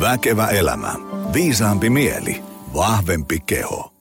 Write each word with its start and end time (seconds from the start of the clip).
Väkevä 0.00 0.46
elämä. 0.46 0.94
Viisaampi 1.32 1.90
mieli. 1.90 2.42
Vahvempi 2.74 3.40
keho. 3.40 3.92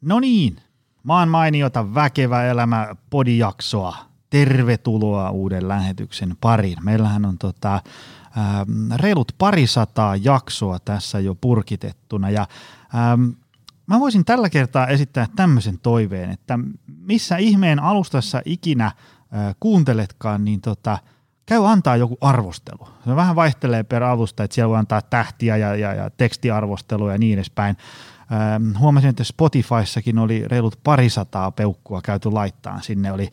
No 0.00 0.20
niin, 0.20 0.56
maan 1.02 1.28
mainiota 1.28 1.94
Väkevä 1.94 2.44
elämä 2.44 2.96
podijaksoa. 3.10 3.96
Tervetuloa 4.30 5.30
uuden 5.30 5.68
lähetyksen 5.68 6.36
pariin. 6.40 6.78
Meillähän 6.84 7.24
on 7.24 7.38
tota, 7.38 7.74
ähm, 7.74 8.92
reilut 8.94 9.32
parisataa 9.38 10.16
jaksoa 10.16 10.78
tässä 10.78 11.20
jo 11.20 11.34
purkitettuna 11.34 12.30
ja 12.30 12.46
ähm, 12.94 13.28
mä 13.86 14.00
voisin 14.00 14.24
tällä 14.24 14.50
kertaa 14.50 14.86
esittää 14.86 15.26
tämmöisen 15.36 15.78
toiveen, 15.78 16.30
että 16.30 16.58
missä 16.98 17.36
ihmeen 17.36 17.78
alustassa 17.78 18.42
ikinä 18.44 18.86
äh, 18.86 18.94
kuunteletkaan, 19.60 20.44
niin 20.44 20.60
tota, 20.60 20.98
käy 21.50 21.70
antaa 21.70 21.96
joku 21.96 22.18
arvostelu. 22.20 22.88
Se 23.04 23.16
vähän 23.16 23.36
vaihtelee 23.36 23.82
per 23.82 24.02
alusta, 24.02 24.44
että 24.44 24.54
siellä 24.54 24.68
voi 24.68 24.78
antaa 24.78 25.02
tähtiä 25.02 25.56
ja, 25.56 25.76
ja, 25.76 25.94
ja 25.94 26.10
tekstiarvostelua 26.10 27.12
ja 27.12 27.18
niin 27.18 27.34
edespäin. 27.34 27.76
Ähm, 28.32 28.76
huomasin, 28.78 29.10
että 29.10 29.24
Spotifyssakin 29.24 30.18
oli 30.18 30.48
reilut 30.48 30.80
parisataa 30.84 31.50
peukkua 31.50 32.02
käyty 32.02 32.30
laittaa. 32.30 32.80
Sinne 32.80 33.12
oli 33.12 33.28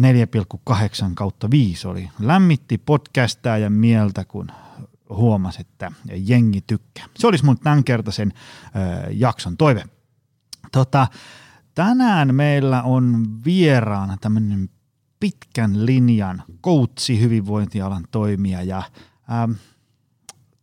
4,8 0.00 1.14
kautta 1.14 1.50
5 1.50 1.88
oli. 1.88 2.10
Lämmitti 2.20 2.78
podcastaa 2.78 3.58
ja 3.58 3.70
mieltä, 3.70 4.24
kun 4.24 4.48
huomasi, 5.10 5.60
että 5.60 5.92
jengi 6.16 6.60
tykkää. 6.66 7.04
Se 7.18 7.26
olisi 7.26 7.44
mun 7.44 7.58
tämänkertaisen 7.58 8.32
äh, 8.36 8.72
jakson 9.10 9.56
toive. 9.56 9.84
Tota, 10.72 11.06
tänään 11.74 12.34
meillä 12.34 12.82
on 12.82 13.26
vieraana 13.44 14.16
tämmöinen 14.20 14.70
pitkän 15.20 15.86
linjan 15.86 16.42
koutsi 16.60 17.20
hyvinvointialan 17.20 18.04
toimija 18.10 18.62
ja 18.62 18.82
ähm, 19.32 19.52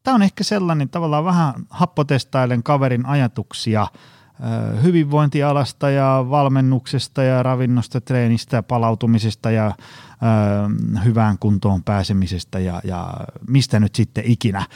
tämä 0.04 0.16
on 0.16 0.22
ehkä 0.22 0.44
sellainen 0.44 0.90
tavallaan 0.90 1.26
vähän 1.26 1.54
happotestailen 1.70 2.64
kaverin 2.64 3.06
ajatuksia 3.06 3.82
äh, 3.82 4.84
hyvinvointialasta 4.84 5.90
ja 5.90 6.26
valmennuksesta 6.30 7.24
ja 7.24 7.44
ravinnosta, 7.44 8.02
treenistä 8.02 8.56
ja 8.56 8.64
palautumisesta 8.64 9.52
ja 9.52 9.66
äh, 9.68 11.06
hyvään 11.06 11.38
kuntoon 11.40 11.84
pääsemisestä 11.84 12.60
ja, 12.60 12.82
ja 12.84 13.14
mistä 13.48 13.80
nyt 13.80 13.96
sitten 13.96 14.24
ikinä. 14.28 14.60
Äh, 14.60 14.68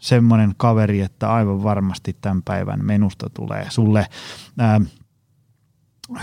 semmoinen 0.00 0.54
kaveri, 0.56 1.00
että 1.00 1.32
aivan 1.32 1.62
varmasti 1.62 2.16
tämän 2.20 2.42
päivän 2.42 2.84
menusta 2.84 3.30
tulee 3.30 3.66
sulle 3.70 4.06
äh, 4.60 4.80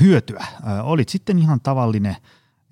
hyötyä. 0.01 0.45
Olit 0.83 1.09
sitten 1.09 1.39
ihan 1.39 1.61
tavallinen 1.61 2.15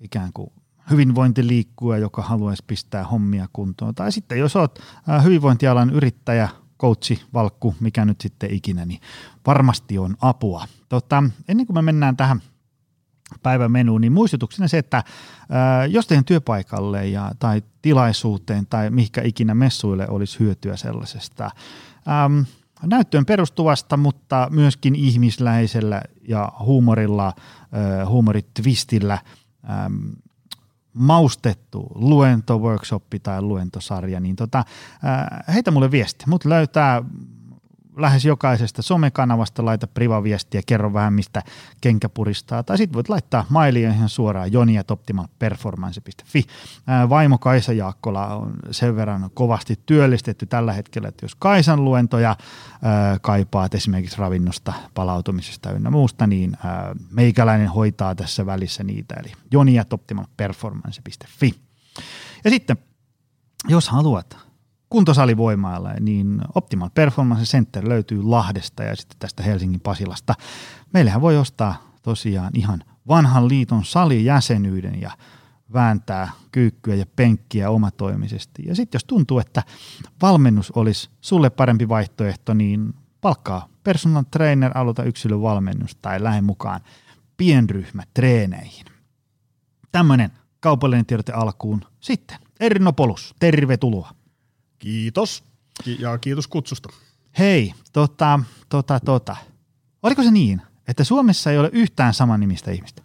ikään 0.00 0.32
kuin 0.32 0.52
hyvinvointiliikkuja, 0.90 1.98
joka 1.98 2.22
haluaisi 2.22 2.64
pistää 2.66 3.04
hommia 3.04 3.48
kuntoon. 3.52 3.94
Tai 3.94 4.12
sitten 4.12 4.38
jos 4.38 4.56
olet 4.56 4.80
hyvinvointialan 5.24 5.90
yrittäjä, 5.90 6.48
coachi, 6.80 7.22
valkku, 7.34 7.74
mikä 7.80 8.04
nyt 8.04 8.20
sitten 8.20 8.54
ikinä, 8.54 8.84
niin 8.84 9.00
varmasti 9.46 9.98
on 9.98 10.16
apua. 10.20 10.64
Tota, 10.88 11.22
ennen 11.48 11.66
kuin 11.66 11.74
me 11.74 11.82
mennään 11.82 12.16
tähän 12.16 12.42
päivän 13.42 13.72
menuun, 13.72 14.00
niin 14.00 14.12
muistutuksena 14.12 14.68
se, 14.68 14.78
että 14.78 15.04
ää, 15.50 15.86
jos 15.86 16.06
teidän 16.06 16.24
työpaikalle 16.24 17.06
ja, 17.06 17.32
tai 17.38 17.62
tilaisuuteen 17.82 18.66
tai 18.66 18.90
mihinkä 18.90 19.22
ikinä 19.22 19.54
messuille 19.54 20.08
olisi 20.08 20.38
hyötyä 20.38 20.76
sellaisesta, 20.76 21.50
äm, 22.24 22.44
näyttöön 22.82 23.26
perustuvasta, 23.26 23.96
mutta 23.96 24.48
myöskin 24.50 24.94
ihmisläisellä 24.94 26.02
ja 26.28 26.52
huumorilla, 26.60 27.32
huumoritvistillä 28.06 29.18
maustettu 30.92 31.86
luento, 31.94 32.58
workshoppi 32.58 33.18
tai 33.18 33.42
luentosarja, 33.42 34.20
niin 34.20 34.36
tota, 34.36 34.64
heitä 35.54 35.70
mulle 35.70 35.90
viesti. 35.90 36.24
Mut 36.28 36.44
löytää 36.44 37.02
lähes 37.98 38.24
jokaisesta 38.24 38.82
somekanavasta 38.82 39.64
laita 39.64 39.86
privaviestiä, 39.86 40.60
kerro 40.66 40.92
vähän 40.92 41.12
mistä 41.12 41.42
kenkä 41.80 42.08
puristaa. 42.08 42.62
Tai 42.62 42.78
sitten 42.78 42.94
voit 42.94 43.08
laittaa 43.08 43.46
mailia 43.48 43.90
ihan 43.90 44.08
suoraan 44.08 44.52
joni.optimalperformance.fi. 44.52 46.44
Vaimo 47.08 47.38
Kaisa 47.38 47.72
Jaakkola 47.72 48.36
on 48.36 48.52
sen 48.70 48.96
verran 48.96 49.30
kovasti 49.34 49.78
työllistetty 49.86 50.46
tällä 50.46 50.72
hetkellä, 50.72 51.08
että 51.08 51.24
jos 51.24 51.34
Kaisan 51.34 51.84
luentoja 51.84 52.36
kaipaat 53.20 53.74
esimerkiksi 53.74 54.18
ravinnosta, 54.18 54.72
palautumisesta 54.94 55.72
ynnä 55.72 55.90
muusta, 55.90 56.26
niin 56.26 56.56
meikäläinen 57.10 57.68
hoitaa 57.68 58.14
tässä 58.14 58.46
välissä 58.46 58.84
niitä, 58.84 59.14
eli 59.20 59.32
joni.optimalperformance.fi. 59.50 61.54
Ja 62.44 62.50
sitten, 62.50 62.76
jos 63.68 63.88
haluat 63.88 64.47
kuntosalivoimailla, 64.90 65.92
niin 66.00 66.40
Optimal 66.54 66.90
Performance 66.94 67.44
Center 67.44 67.88
löytyy 67.88 68.22
Lahdesta 68.22 68.82
ja 68.82 68.96
sitten 68.96 69.18
tästä 69.18 69.42
Helsingin 69.42 69.80
Pasilasta. 69.80 70.34
Meillähän 70.92 71.20
voi 71.20 71.36
ostaa 71.36 71.92
tosiaan 72.02 72.50
ihan 72.54 72.84
vanhan 73.08 73.48
liiton 73.48 73.84
salijäsenyyden 73.84 75.00
ja 75.00 75.10
vääntää 75.72 76.30
kyykkyä 76.52 76.94
ja 76.94 77.06
penkkiä 77.16 77.70
omatoimisesti. 77.70 78.62
Ja 78.66 78.74
sitten 78.74 78.96
jos 78.96 79.04
tuntuu, 79.04 79.38
että 79.38 79.62
valmennus 80.22 80.70
olisi 80.70 81.10
sulle 81.20 81.50
parempi 81.50 81.88
vaihtoehto, 81.88 82.54
niin 82.54 82.94
palkkaa 83.20 83.68
personal 83.84 84.24
trainer, 84.30 84.72
aloita 84.74 85.02
yksilövalmennus 85.02 85.96
tai 86.02 86.22
lähde 86.22 86.40
mukaan 86.40 86.80
pienryhmätreeneihin. 87.36 88.86
Tämmöinen 89.92 90.30
kaupallinen 90.60 91.06
tiedote 91.06 91.32
alkuun. 91.32 91.84
Sitten 92.00 92.38
Erno 92.60 92.92
Polus, 92.92 93.34
tervetuloa. 93.40 94.10
Kiitos 94.78 95.44
ja 95.98 96.18
kiitos 96.18 96.48
kutsusta. 96.48 96.88
Hei, 97.38 97.74
tota, 97.92 98.40
tota, 98.68 99.00
tota. 99.00 99.36
Oliko 100.02 100.22
se 100.22 100.30
niin, 100.30 100.62
että 100.88 101.04
Suomessa 101.04 101.50
ei 101.50 101.58
ole 101.58 101.70
yhtään 101.72 102.14
saman 102.14 102.40
nimistä 102.40 102.70
ihmistä? 102.70 103.02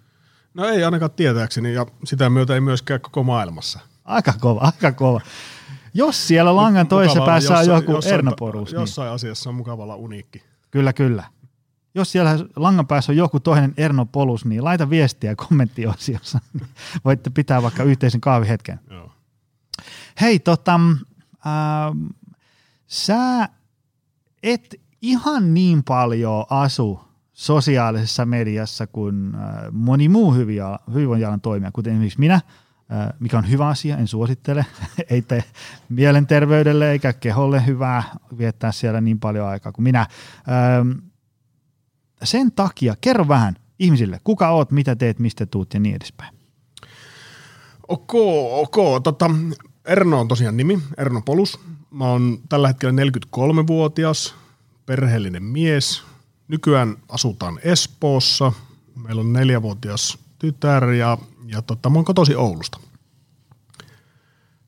No 0.54 0.66
ei 0.66 0.84
ainakaan 0.84 1.12
tietääkseni 1.12 1.74
ja 1.74 1.86
sitä 2.04 2.30
myötä 2.30 2.54
ei 2.54 2.62
myöskään 2.62 3.02
koko 3.02 3.24
maailmassa. 3.24 3.80
Aika 4.06 4.34
kova, 4.40 4.62
aika 4.62 4.92
kova. 4.92 5.22
Jos 5.94 6.28
siellä 6.28 6.56
langan 6.56 6.88
toisessa 6.88 7.26
päässä 7.26 7.58
on 7.58 7.68
joku 7.68 7.92
jossain, 7.92 8.14
Ernoporus. 8.14 8.72
Niin. 8.72 8.80
Jossain 8.80 9.12
asiassa 9.12 9.50
on 9.50 9.56
mukavalla 9.56 9.96
uniikki. 9.96 10.44
Kyllä, 10.72 10.94
kyllä. 10.94 11.24
Jos 11.96 12.12
siellä 12.12 12.40
langan 12.56 12.88
päässä 12.88 13.12
on 13.12 13.18
joku 13.18 13.40
toinen 13.40 13.74
Ernopolus, 13.78 14.46
niin 14.46 14.64
laita 14.64 14.90
viestiä 14.90 15.36
kommenttiosiossa. 15.36 16.40
Voitte 17.06 17.30
pitää 17.30 17.62
vaikka 17.62 17.84
yhteisen 17.84 18.22
kahvihetken. 18.22 18.80
Joo. 18.90 19.12
Hei, 20.22 20.40
tota, 20.40 20.80
ähm, 21.46 22.06
sä 22.88 23.50
et 24.44 24.76
ihan 25.02 25.54
niin 25.54 25.84
paljon 25.84 26.46
asu 26.50 27.00
sosiaalisessa 27.34 28.26
mediassa 28.26 28.88
kuin 28.88 29.36
äh, 29.36 29.42
moni 29.72 30.10
muu 30.10 30.34
hyvinvointialan 30.34 31.42
toimija, 31.42 31.72
kuten 31.72 31.94
esimerkiksi 31.94 32.20
minä, 32.20 32.34
äh, 32.34 32.42
mikä 33.20 33.38
on 33.38 33.50
hyvä 33.50 33.68
asia, 33.68 33.98
en 33.98 34.08
suosittele, 34.08 34.66
ei 35.10 35.22
tee 35.22 35.44
mielenterveydelle 35.90 36.92
eikä 36.92 37.14
keholle 37.14 37.66
hyvää 37.66 38.04
viettää 38.38 38.72
siellä 38.72 39.02
niin 39.02 39.20
paljon 39.20 39.48
aikaa 39.48 39.72
kuin 39.72 39.84
minä. 39.84 40.00
Ähm, 40.00 40.92
sen 42.24 42.52
takia 42.52 42.96
kerro 43.02 43.28
vähän 43.28 43.56
ihmisille, 43.80 44.20
kuka 44.24 44.50
oot, 44.50 44.72
mitä 44.72 44.96
teet, 44.96 45.20
mistä 45.20 45.46
tuut 45.46 45.74
ja 45.74 45.80
niin 45.80 45.96
edespäin. 45.96 46.36
Ok, 47.88 48.14
ok. 48.52 49.04
Tota, 49.04 49.30
Erno 49.86 50.20
on 50.20 50.28
tosiaan 50.28 50.58
nimi, 50.58 50.80
Erno 50.98 51.22
Polus. 51.22 51.60
Mä 51.92 52.06
oon 52.06 52.40
tällä 52.50 52.68
hetkellä 52.68 53.04
43-vuotias, 53.04 54.36
perheellinen 54.86 55.44
mies. 55.44 56.04
Nykyään 56.48 56.98
asutaan 57.10 57.60
Espoossa. 57.64 58.52
Meillä 58.96 59.20
on 59.20 59.34
neljävuotias 59.34 60.18
tytär 60.40 60.90
ja, 60.90 61.18
ja 61.48 61.62
tota, 61.62 61.90
mä 61.90 61.96
oon 61.96 62.06
kotosi 62.06 62.36
Oulusta. 62.36 62.80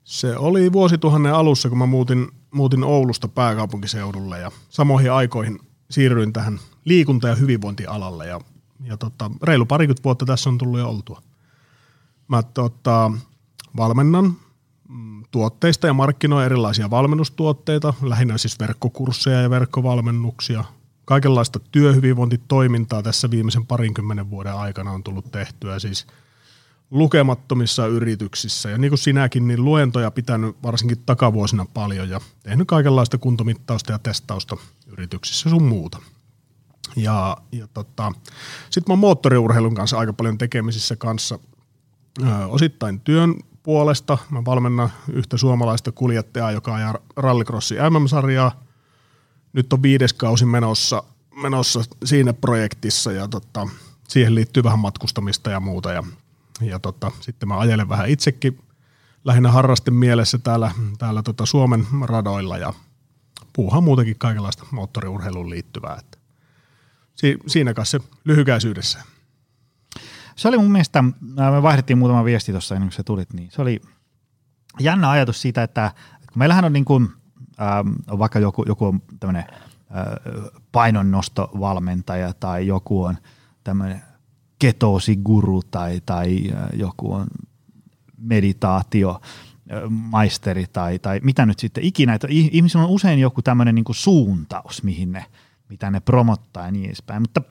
Se 0.03 0.37
oli 0.37 0.71
vuosituhannen 0.73 1.33
alussa, 1.33 1.69
kun 1.69 1.77
mä 1.77 1.85
muutin, 1.85 2.27
muutin 2.51 2.83
Oulusta 2.83 3.27
pääkaupunkiseudulle 3.27 4.39
ja 4.39 4.51
samoihin 4.69 5.11
aikoihin 5.11 5.59
siirryin 5.89 6.33
tähän 6.33 6.59
liikunta- 6.85 7.27
ja 7.27 7.35
hyvinvointialalle 7.35 8.27
ja, 8.27 8.41
ja 8.83 8.97
tota, 8.97 9.31
reilu 9.43 9.65
parikymmentä 9.65 10.03
vuotta 10.03 10.25
tässä 10.25 10.49
on 10.49 10.57
tullut 10.57 10.79
jo 10.79 10.89
oltua. 10.89 11.21
Mä 12.27 12.43
tota, 12.43 13.11
valmennan 13.77 14.35
tuotteista 15.31 15.87
ja 15.87 15.93
markkinoi 15.93 16.45
erilaisia 16.45 16.89
valmennustuotteita, 16.89 17.93
lähinnä 18.01 18.37
siis 18.37 18.59
verkkokursseja 18.59 19.41
ja 19.41 19.49
verkkovalmennuksia. 19.49 20.63
Kaikenlaista 21.05 21.59
työhyvinvointitoimintaa 21.59 23.03
tässä 23.03 23.31
viimeisen 23.31 23.65
parinkymmenen 23.65 24.29
vuoden 24.29 24.53
aikana 24.53 24.91
on 24.91 25.03
tullut 25.03 25.31
tehtyä 25.31 25.79
siis 25.79 26.07
lukemattomissa 26.91 27.87
yrityksissä. 27.87 28.69
Ja 28.69 28.77
niin 28.77 28.91
kuin 28.91 28.99
sinäkin, 28.99 29.47
niin 29.47 29.65
luentoja 29.65 30.11
pitänyt 30.11 30.55
varsinkin 30.63 31.03
takavuosina 31.05 31.65
paljon 31.73 32.09
ja 32.09 32.21
tehnyt 32.43 32.67
kaikenlaista 32.67 33.17
kuntomittausta 33.17 33.91
ja 33.91 33.99
testausta 33.99 34.57
yrityksissä 34.87 35.49
sun 35.49 35.63
muuta. 35.63 36.01
Ja, 36.95 37.37
ja 37.51 37.67
tota, 37.67 38.11
sitten 38.69 38.83
mä 38.87 38.91
oon 38.91 38.99
moottoriurheilun 38.99 39.75
kanssa 39.75 39.97
aika 39.97 40.13
paljon 40.13 40.37
tekemisissä 40.37 40.95
kanssa, 40.95 41.39
osittain 42.49 42.99
työn 42.99 43.35
puolesta. 43.65 44.17
Mä 44.29 44.45
valmennan 44.45 44.89
yhtä 45.13 45.37
suomalaista 45.37 45.91
kuljettajaa, 45.91 46.51
joka 46.51 46.75
ajaa 46.75 46.97
rallycrossi 47.15 47.75
MM-sarjaa. 47.89 48.63
Nyt 49.53 49.73
on 49.73 49.81
viides 49.83 50.13
kausi 50.13 50.45
menossa, 50.45 51.03
menossa 51.41 51.83
siinä 52.03 52.33
projektissa 52.33 53.11
ja 53.11 53.27
tota, 53.27 53.67
siihen 54.07 54.35
liittyy 54.35 54.63
vähän 54.63 54.79
matkustamista 54.79 55.49
ja 55.49 55.59
muuta. 55.59 55.91
Ja, 55.91 56.03
ja 56.61 56.79
tota, 56.79 57.11
sitten 57.19 57.49
mä 57.49 57.59
ajelen 57.59 57.89
vähän 57.89 58.09
itsekin 58.09 58.59
lähinnä 59.25 59.51
harrasten 59.51 59.93
mielessä 59.93 60.37
täällä, 60.37 60.71
täällä 60.97 61.23
tota 61.23 61.45
Suomen 61.45 61.87
radoilla 62.01 62.57
ja 62.57 62.73
puuhaa 63.53 63.81
muutenkin 63.81 64.19
kaikenlaista 64.19 64.65
moottoriurheiluun 64.71 65.49
liittyvää. 65.49 65.97
Että 65.99 66.17
si, 67.15 67.37
siinä 67.47 67.73
kanssa 67.73 67.97
se 67.99 68.05
lyhykäisyydessä. 68.25 69.14
Se 70.35 70.47
oli 70.47 70.57
mun 70.57 70.71
mielestä, 70.71 71.01
me 71.01 71.61
vaihdettiin 71.61 71.97
muutama 71.97 72.25
viesti 72.25 72.51
tuossa 72.51 72.75
ennen 72.75 72.89
kuin 72.89 72.95
sä 72.95 73.03
tulit, 73.03 73.33
niin 73.33 73.51
se 73.51 73.61
oli 73.61 73.81
jännä 74.79 75.09
ajatus 75.09 75.41
siitä, 75.41 75.63
että 75.63 75.91
kun 76.19 76.39
meillähän 76.39 76.65
on 76.65 76.73
niin 76.73 76.85
kuin, 76.85 77.09
ähm, 77.61 78.19
vaikka 78.19 78.39
joku, 78.39 78.63
joku 78.67 78.85
on 78.85 79.01
tämmöinen 79.19 79.45
äh, 79.49 80.51
painonnostovalmentaja 80.71 82.33
tai 82.33 82.67
joku 82.67 83.03
on 83.03 83.17
tämmöinen 83.63 84.01
ketoosiguru 84.59 85.61
tai, 85.71 86.01
tai 86.05 86.51
äh, 86.51 86.69
joku 86.73 87.13
on 87.13 87.27
meditaatio, 88.17 89.21
maisteri 89.89 90.65
tai, 90.73 90.99
tai 90.99 91.19
mitä 91.23 91.45
nyt 91.45 91.59
sitten 91.59 91.83
ikinä. 91.83 92.13
Että 92.13 92.27
ihmisillä 92.29 92.83
on 92.83 92.89
usein 92.89 93.19
joku 93.19 93.41
tämmöinen 93.41 93.75
niin 93.75 93.85
suuntaus, 93.91 94.83
mihin 94.83 95.11
ne, 95.11 95.25
mitä 95.69 95.91
ne 95.91 95.99
promottaa 95.99 96.65
ja 96.65 96.71
niin 96.71 96.85
edespäin. 96.85 97.21
Mutta 97.21 97.41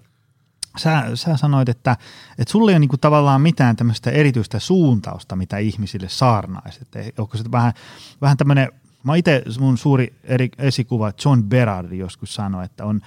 sä, 0.78 1.04
sä 1.14 1.36
sanoit, 1.36 1.68
että, 1.68 1.96
että 2.38 2.52
sulla 2.52 2.70
ei 2.70 2.74
ole 2.74 2.78
niin 2.78 3.00
tavallaan 3.00 3.40
mitään 3.40 3.76
tämmöistä 3.76 4.10
erityistä 4.10 4.58
suuntausta, 4.58 5.36
mitä 5.36 5.58
ihmisille 5.58 6.08
saarnaisi. 6.08 6.80
Että 6.82 7.22
onko 7.22 7.36
se 7.36 7.44
vähän, 7.52 7.72
vähän 8.20 8.36
tämmöinen, 8.36 8.68
mä 9.02 9.16
itse 9.16 9.42
mun 9.60 9.78
suuri 9.78 10.14
eri, 10.24 10.50
esikuva 10.58 11.12
John 11.24 11.44
Berard 11.44 11.92
joskus 11.92 12.34
sanoi, 12.34 12.64
että 12.64 12.84
on, 12.84 13.00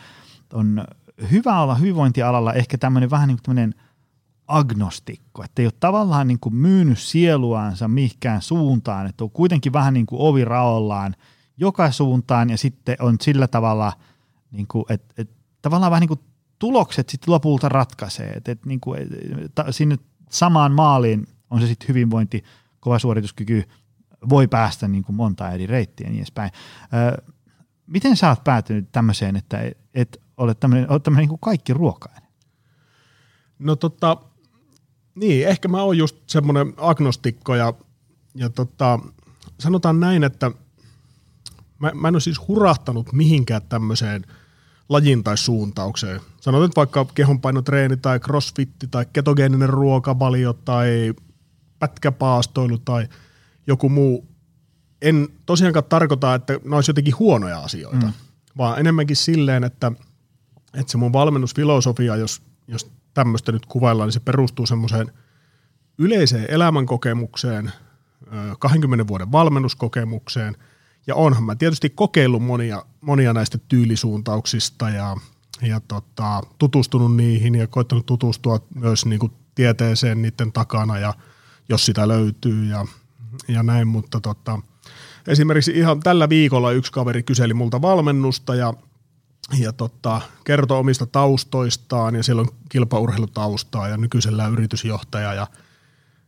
on 0.54 0.88
hyvä 1.32 1.62
olla 1.62 1.76
hyvinvointialalla 1.76 2.54
ehkä 2.54 2.78
tämmöinen 2.78 3.10
vähän 3.10 3.28
niin 3.28 3.40
kuin 3.46 3.74
agnostikko, 4.48 5.44
että 5.44 5.62
ei 5.62 5.66
ole 5.66 5.74
tavallaan 5.80 6.28
niin 6.28 6.40
kuin 6.40 6.56
myynyt 6.56 7.00
sieluansa 7.00 7.88
mihinkään 7.88 8.42
suuntaan, 8.42 9.08
että 9.08 9.24
on 9.24 9.32
kuitenkin 9.32 9.74
vähän 9.74 9.94
niin 9.94 10.06
kuin 10.06 10.22
ovi 10.22 10.46
raollaan 10.46 11.16
joka 11.58 11.92
suuntaan 11.92 12.50
ja 12.50 12.58
sitten 12.58 12.96
on 13.00 13.18
sillä 13.22 13.48
tavalla, 13.48 13.94
niin 14.52 14.68
kuin, 14.68 14.86
että, 14.90 15.14
että 15.18 15.36
tavallaan 15.62 15.92
vähän 15.92 16.02
niin 16.02 16.08
kuin 16.08 16.20
tulokset 16.60 17.10
sitten 17.10 17.34
lopulta 17.34 17.70
ratkaisee, 17.70 18.30
että, 18.30 18.52
että 18.52 18.68
niin 18.70 18.80
kuin, 18.80 19.02
että 19.46 19.72
sinne 19.72 19.98
samaan 20.30 20.72
maaliin 20.72 21.28
on 21.50 21.62
se 21.62 21.68
sitten 21.68 21.88
hyvinvointi, 21.88 22.44
kova 22.80 23.00
suorituskyky, 23.00 23.64
voi 24.30 24.48
päästä 24.48 24.88
niin 24.88 25.04
kuin 25.04 25.16
monta 25.16 25.52
eri 25.52 25.68
reittiä 25.68 26.08
ja 26.08 26.12
niin 26.12 26.20
edespäin. 26.20 26.52
miten 27.88 28.18
sä 28.18 28.30
oot 28.30 28.44
päätynyt 28.44 28.92
tämmöiseen, 28.92 29.36
että 29.36 29.72
et 29.94 30.22
olet 30.38 30.60
tämmöinen, 30.60 30.92
olet 30.92 31.04
tämmöinen 31.04 31.30
niin 31.30 31.40
kaikki 31.40 31.74
ruokainen? 31.74 32.30
No 33.60 33.76
tota, 33.76 34.18
niin, 35.16 35.48
ehkä 35.48 35.68
mä 35.68 35.82
oon 35.82 35.98
just 35.98 36.18
semmoinen 36.28 36.74
agnostikko 36.78 37.56
ja, 37.56 37.74
ja 38.36 38.50
tota, 38.50 39.00
sanotaan 39.60 40.00
näin, 40.00 40.24
että 40.24 40.52
mä, 41.80 41.92
mä 41.96 42.08
en 42.08 42.16
ole 42.16 42.22
siis 42.22 42.48
hurahtanut 42.48 43.14
mihinkään 43.14 43.62
tämmöiseen 43.70 44.26
lajin 44.90 45.24
tai 45.24 45.38
suuntaukseen. 45.38 46.22
Sanotaan 46.42 46.70
nyt 46.70 46.76
vaikka 46.76 47.06
kehonpainotreeni 47.06 47.98
tai 47.98 48.20
crossfitti 48.20 48.88
tai 48.88 49.06
ketogeeninen 49.14 49.70
ruokavalio 49.70 50.54
tai 50.54 51.14
pätkäpaastoilu 51.80 52.78
tai 52.78 53.08
joku 53.68 53.90
muu. 53.90 54.28
En 55.02 55.28
tosiaankaan 55.46 55.86
tarkoita, 55.86 56.36
että 56.36 56.60
ne 56.66 56.76
olisi 56.76 56.90
jotenkin 56.90 57.20
huonoja 57.20 57.60
asioita, 57.60 58.06
mm. 58.06 58.14
vaan 58.58 58.80
enemmänkin 58.80 59.16
silleen, 59.16 59.64
että, 59.64 59.92
että 60.74 60.92
se 60.92 60.98
mun 60.98 61.14
valmennusfilosofia, 61.14 62.16
jos, 62.16 62.42
jos 62.68 62.92
tämmöistä 63.14 63.52
nyt 63.52 63.66
kuvaillaan, 63.66 64.08
niin 64.08 64.14
se 64.14 64.20
perustuu 64.20 64.66
semmoiseen 64.66 65.12
yleiseen 65.98 66.46
elämänkokemukseen, 66.50 67.72
20 68.60 69.08
vuoden 69.08 69.32
valmennuskokemukseen, 69.32 70.56
ja 71.08 71.16
onhan 71.16 71.44
mä 71.44 71.56
tietysti 71.56 71.90
kokeillut 71.90 72.44
monia, 72.44 72.86
monia 73.02 73.34
näistä 73.34 73.58
tyylisuuntauksista 73.58 74.90
ja, 74.90 75.18
ja 75.62 75.80
tota, 75.80 76.42
tutustunut 76.58 77.16
niihin 77.16 77.56
ja 77.56 77.68
koittanut 77.68 78.06
tutustua 78.06 78.60
myös 78.76 79.06
niin 79.06 79.20
kuin 79.20 79.32
tieteeseen 79.56 80.22
niiden 80.22 80.52
takana, 80.52 81.00
ja 81.00 81.14
jos 81.70 81.86
sitä 81.86 82.08
löytyy 82.08 82.66
ja, 82.66 82.86
ja 83.48 83.64
näin, 83.64 83.88
mutta 83.88 84.20
tota, 84.20 84.60
esimerkiksi 85.28 85.72
ihan 85.72 86.00
tällä 86.00 86.30
viikolla 86.30 86.72
yksi 86.72 86.92
kaveri 86.92 87.24
kyseli 87.24 87.54
multa 87.54 87.82
valmennusta 87.82 88.56
ja 88.56 88.74
ja 89.60 89.74
tota, 89.74 90.22
kertoi 90.44 90.80
omista 90.80 91.06
taustoistaan 91.06 92.16
ja 92.16 92.24
siellä 92.24 92.42
on 92.42 92.48
kilpaurheilutaustaa 92.70 93.88
ja 93.88 93.98
nykyisellä 93.98 94.48
yritysjohtaja 94.48 95.34
ja 95.34 95.48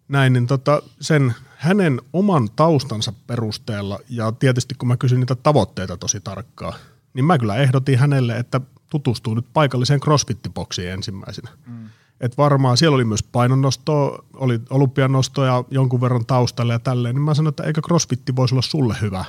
näin, 0.08 0.34
niin 0.34 0.48
tota, 0.48 0.82
sen 1.02 1.36
hänen 1.60 2.02
oman 2.14 2.50
taustansa 2.56 3.14
perusteella 3.28 4.00
ja 4.10 4.32
tietysti 4.32 4.76
kun 4.76 4.88
mä 4.88 4.98
kysyin 4.98 5.20
niitä 5.20 5.36
tavoitteita 5.36 5.98
tosi 5.98 6.20
tarkkaan, 6.22 6.74
niin 7.14 7.26
mä 7.26 7.38
kyllä 7.38 7.56
ehdotin 7.56 8.00
hänelle, 8.00 8.38
että 8.38 8.62
tutustuu 8.90 9.34
nyt 9.34 9.46
paikalliseen 9.54 10.00
crossfit-boksiin 10.00 10.88
ensimmäisenä. 10.88 11.50
Mm. 11.66 11.90
Et 12.22 12.38
varmaan 12.38 12.78
siellä 12.78 12.96
oli 12.96 13.06
myös 13.06 13.24
painonnostoa, 13.24 14.26
oli 14.34 14.62
olympianostoja 14.70 15.64
jonkun 15.72 16.02
verran 16.02 16.26
taustalle 16.26 16.74
ja 16.74 16.80
tälleen, 16.80 17.16
niin 17.16 17.24
mä 17.24 17.34
sanoin, 17.34 17.52
että 17.52 17.64
eikö 17.64 17.82
crossfitti 17.82 18.36
voisi 18.36 18.54
olla 18.56 18.62
sulle 18.62 18.96
hyvä, 19.02 19.26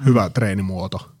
mm. 0.00 0.04
hyvä 0.04 0.30
treenimuoto. 0.30 1.12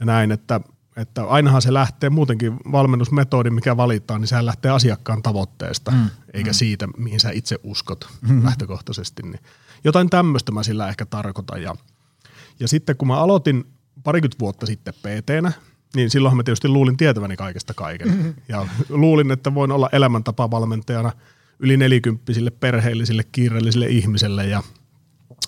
Ja 0.00 0.06
näin, 0.06 0.32
että 0.32 0.60
että 0.96 1.24
ainahan 1.24 1.62
se 1.62 1.72
lähtee 1.72 2.10
muutenkin 2.10 2.56
valmennusmetodi, 2.72 3.50
mikä 3.50 3.76
valitaan, 3.76 4.20
niin 4.20 4.28
sehän 4.28 4.46
lähtee 4.46 4.70
asiakkaan 4.70 5.22
tavoitteesta, 5.22 5.90
mm. 5.90 6.10
eikä 6.32 6.50
mm. 6.50 6.54
siitä, 6.54 6.86
mihin 6.96 7.20
sä 7.20 7.30
itse 7.30 7.58
uskot 7.62 8.08
mm. 8.28 8.44
lähtökohtaisesti. 8.44 9.22
Niin 9.22 9.40
jotain 9.86 10.10
tämmöistä 10.10 10.52
mä 10.52 10.62
sillä 10.62 10.88
ehkä 10.88 11.06
tarkoitan. 11.06 11.62
Ja, 11.62 11.74
ja 12.60 12.68
sitten 12.68 12.96
kun 12.96 13.08
mä 13.08 13.18
aloitin 13.18 13.64
parikymmentä 14.04 14.38
vuotta 14.40 14.66
sitten 14.66 14.94
pt 14.94 15.56
niin 15.94 16.10
silloinhan 16.10 16.36
mä 16.36 16.42
tietysti 16.42 16.68
luulin 16.68 16.96
tietäväni 16.96 17.36
kaikesta 17.36 17.74
kaiken. 17.74 18.08
Mm-hmm. 18.08 18.34
Ja 18.48 18.68
luulin, 18.88 19.30
että 19.30 19.54
voin 19.54 19.72
olla 19.72 19.88
elämäntapavalmentajana 19.92 21.12
yli 21.58 21.76
nelikymppisille 21.76 22.50
perheellisille, 22.50 23.24
kiireellisille 23.32 23.86
ihmisille 23.86 24.46
ja, 24.46 24.62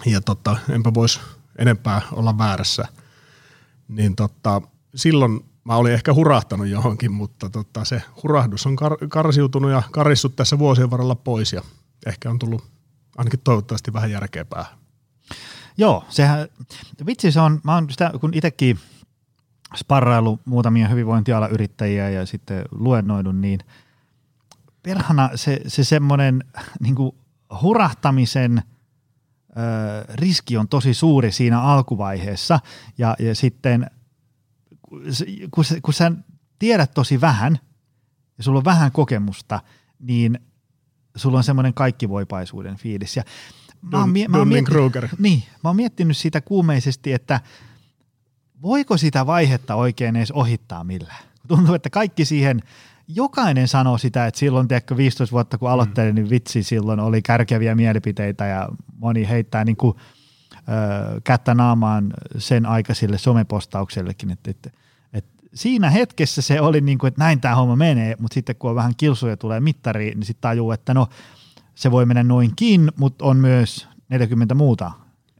ja 0.06 0.20
tota, 0.20 0.56
enpä 0.70 0.94
voisi 0.94 1.20
enempää 1.58 2.02
olla 2.12 2.38
väärässä. 2.38 2.84
Niin 3.88 4.16
tota, 4.16 4.62
silloin 4.94 5.44
mä 5.64 5.76
olin 5.76 5.92
ehkä 5.92 6.14
hurahtanut 6.14 6.66
johonkin, 6.66 7.12
mutta 7.12 7.50
tota, 7.50 7.84
se 7.84 8.02
hurahdus 8.22 8.66
on 8.66 8.76
kar- 8.78 9.08
karsiutunut 9.08 9.70
ja 9.70 9.82
karissut 9.90 10.36
tässä 10.36 10.58
vuosien 10.58 10.90
varrella 10.90 11.14
pois 11.14 11.52
ja 11.52 11.62
ehkä 12.06 12.30
on 12.30 12.38
tullut 12.38 12.64
ainakin 13.18 13.40
toivottavasti 13.40 13.92
vähän 13.92 14.10
järkeä 14.10 14.44
päähän. 14.44 14.78
Joo, 15.76 16.04
sehän, 16.08 16.48
vitsi 17.06 17.32
se 17.32 17.40
on, 17.40 17.60
mä 17.64 17.74
oon 17.74 17.90
sitä, 17.90 18.10
kun 18.20 18.34
itsekin 18.34 18.78
sparrailu 19.76 20.40
muutamia 20.44 20.88
hyvinvointialan 20.88 21.50
yrittäjiä 21.50 22.10
ja 22.10 22.26
sitten 22.26 22.64
luennoidun, 22.70 23.40
niin 23.40 23.60
perhana 24.82 25.30
se, 25.34 25.60
se 25.66 25.84
semmoinen 25.84 26.44
niin 26.82 26.94
hurahtamisen 27.62 28.62
ö, 29.50 30.14
riski 30.14 30.56
on 30.56 30.68
tosi 30.68 30.94
suuri 30.94 31.32
siinä 31.32 31.60
alkuvaiheessa 31.60 32.60
ja, 32.98 33.16
ja 33.18 33.34
sitten 33.34 33.90
kun, 35.50 35.64
kun 35.82 35.94
sä 35.94 36.12
tiedät 36.58 36.94
tosi 36.94 37.20
vähän 37.20 37.58
ja 38.38 38.44
sulla 38.44 38.58
on 38.58 38.64
vähän 38.64 38.92
kokemusta, 38.92 39.60
niin 39.98 40.38
sulla 41.18 41.38
on 41.38 41.44
semmoinen 41.44 41.74
kaikkivoipaisuuden 41.74 42.76
fiilis. 42.76 43.16
Ja 43.16 43.22
mä 43.82 43.98
oon, 43.98 44.10
mie- 44.10 44.28
mä 44.28 44.38
oon 44.38 44.48
miettinyt, 44.48 44.82
niin, 45.18 45.42
mä 45.64 45.68
oon 45.68 45.76
miettinyt 45.76 46.16
sitä 46.16 46.40
kuumeisesti, 46.40 47.12
että 47.12 47.40
voiko 48.62 48.96
sitä 48.96 49.26
vaihetta 49.26 49.74
oikein 49.74 50.16
edes 50.16 50.32
ohittaa 50.32 50.84
millään. 50.84 51.24
Tuntuu, 51.48 51.74
että 51.74 51.90
kaikki 51.90 52.24
siihen, 52.24 52.60
jokainen 53.08 53.68
sanoo 53.68 53.98
sitä, 53.98 54.26
että 54.26 54.40
silloin 54.40 54.68
tiedätkö 54.68 54.96
15 54.96 55.32
vuotta 55.32 55.58
kun 55.58 55.70
aloittelin, 55.70 56.10
mm. 56.10 56.14
niin 56.14 56.30
vitsi 56.30 56.62
silloin 56.62 57.00
oli 57.00 57.22
kärkeviä 57.22 57.74
mielipiteitä 57.74 58.46
ja 58.46 58.68
moni 58.96 59.28
heittää 59.28 59.64
niin 59.64 59.76
kuin– 59.76 59.96
kättä 61.24 61.54
naamaan 61.54 62.14
sen 62.38 62.66
aikaisille 62.66 63.18
somepostauksellekin, 63.18 64.30
että, 64.30 64.50
että 64.50 64.70
siinä 65.58 65.90
hetkessä 65.90 66.42
se 66.42 66.60
oli 66.60 66.80
niin 66.80 66.98
kuin, 66.98 67.08
että 67.08 67.24
näin 67.24 67.40
tämä 67.40 67.54
homma 67.54 67.76
menee, 67.76 68.16
mutta 68.18 68.34
sitten 68.34 68.56
kun 68.56 68.70
on 68.70 68.76
vähän 68.76 68.96
kilsuja 68.96 69.36
tulee 69.36 69.60
mittariin, 69.60 70.18
niin 70.18 70.26
sitten 70.26 70.42
tajuu, 70.42 70.72
että 70.72 70.94
no 70.94 71.08
se 71.74 71.90
voi 71.90 72.06
mennä 72.06 72.22
noinkin, 72.22 72.92
mutta 72.96 73.24
on 73.24 73.36
myös 73.36 73.88
40 74.08 74.54
muuta 74.54 74.90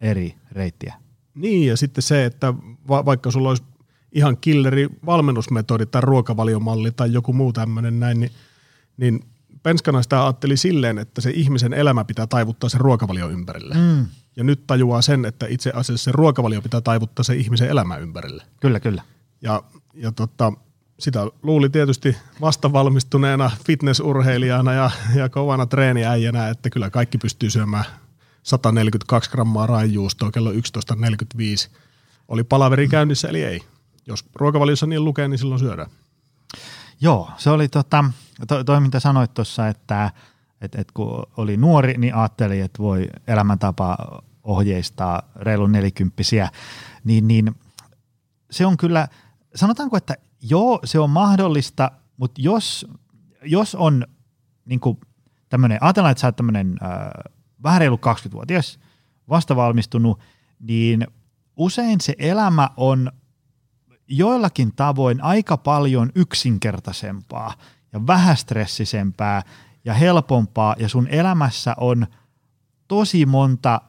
eri 0.01 0.35
reittiä. 0.53 0.95
Niin 1.35 1.67
ja 1.69 1.77
sitten 1.77 2.03
se, 2.03 2.25
että 2.25 2.55
va- 2.89 3.05
vaikka 3.05 3.31
sulla 3.31 3.49
olisi 3.49 3.63
ihan 4.13 4.37
killeri 4.37 4.89
valmennusmetodi 5.07 5.87
tai 5.87 6.03
ruokavaliomalli 6.03 6.91
tai 6.91 7.13
joku 7.13 7.33
muu 7.33 7.53
tämmöinen 7.53 8.01
näin, 8.01 8.21
niin, 8.21 8.31
niin 8.97 9.21
penskana 9.63 10.03
sitä 10.03 10.25
ajatteli 10.25 10.57
silleen, 10.57 10.99
että 10.99 11.21
se 11.21 11.31
ihmisen 11.31 11.73
elämä 11.73 12.05
pitää 12.05 12.27
taivuttaa 12.27 12.71
sen 12.71 12.81
ruokavalio 12.81 13.29
ympärille. 13.29 13.75
Mm. 13.75 14.07
Ja 14.37 14.45
nyt 14.45 14.67
tajuaa 14.67 15.03
sen, 15.03 15.25
että 15.25 15.47
itse 15.49 15.71
asiassa 15.75 16.05
se 16.05 16.13
ruokavalio 16.13 16.63
pitää 16.63 16.81
taivuttaa 16.81 17.23
se 17.23 17.35
ihmisen 17.35 17.69
elämä 17.69 17.97
ympärille. 17.97 18.43
Kyllä, 18.61 18.81
kyllä. 18.81 19.03
Ja, 19.43 19.63
ja 19.95 20.13
tota, 20.13 20.53
sitä 20.99 21.27
luuli 21.43 21.71
tietysti 21.71 22.17
vastavalmistuneena 22.41 23.51
fitnessurheilijana 23.67 24.73
ja, 24.73 24.91
ja 25.15 25.29
kovana 25.29 25.67
treeniäijänä, 25.67 26.49
että 26.49 26.71
kyllä 26.71 26.91
kaikki 26.91 27.19
pystyy 27.19 27.51
syömään 27.51 27.85
142 28.43 29.31
grammaa 29.31 29.67
raijuustoa 29.67 30.31
kello 30.31 30.53
11.45. 30.53 30.59
Oli 32.29 32.45
palaveri 32.45 32.89
käynnissä, 32.89 33.29
eli 33.29 33.45
ei. 33.45 33.61
Jos 34.07 34.25
ruokavaliossa 34.35 34.87
niin 34.87 35.05
lukee, 35.05 35.29
niin 35.29 35.39
silloin 35.39 35.59
syödään. 35.59 35.91
Joo, 37.01 37.31
se 37.37 37.51
oli 37.51 37.69
tota, 37.69 38.05
toi, 38.49 38.65
toi 38.65 38.81
mitä 38.81 39.01
sanoit 39.01 39.35
tuossa, 39.35 39.69
että 39.69 40.11
et, 40.61 40.75
et 40.75 40.93
kun 40.93 41.27
oli 41.37 41.57
nuori, 41.57 41.95
niin 41.99 42.15
ajatteli, 42.15 42.61
että 42.61 42.83
voi 42.83 43.09
elämäntapa 43.27 43.97
ohjeistaa 44.43 45.23
reilun 45.37 45.73
nelikymppisiä, 45.73 46.51
niin, 47.05 47.29
niin 47.29 47.55
se 48.51 48.67
on 48.67 48.77
kyllä, 48.77 49.09
sanotaanko, 49.55 49.97
että 49.97 50.15
joo, 50.41 50.81
se 50.85 50.99
on 50.99 51.11
mahdollista, 51.11 51.91
mutta 52.17 52.41
jos, 52.43 52.87
jos 53.43 53.75
on 53.75 54.07
niin 54.65 54.81
tämmöinen, 55.49 55.79
ajatellaan, 55.81 56.13
että 56.13 56.21
sä 56.21 56.27
oot 56.27 56.37
tämmöinen 56.37 56.77
äh, 56.83 57.11
vähän 57.63 57.81
reilu 57.81 57.97
20-vuotias, 57.97 58.79
vastavalmistunut, 59.29 60.21
niin 60.61 61.07
usein 61.57 62.01
se 62.01 62.15
elämä 62.19 62.71
on 62.77 63.13
joillakin 64.09 64.73
tavoin 64.77 65.23
aika 65.23 65.57
paljon 65.57 66.13
yksinkertaisempaa 66.15 67.55
ja 67.93 68.07
vähästressisempää 68.07 69.43
ja 69.85 69.95
helpompaa 69.95 70.77
ja 70.79 70.89
sun 70.89 71.09
elämässä 71.09 71.75
on 71.81 72.07
tosi 72.89 73.27
monta 73.27 73.81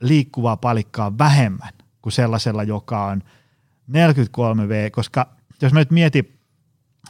liikkuvaa 0.00 0.56
palikkaa 0.56 1.18
vähemmän 1.18 1.72
kuin 2.02 2.12
sellaisella, 2.12 2.62
joka 2.62 3.04
on 3.04 3.22
43V, 3.90 4.90
koska 4.92 5.36
jos 5.62 5.72
mä 5.72 5.78
nyt 5.78 5.90
mietin, 5.90 6.38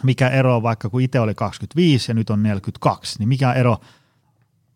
mikä 0.02 0.28
ero 0.28 0.56
on 0.56 0.62
vaikka 0.62 0.90
kun 0.90 1.00
itse 1.00 1.20
oli 1.20 1.34
25 1.34 2.10
ja 2.10 2.14
nyt 2.14 2.30
on 2.30 2.42
42, 2.42 3.18
niin 3.18 3.28
mikä 3.28 3.52
ero 3.52 3.76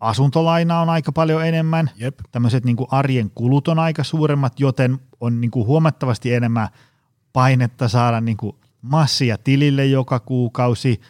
asuntolaina 0.01 0.81
on 0.81 0.91
aika 0.91 1.13
paljon 1.13 1.47
enemmän, 1.47 1.91
Jep. 1.97 2.19
tämmöiset 2.31 2.65
niin 2.65 2.77
arjen 2.91 3.31
kulut 3.35 3.69
on 3.69 3.79
aika 3.79 4.05
suuremmat, 4.05 4.61
joten 4.61 4.99
on 5.21 5.41
niin 5.41 5.51
kuin 5.51 5.67
huomattavasti 5.67 6.35
enemmän 6.35 6.69
painetta 7.33 7.89
saada 7.89 8.21
niin 8.21 8.37
kuin 8.37 8.57
massia 8.83 9.39
tilille 9.39 9.87
joka 9.87 10.21
kuukausi, 10.21 11.01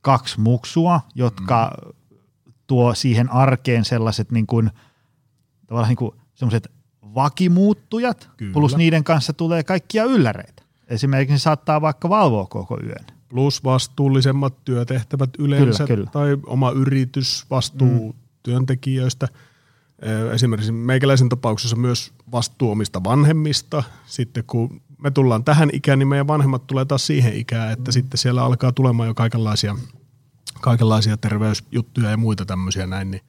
kaksi 0.00 0.40
muksua, 0.40 1.00
jotka 1.14 1.72
mm. 1.84 1.92
tuo 2.66 2.94
siihen 2.94 3.32
arkeen 3.32 3.84
sellaiset 3.84 4.32
niin 4.32 4.46
kuin, 4.46 4.70
tavallaan 5.66 5.88
niin 5.88 5.96
kuin 5.96 6.14
sellaiset 6.34 6.70
vakimuuttujat, 7.14 8.30
Kyllä. 8.36 8.52
plus 8.52 8.76
niiden 8.76 9.04
kanssa 9.04 9.32
tulee 9.32 9.62
kaikkia 9.62 10.04
ylläreitä. 10.04 10.62
Esimerkiksi 10.88 11.38
saattaa 11.38 11.80
vaikka 11.80 12.08
valvoa 12.08 12.46
koko 12.46 12.78
yön. 12.84 13.06
Plus 13.28 13.64
vastuullisemmat 13.64 14.64
työtehtävät 14.64 15.30
yleensä 15.38 15.86
kyllä, 15.86 15.96
kyllä. 15.96 16.10
tai 16.10 16.36
oma 16.46 16.70
yritys, 16.70 17.46
vastuu 17.50 18.12
mm. 18.12 18.18
työntekijöistä. 18.42 19.28
Esimerkiksi 20.32 20.72
meikäläisen 20.72 21.28
tapauksessa 21.28 21.76
myös 21.76 22.12
vastuu 22.32 22.70
omista 22.70 23.04
vanhemmista. 23.04 23.82
Sitten 24.06 24.44
kun 24.46 24.80
me 24.98 25.10
tullaan 25.10 25.44
tähän 25.44 25.70
ikään, 25.72 25.98
niin 25.98 26.08
meidän 26.08 26.26
vanhemmat 26.28 26.66
tulee 26.66 26.84
taas 26.84 27.06
siihen 27.06 27.34
ikään, 27.34 27.72
että 27.72 27.90
mm. 27.90 27.92
sitten 27.92 28.18
siellä 28.18 28.44
alkaa 28.44 28.72
tulemaan 28.72 29.06
jo 29.06 29.14
kaikenlaisia, 29.14 29.76
kaikenlaisia 30.60 31.16
terveysjuttuja 31.16 32.10
ja 32.10 32.16
muita 32.16 32.44
tämmöisiä 32.44 32.86
näin. 32.86 33.10
Niin, 33.10 33.22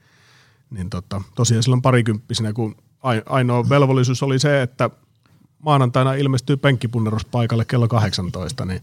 niin 0.70 0.90
tota, 0.90 1.22
tosiaan 1.36 1.64
silloin 1.64 1.82
parikymppisenä, 1.82 2.54
kun 2.54 2.76
ainoa 3.26 3.70
velvollisuus 3.70 4.24
oli 4.24 4.40
se, 4.40 4.62
että 4.62 4.90
maanantaina 5.60 6.14
ilmestyy 6.14 6.58
penkkipunnerus 6.58 7.26
paikalle 7.26 7.66
kello 7.66 7.88
18, 7.88 8.66
niin, 8.66 8.82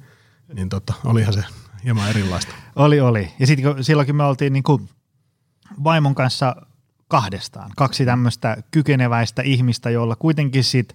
niin 0.55 0.69
tota, 0.69 0.95
olihan 1.05 1.33
se 1.33 1.45
hieman 1.85 2.11
erilaista. 2.11 2.55
Oli, 2.77 3.01
oli. 3.01 3.33
Ja 3.39 3.47
sitten 3.47 3.85
silloinkin 3.85 4.17
me 4.17 4.25
oltiin 4.25 4.53
niin 4.53 4.63
kuin 4.63 4.89
vaimon 5.85 6.15
kanssa 6.15 6.57
kahdestaan. 7.09 7.71
Kaksi 7.77 8.05
tämmöistä 8.05 8.57
kykeneväistä 8.71 9.43
ihmistä, 9.43 9.91
joilla 9.91 10.17
kuitenkin 10.17 10.65
sit 10.65 10.95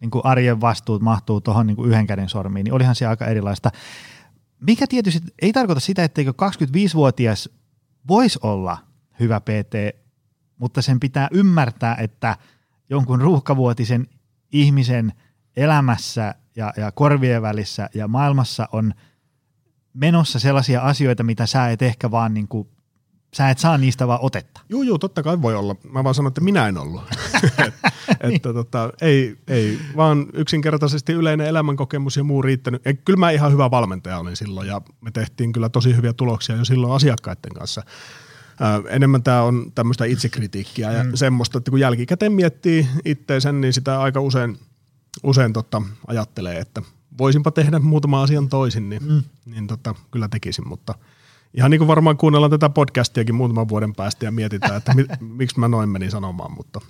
niin 0.00 0.10
kuin 0.10 0.24
arjen 0.24 0.60
vastuut 0.60 1.02
mahtuu 1.02 1.40
tuohon 1.40 1.66
niin 1.66 1.84
yhden 1.86 2.06
käden 2.06 2.28
sormiin, 2.28 2.64
niin 2.64 2.74
olihan 2.74 2.94
se 2.94 3.06
aika 3.06 3.26
erilaista. 3.26 3.70
Mikä 4.60 4.86
tietysti 4.86 5.20
ei 5.42 5.52
tarkoita 5.52 5.80
sitä, 5.80 6.04
etteikö 6.04 6.32
25-vuotias 6.32 7.48
voisi 8.08 8.38
olla 8.42 8.78
hyvä 9.20 9.40
PT, 9.40 9.96
mutta 10.58 10.82
sen 10.82 11.00
pitää 11.00 11.28
ymmärtää, 11.32 11.96
että 12.00 12.36
jonkun 12.90 13.20
ruuhkavuotisen 13.20 14.06
ihmisen 14.52 15.12
elämässä 15.56 16.34
ja, 16.56 16.72
ja 16.76 16.92
korvien 16.92 17.42
välissä 17.42 17.90
ja 17.94 18.08
maailmassa 18.08 18.68
on 18.72 18.92
menossa 19.94 20.38
sellaisia 20.38 20.80
asioita, 20.80 21.22
mitä 21.22 21.46
sä 21.46 21.70
et 21.70 21.82
ehkä 21.82 22.10
vaan 22.10 22.34
niin 22.34 22.48
kuin, 22.48 22.68
sä 23.34 23.50
et 23.50 23.58
saa 23.58 23.78
niistä 23.78 24.06
vaan 24.06 24.20
otetta. 24.22 24.60
Joo, 24.68 24.82
joo, 24.82 24.98
totta 24.98 25.22
kai 25.22 25.42
voi 25.42 25.54
olla. 25.54 25.76
Mä 25.90 26.04
vaan 26.04 26.14
sanon, 26.14 26.30
että 26.30 26.40
minä 26.40 26.68
en 26.68 26.78
ollut. 26.78 27.02
että 28.20 28.52
tota, 28.52 28.90
ei, 29.00 29.36
ei, 29.48 29.78
vaan 29.96 30.26
yksinkertaisesti 30.32 31.12
yleinen 31.12 31.46
elämänkokemus 31.46 32.16
ja 32.16 32.24
muu 32.24 32.42
riittänyt. 32.42 32.84
Ja 32.84 32.94
kyllä 32.94 33.18
mä 33.18 33.30
ihan 33.30 33.52
hyvä 33.52 33.70
valmentaja 33.70 34.18
olin 34.18 34.36
silloin 34.36 34.68
ja 34.68 34.80
me 35.00 35.10
tehtiin 35.10 35.52
kyllä 35.52 35.68
tosi 35.68 35.96
hyviä 35.96 36.12
tuloksia 36.12 36.56
jo 36.56 36.64
silloin 36.64 36.92
asiakkaiden 36.92 37.52
kanssa. 37.54 37.82
Enemmän 38.88 39.22
tämä 39.22 39.42
on 39.42 39.72
tämmöistä 39.74 40.04
itsekritiikkiä 40.04 40.92
ja 40.92 41.04
mm. 41.04 41.10
semmoista, 41.14 41.58
että 41.58 41.70
kun 41.70 41.80
jälkikäteen 41.80 42.32
miettii 42.32 42.88
itteensä, 43.04 43.52
niin 43.52 43.72
sitä 43.72 44.00
aika 44.00 44.20
usein, 44.20 44.58
usein 45.22 45.52
tota, 45.52 45.82
ajattelee, 46.06 46.58
että 46.58 46.82
voisinpa 47.18 47.50
tehdä 47.50 47.78
muutama 47.78 48.22
asian 48.22 48.48
toisin, 48.48 48.88
niin, 48.88 49.02
mm. 49.04 49.22
niin 49.46 49.66
tota, 49.66 49.94
kyllä 50.10 50.28
tekisin, 50.28 50.68
mutta 50.68 50.94
ihan 51.54 51.70
niin 51.70 51.78
kuin 51.78 51.88
varmaan 51.88 52.16
kuunnellaan 52.16 52.50
tätä 52.50 52.68
podcastiakin 52.68 53.34
muutaman 53.34 53.68
vuoden 53.68 53.94
päästä 53.94 54.24
ja 54.24 54.32
mietitään, 54.32 54.76
että 54.76 54.94
mi, 54.94 55.06
miksi 55.38 55.60
mä 55.60 55.68
noin 55.68 55.88
menin 55.88 56.10
sanomaan, 56.10 56.52
mutta 56.52 56.80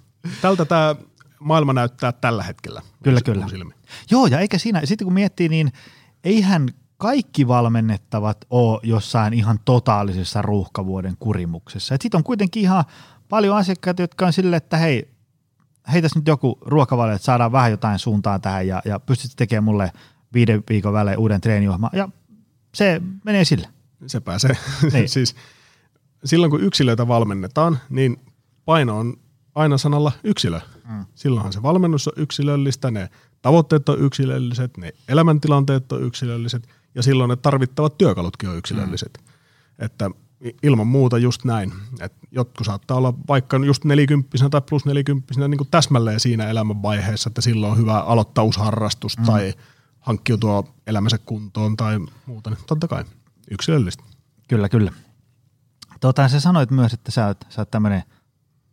tältä 0.42 0.64
tämä 0.64 0.96
maailma 1.40 1.72
näyttää 1.72 2.12
tällä 2.12 2.42
hetkellä. 2.42 2.82
Kyllä, 3.02 3.20
kyllä. 3.20 3.48
Silmi. 3.48 3.72
Joo, 4.10 4.26
ja 4.26 4.40
eikä 4.40 4.58
siinä, 4.58 4.80
sitten 4.84 5.04
kun 5.04 5.14
miettii, 5.14 5.48
niin 5.48 5.72
eihän 6.24 6.68
kaikki 6.96 7.48
valmennettavat 7.48 8.44
ole 8.50 8.80
jossain 8.82 9.34
ihan 9.34 9.58
totaalisessa 9.64 10.42
ruuhkavuoden 10.42 11.16
kurimuksessa. 11.20 11.96
Sitten 12.00 12.18
on 12.18 12.24
kuitenkin 12.24 12.62
ihan 12.62 12.84
paljon 13.28 13.56
asiakkaita, 13.56 14.02
jotka 14.02 14.26
on 14.26 14.32
silleen, 14.32 14.56
että 14.56 14.76
hei, 14.76 15.08
heitäs 15.92 16.16
nyt 16.16 16.26
joku 16.26 16.58
ruokavalio, 16.60 17.14
että 17.14 17.24
saadaan 17.24 17.52
vähän 17.52 17.70
jotain 17.70 17.98
suuntaan 17.98 18.40
tähän 18.40 18.66
ja, 18.66 18.82
ja 18.84 19.00
pystyt 19.00 19.32
tekemään 19.36 19.64
mulle 19.64 19.92
viiden 20.32 20.62
viikon 20.68 20.92
välein 20.92 21.18
uuden 21.18 21.40
treeniohjelman. 21.40 21.90
Ja 21.92 22.08
se 22.74 23.02
menee 23.24 23.44
sille. 23.44 23.68
Se 24.06 24.20
pääsee. 24.20 24.56
Niin. 24.92 25.08
siis 25.08 25.36
silloin 26.24 26.50
kun 26.50 26.60
yksilöitä 26.60 27.08
valmennetaan, 27.08 27.78
niin 27.90 28.16
paino 28.64 28.98
on 28.98 29.16
aina 29.54 29.78
sanalla 29.78 30.12
yksilö. 30.24 30.60
Mm. 30.88 31.04
Silloinhan 31.14 31.52
se 31.52 31.62
valmennus 31.62 32.08
on 32.08 32.14
yksilöllistä, 32.16 32.90
ne 32.90 33.10
tavoitteet 33.42 33.88
on 33.88 34.00
yksilölliset, 34.00 34.76
ne 34.76 34.92
elämäntilanteet 35.08 35.92
on 35.92 36.02
yksilölliset 36.02 36.68
ja 36.96 37.02
silloin 37.02 37.28
ne 37.28 37.36
tarvittavat 37.36 37.98
työkalutkin 37.98 38.48
on 38.48 38.56
yksilölliset. 38.58 39.18
Mm. 39.18 39.84
Että 39.84 40.10
ilman 40.62 40.86
muuta 40.86 41.18
just 41.18 41.44
näin. 41.44 41.72
että 42.00 42.26
jotkut 42.30 42.66
saattaa 42.66 42.96
olla 42.96 43.14
vaikka 43.28 43.56
just 43.56 43.84
nelikymppisenä 43.84 44.50
tai 44.50 44.60
plus 44.60 44.84
nelikymppisenä 44.84 45.48
niin 45.48 45.58
kuin 45.58 45.68
täsmälleen 45.70 46.20
siinä 46.20 46.48
elämänvaiheessa, 46.48 47.28
että 47.28 47.40
silloin 47.40 47.72
on 47.72 47.78
hyvä 47.78 48.00
aloittaa 48.00 48.44
uusi 48.44 48.60
harrastus 48.60 49.18
mm. 49.18 49.24
tai 49.24 49.54
hankkiutua 50.00 50.64
elämänsä 50.86 51.18
kuntoon 51.18 51.76
tai 51.76 51.98
muuta. 52.26 52.50
Niin 52.50 52.58
totta 52.66 52.88
kai 52.88 53.04
yksilöllistä. 53.50 54.04
Kyllä, 54.48 54.68
kyllä. 54.68 54.92
Tota, 56.00 56.28
sä 56.28 56.40
sanoit 56.40 56.70
myös, 56.70 56.92
että 56.92 57.10
sä 57.10 57.26
oot, 57.26 57.44
sä 57.48 57.60
oot 57.60 57.70
tämmöinen 57.70 58.02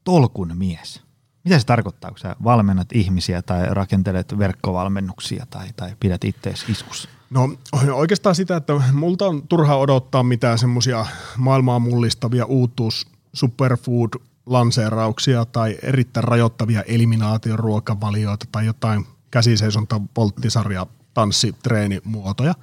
tolkun 0.03 0.51
mies. 0.57 1.01
Mitä 1.43 1.59
se 1.59 1.65
tarkoittaa, 1.65 2.11
kun 2.11 2.19
sä 2.19 2.35
valmennat 2.43 2.87
ihmisiä 2.93 3.41
tai 3.41 3.65
rakentelet 3.69 4.37
verkkovalmennuksia 4.37 5.45
tai, 5.49 5.67
tai 5.75 5.95
pidät 5.99 6.23
ittees 6.23 6.69
iskussa? 6.69 7.09
No 7.33 7.49
oikeastaan 7.93 8.35
sitä, 8.35 8.55
että 8.55 8.81
multa 8.93 9.27
on 9.27 9.47
turha 9.47 9.75
odottaa 9.75 10.23
mitään 10.23 10.57
semmoisia 10.57 11.05
maailmaa 11.37 11.79
mullistavia 11.79 12.45
uutuus 12.45 13.07
superfood 13.33 14.09
lanseerauksia 14.45 15.45
tai 15.45 15.77
erittäin 15.83 16.23
rajoittavia 16.23 16.81
eliminaatioruokavalioita 16.81 18.45
tai 18.51 18.65
jotain 18.65 19.05
käsiseisonta 19.31 20.01
volttisarja 20.17 20.87
tanssitreenimuotoja, 21.13 22.53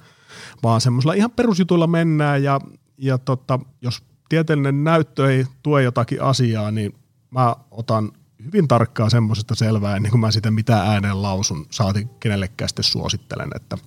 vaan 0.63 0.81
semmoisilla 0.81 1.13
ihan 1.13 1.31
perusjutuilla 1.31 1.87
mennään 1.87 2.43
ja, 2.43 2.59
ja 2.97 3.17
tota, 3.17 3.59
jos 3.81 4.03
tieteellinen 4.29 4.83
näyttö 4.83 5.31
ei 5.31 5.45
tue 5.63 5.83
jotakin 5.83 6.21
asiaa, 6.21 6.71
niin 6.71 6.95
mä 7.31 7.55
otan 7.71 8.11
hyvin 8.45 8.67
tarkkaa 8.67 9.09
semmoisesta 9.09 9.55
selvää 9.55 9.95
ennen 9.95 10.11
kuin 10.11 10.21
mä 10.21 10.31
sitä 10.31 10.51
mitä 10.51 10.77
ääneen 10.77 11.21
lausun, 11.21 11.65
saati 11.71 12.07
kenellekään 12.19 12.69
sitten 12.69 12.83
suosittelen, 12.83 13.49
että 13.55 13.77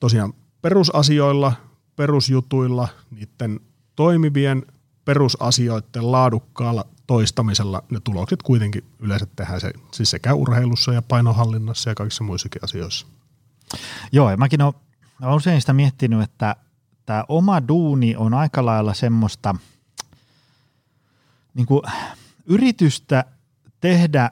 tosiaan 0.00 0.32
perusasioilla, 0.62 1.52
perusjutuilla, 1.96 2.88
niiden 3.10 3.60
toimivien 3.96 4.66
perusasioiden 5.04 6.12
laadukkaalla 6.12 6.84
toistamisella 7.06 7.82
ne 7.90 8.00
tulokset 8.04 8.42
kuitenkin 8.42 8.84
yleensä 8.98 9.26
tehdään 9.36 9.60
se, 9.60 9.72
siis 9.92 10.10
sekä 10.10 10.34
urheilussa 10.34 10.92
ja 10.92 11.02
painohallinnassa 11.02 11.90
ja 11.90 11.94
kaikissa 11.94 12.24
muissakin 12.24 12.64
asioissa. 12.64 13.06
Joo, 14.12 14.30
ja 14.30 14.36
mäkin 14.36 14.62
olen, 14.62 14.74
usein 15.34 15.60
sitä 15.60 15.72
miettinyt, 15.72 16.22
että 16.22 16.56
tämä 17.06 17.24
oma 17.28 17.68
duuni 17.68 18.16
on 18.16 18.34
aika 18.34 18.66
lailla 18.66 18.94
semmoista 18.94 19.54
niin 21.54 21.66
kuin, 21.66 21.82
yritystä 22.46 23.24
tehdä 23.80 24.30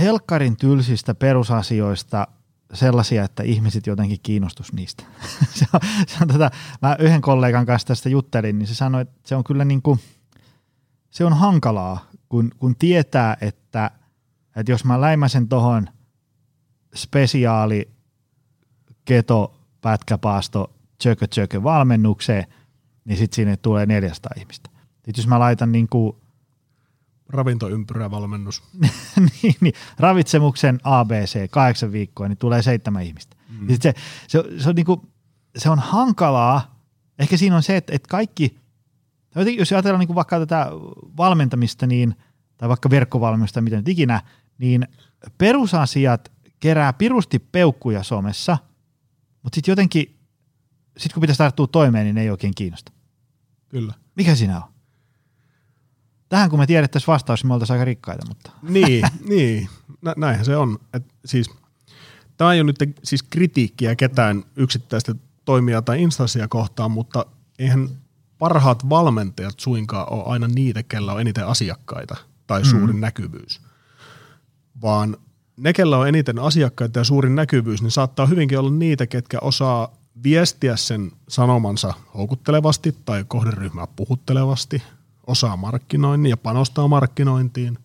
helkkarin 0.00 0.56
tylsistä 0.56 1.14
perusasioista 1.14 2.26
sellaisia, 2.72 3.24
että 3.24 3.42
ihmiset 3.42 3.86
jotenkin 3.86 4.18
kiinnostus 4.22 4.72
niistä. 4.72 5.04
se 5.58 5.66
on, 5.72 5.80
se 6.06 6.16
on 6.22 6.28
tätä, 6.28 6.50
mä 6.82 6.96
yhden 6.98 7.20
kollegan 7.20 7.66
kanssa 7.66 7.88
tästä 7.88 8.08
juttelin, 8.08 8.58
niin 8.58 8.66
se 8.66 8.74
sanoi, 8.74 9.02
että 9.02 9.18
se 9.24 9.36
on 9.36 9.44
kyllä 9.44 9.64
niin 9.64 9.82
kuin, 9.82 10.00
se 11.10 11.24
on 11.24 11.32
hankalaa, 11.32 12.10
kun, 12.28 12.50
kun 12.58 12.76
tietää, 12.76 13.36
että, 13.40 13.90
että 14.56 14.72
jos 14.72 14.84
mä 14.84 15.00
läimäsen 15.00 15.48
tuohon 15.48 15.88
spesiaali 16.94 17.90
keto 19.04 19.60
pätkäpaasto 19.80 20.72
tjökö 21.30 21.62
valmennukseen, 21.62 22.44
niin 23.04 23.18
sitten 23.18 23.36
sinne 23.36 23.56
tulee 23.56 23.86
400 23.86 24.30
ihmistä. 24.36 24.70
Sitten 24.94 25.14
jos 25.16 25.26
mä 25.26 25.38
laitan 25.38 25.72
niin 25.72 25.88
kuin 25.88 26.16
Ravintoympyrävalmennus. 27.32 28.62
niin, 29.42 29.54
niin, 29.60 29.74
ravitsemuksen 29.98 30.80
ABC 30.84 31.50
kahdeksan 31.50 31.92
viikkoa, 31.92 32.28
niin 32.28 32.38
tulee 32.38 32.62
seitsemän 32.62 33.02
ihmistä. 33.02 33.36
Mm. 33.48 33.68
se, 33.68 33.76
se, 33.80 33.94
se, 34.28 34.44
se, 34.58 34.68
on 34.68 34.74
niinku, 34.74 35.10
se 35.58 35.70
on 35.70 35.78
hankalaa. 35.78 36.80
Ehkä 37.18 37.36
siinä 37.36 37.56
on 37.56 37.62
se, 37.62 37.76
että, 37.76 37.92
että 37.94 38.08
kaikki, 38.08 38.58
jos 39.58 39.72
ajatellaan 39.72 40.00
niinku 40.00 40.14
vaikka 40.14 40.38
tätä 40.38 40.66
valmentamista, 41.16 41.86
niin, 41.86 42.14
tai 42.56 42.68
vaikka 42.68 42.90
verkkovalmennusta, 42.90 43.60
miten 43.60 43.78
nyt 43.78 43.88
ikinä, 43.88 44.22
niin 44.58 44.88
perusasiat 45.38 46.32
kerää 46.60 46.92
pirusti 46.92 47.38
peukkuja 47.38 48.02
somessa, 48.02 48.58
mutta 49.42 49.54
sitten 49.54 49.72
jotenkin, 49.72 50.16
sit 50.96 51.12
kun 51.12 51.20
pitäisi 51.20 51.38
tarttua 51.38 51.66
toimeen, 51.66 52.04
niin 52.04 52.14
ne 52.14 52.22
ei 52.22 52.30
oikein 52.30 52.54
kiinnosta. 52.54 52.92
Kyllä. 53.68 53.94
Mikä 54.14 54.34
siinä 54.34 54.56
on? 54.56 54.72
Tähän 56.30 56.50
kun 56.50 56.58
me 56.58 56.66
tiedettäisiin 56.66 57.12
vastaus, 57.12 57.42
niin 57.42 57.48
me 57.48 57.54
oltaisiin 57.54 57.74
aika 57.74 57.84
rikkaita. 57.84 58.26
Mutta. 58.28 58.50
Niin, 58.62 59.04
niin. 59.28 59.68
Nä, 60.02 60.14
näinhän 60.16 60.44
se 60.44 60.56
on. 60.56 60.78
Et 60.94 61.04
siis, 61.24 61.50
tämä 62.36 62.52
ei 62.52 62.60
ole 62.60 62.66
nyt 62.66 62.94
siis 63.02 63.22
kritiikkiä 63.22 63.96
ketään 63.96 64.44
yksittäistä 64.56 65.14
toimijaa 65.44 65.82
tai 65.82 66.02
instanssia 66.02 66.48
kohtaan, 66.48 66.90
mutta 66.90 67.26
eihän 67.58 67.88
parhaat 68.38 68.88
valmentajat 68.88 69.60
suinkaan 69.60 70.12
ole 70.12 70.22
aina 70.26 70.48
niitä, 70.48 70.82
kellä 70.82 71.12
on 71.12 71.20
eniten 71.20 71.46
asiakkaita 71.46 72.16
tai 72.46 72.64
suurin 72.64 72.96
mm. 72.96 73.00
näkyvyys. 73.00 73.60
Vaan 74.82 75.16
ne, 75.56 75.72
kellä 75.72 75.98
on 75.98 76.08
eniten 76.08 76.38
asiakkaita 76.38 76.98
ja 76.98 77.04
suurin 77.04 77.34
näkyvyys, 77.34 77.82
niin 77.82 77.90
saattaa 77.90 78.26
hyvinkin 78.26 78.58
olla 78.58 78.70
niitä, 78.70 79.06
ketkä 79.06 79.38
osaa 79.40 79.92
viestiä 80.22 80.76
sen 80.76 81.12
sanomansa 81.28 81.94
houkuttelevasti 82.14 82.96
tai 83.04 83.24
kohderyhmää 83.28 83.86
puhuttelevasti– 83.86 84.82
osaa 85.30 85.56
markkinoinnin 85.56 86.30
ja 86.30 86.36
panostaa 86.36 86.88
markkinointiin, 86.88 87.78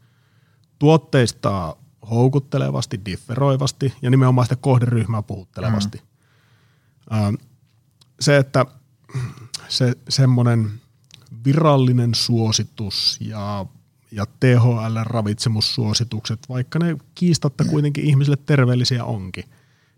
tuotteistaa 0.80 1.76
houkuttelevasti, 2.10 3.02
differoivasti 3.06 3.94
ja 4.02 4.10
nimenomaan 4.10 4.46
sitä 4.46 4.56
kohderyhmää 4.56 5.22
puhuttelevasti. 5.22 6.02
Mm. 7.12 7.38
Se, 8.20 8.38
että 8.38 8.66
se 9.68 9.94
semmoinen 10.10 10.72
virallinen 11.46 12.16
suositus 12.16 13.18
ja, 13.22 13.66
ja 14.12 14.26
THL-ravitsemussuositukset, 14.40 16.40
vaikka 16.50 16.80
ne 16.80 16.98
kiistatta 17.16 17.66
kuitenkin 17.66 18.06
ihmisille 18.06 18.38
terveellisiä 18.46 19.06
onkin, 19.06 19.44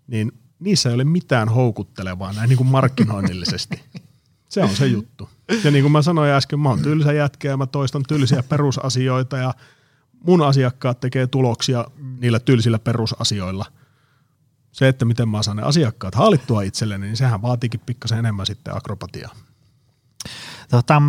niin 0.07 0.31
niissä 0.59 0.89
ei 0.89 0.95
ole 0.95 1.03
mitään 1.03 1.49
houkuttelevaa 1.49 2.33
näin 2.33 2.49
niin 2.49 2.57
kuin 2.57 2.67
markkinoinnillisesti. 2.67 3.83
Se 4.49 4.63
on 4.63 4.69
se 4.69 4.87
juttu. 4.87 5.29
Ja 5.63 5.71
niin 5.71 5.83
kuin 5.83 5.91
mä 5.91 6.01
sanoin 6.01 6.31
äsken, 6.31 6.59
mä 6.59 6.69
oon 6.69 6.81
tylsä 6.81 7.13
jätkä 7.13 7.47
ja 7.47 7.57
mä 7.57 7.65
toistan 7.65 8.03
tylsiä 8.07 8.43
perusasioita 8.43 9.37
ja 9.37 9.53
mun 10.23 10.41
asiakkaat 10.41 10.99
tekee 10.99 11.27
tuloksia 11.27 11.85
niillä 12.19 12.39
tylsillä 12.39 12.79
perusasioilla. 12.79 13.65
Se, 14.71 14.87
että 14.87 15.05
miten 15.05 15.29
mä 15.29 15.43
saan 15.43 15.57
ne 15.57 15.63
asiakkaat 15.63 16.15
hallittua 16.15 16.61
itselleni, 16.61 17.05
niin 17.05 17.17
sehän 17.17 17.41
vaatiikin 17.41 17.79
pikkasen 17.85 18.19
enemmän 18.19 18.45
sitten 18.45 18.75
akrobatiaa. 18.75 19.35
Tota, 20.69 21.01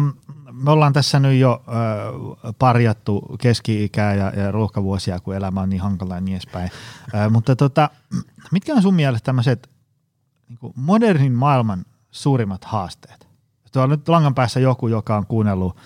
me 0.53 0.71
ollaan 0.71 0.93
tässä 0.93 1.21
nyt 1.21 1.41
jo 1.41 1.65
parjattu 2.59 3.37
keski-ikää 3.41 4.15
ja, 4.15 4.33
ja 4.37 4.51
ruuhkavuosia, 4.51 5.21
kun 5.21 5.35
elämä 5.35 5.61
on 5.61 5.71
niin 5.71 5.83
hankala 5.83 6.15
ja 6.15 6.21
niin 6.21 6.35
edespäin. 6.35 6.71
Äh, 7.15 7.31
mutta 7.31 7.57
tota, 7.57 7.91
mitkä 8.53 8.75
on 8.75 8.83
sun 8.83 8.95
mielestä 8.95 9.25
tämmöiset 9.25 9.71
niin 10.49 10.73
modernin 10.75 11.33
maailman 11.33 11.85
suurimmat 12.11 12.65
haasteet? 12.65 13.28
Tuolla 13.73 13.85
on 13.85 13.91
nyt 13.91 14.09
langan 14.09 14.35
päässä 14.35 14.61
joku, 14.61 14.89
joka 14.89 15.17
on 15.17 15.27
kuunnellut 15.27 15.77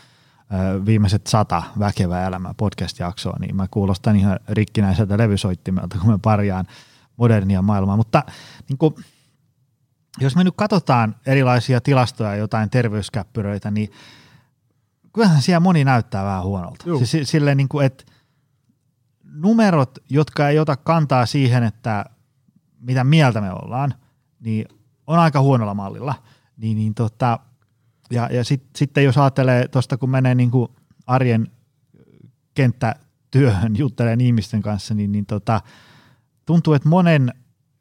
viimeiset 0.86 1.26
sata 1.26 1.62
väkevää 1.78 2.26
elämää 2.26 2.54
podcast-jaksoa, 2.56 3.36
niin 3.40 3.56
mä 3.56 3.66
kuulostan 3.70 4.16
ihan 4.16 4.40
rikkinäiseltä 4.48 5.18
levysoittimelta, 5.18 5.98
kun 5.98 6.10
mä 6.10 6.18
parjaan 6.18 6.66
modernia 7.16 7.62
maailmaa. 7.62 7.96
Mutta 7.96 8.22
niin 8.68 8.78
kuin, 8.78 8.94
jos 10.20 10.36
me 10.36 10.44
nyt 10.44 10.54
katsotaan 10.56 11.16
erilaisia 11.26 11.80
tilastoja, 11.80 12.36
jotain 12.36 12.70
terveyskäppyröitä, 12.70 13.70
niin 13.70 13.92
kyllähän 15.12 15.42
siellä 15.42 15.60
moni 15.60 15.84
näyttää 15.84 16.24
vähän 16.24 16.42
huonolta. 16.42 16.84
Siis, 17.04 17.30
silleen 17.30 17.56
niin 17.56 17.68
kuin, 17.68 17.86
että 17.86 18.04
numerot, 19.24 19.98
jotka 20.10 20.48
ei 20.48 20.58
ota 20.58 20.76
kantaa 20.76 21.26
siihen, 21.26 21.62
että 21.62 22.04
mitä 22.80 23.04
mieltä 23.04 23.40
me 23.40 23.52
ollaan, 23.52 23.94
niin 24.40 24.66
on 25.06 25.18
aika 25.18 25.40
huonolla 25.40 25.74
mallilla. 25.74 26.14
Niin, 26.56 26.76
niin 26.76 26.94
tota, 26.94 27.38
ja, 28.12 28.28
ja 28.32 28.44
sit, 28.44 28.62
sitten 28.76 29.04
jos 29.04 29.18
ajattelee 29.18 29.68
tuosta, 29.68 29.96
kun 29.96 30.10
menee 30.10 30.34
niin 30.34 30.50
kuin 30.50 30.68
arjen 31.06 31.48
kenttätyöhön, 32.54 33.76
juttelee 33.76 34.16
ihmisten 34.20 34.62
kanssa, 34.62 34.94
niin, 34.94 35.12
niin 35.12 35.26
tota, 35.26 35.60
tuntuu, 36.46 36.74
että 36.74 36.88
monen, 36.88 37.32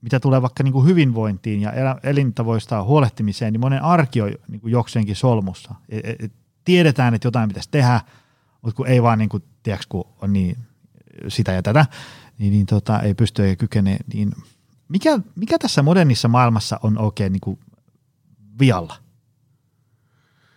mitä 0.02 0.20
tulee 0.20 0.42
vaikka 0.42 0.64
niin 0.64 0.74
kuin 0.74 0.88
hyvinvointiin 0.88 1.62
ja 1.62 1.74
elintavoista 2.04 2.84
huolehtimiseen, 2.84 3.54
niin 3.54 3.62
monen 3.62 3.84
arki 3.84 4.22
on 4.22 4.32
niin 4.48 4.62
kuin 4.62 4.72
jokseenkin 4.72 5.16
solmussa. 5.16 5.76
Et, 5.90 6.06
et, 6.06 6.24
et 6.24 6.34
tiedetään, 6.66 7.14
että 7.14 7.28
jotain 7.28 7.48
pitäisi 7.48 7.70
tehdä, 7.72 8.02
mutta 8.62 8.76
kun 8.76 8.88
ei 8.88 9.04
vaan 9.04 9.20
niin 9.20 9.30
kuin, 9.30 9.44
tiedätkö, 9.64 9.86
kun 9.90 10.08
on 10.22 10.34
niin 10.34 10.58
sitä 11.28 11.52
ja 11.52 11.62
tätä, 11.62 11.86
niin, 12.38 12.52
niin 12.52 12.66
tota, 12.66 13.00
ei 13.00 13.14
pysty 13.14 13.44
eikä 13.44 13.60
kykene, 13.60 13.98
niin 14.14 14.32
mikä, 14.88 15.20
mikä 15.36 15.60
tässä 15.60 15.84
modernissa 15.84 16.28
maailmassa 16.28 16.80
on 16.84 16.98
oikein 16.98 17.32
niin 17.32 17.42
kuin 17.42 17.60
vialla? 18.60 19.11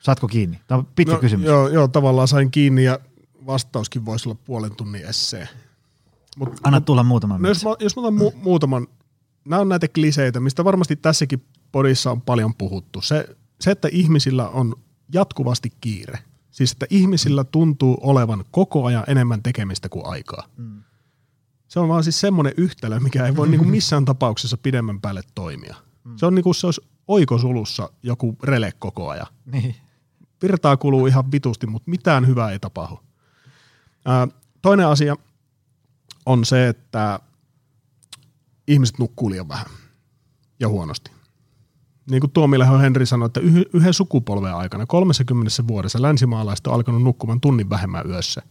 Saatko 0.05 0.29
kiinni? 0.29 0.61
Tämä 0.67 0.79
on 0.79 0.87
pitkä 0.97 1.15
no, 1.15 1.21
kysymys. 1.21 1.47
Joo, 1.47 1.69
joo, 1.69 1.89
tavallaan 1.89 2.29
sain 2.29 2.51
kiinni 2.51 2.85
ja 2.85 2.99
vastauskin 3.47 4.05
voisi 4.05 4.29
olla 4.29 4.39
puolen 4.45 4.77
tunnin 4.77 5.05
essee. 5.05 5.49
Mut, 6.37 6.49
Anna 6.65 6.81
tulla 6.81 7.03
muutaman. 7.03 7.43
No 7.43 7.49
jos, 7.49 7.65
mä, 7.65 7.71
jos 7.81 7.97
mä 7.97 8.03
otan 8.03 8.19
mu- 8.19 8.37
muutaman, 8.37 8.87
nämä 9.45 9.61
on 9.61 9.69
näitä 9.69 9.89
kliseitä, 9.89 10.41
mistä 10.41 10.65
varmasti 10.65 10.97
tässäkin 10.97 11.45
podissa 11.73 12.11
on 12.11 12.21
paljon 12.21 12.55
puhuttu. 12.55 13.01
Se, 13.01 13.29
se, 13.61 13.71
että 13.71 13.89
ihmisillä 13.93 14.49
on 14.49 14.75
jatkuvasti 15.13 15.73
kiire. 15.81 16.19
Siis 16.51 16.73
että 16.73 16.87
ihmisillä 16.91 17.45
tuntuu 17.45 17.99
olevan 18.01 18.45
koko 18.51 18.85
ajan 18.85 19.05
enemmän 19.07 19.43
tekemistä 19.43 19.89
kuin 19.89 20.07
aikaa. 20.07 20.47
Mm. 20.57 20.83
Se 21.69 21.81
on 21.81 21.89
vaan 21.89 22.05
siis 22.05 22.21
semmoinen 22.21 22.55
yhtälö, 22.57 23.01
mikä 23.01 23.27
ei 23.27 23.37
voi 23.37 23.49
niinku 23.49 23.67
missään 23.77 24.05
tapauksessa 24.05 24.57
pidemmän 24.57 25.01
päälle 25.01 25.23
toimia. 25.35 25.77
Mm. 26.05 26.17
Se 26.17 26.27
on 26.27 26.35
niin 26.35 26.43
kuin 26.43 26.55
se 26.55 26.67
olisi 26.67 26.81
oikosulussa 27.09 27.91
joku 28.03 28.37
rele 28.43 28.73
koko 28.79 29.09
ajan. 29.09 29.27
Niin 29.47 29.75
virtaa 30.45 30.77
kuluu 30.77 31.07
ihan 31.07 31.33
vitusti, 31.33 31.67
mutta 31.67 31.91
mitään 31.91 32.27
hyvää 32.27 32.51
ei 32.51 32.59
tapahdu. 32.59 33.01
Ää, 34.05 34.29
toinen 34.63 34.87
asia 34.87 35.17
on 36.27 36.45
se, 36.45 36.69
että 36.69 37.21
ihmiset 38.69 38.99
nukkuu 38.99 39.31
liian 39.31 39.49
vähän 39.49 39.67
ja 40.61 40.69
huonosti. 40.69 41.11
Niin 42.11 42.21
kuin 42.21 42.31
Tuomilehon 42.31 42.81
Henri 42.81 43.07
sanoi, 43.07 43.27
että 43.27 43.41
yhden 43.73 43.95
sukupolven 43.95 44.55
aikana 44.55 44.87
30 44.87 45.69
vuodessa 45.69 46.03
länsimaalaiset 46.03 46.67
on 46.67 46.75
alkanut 46.75 47.03
nukkumaan 47.03 47.41
tunnin 47.41 47.71
vähemmän 47.71 48.07
yössä. 48.11 48.43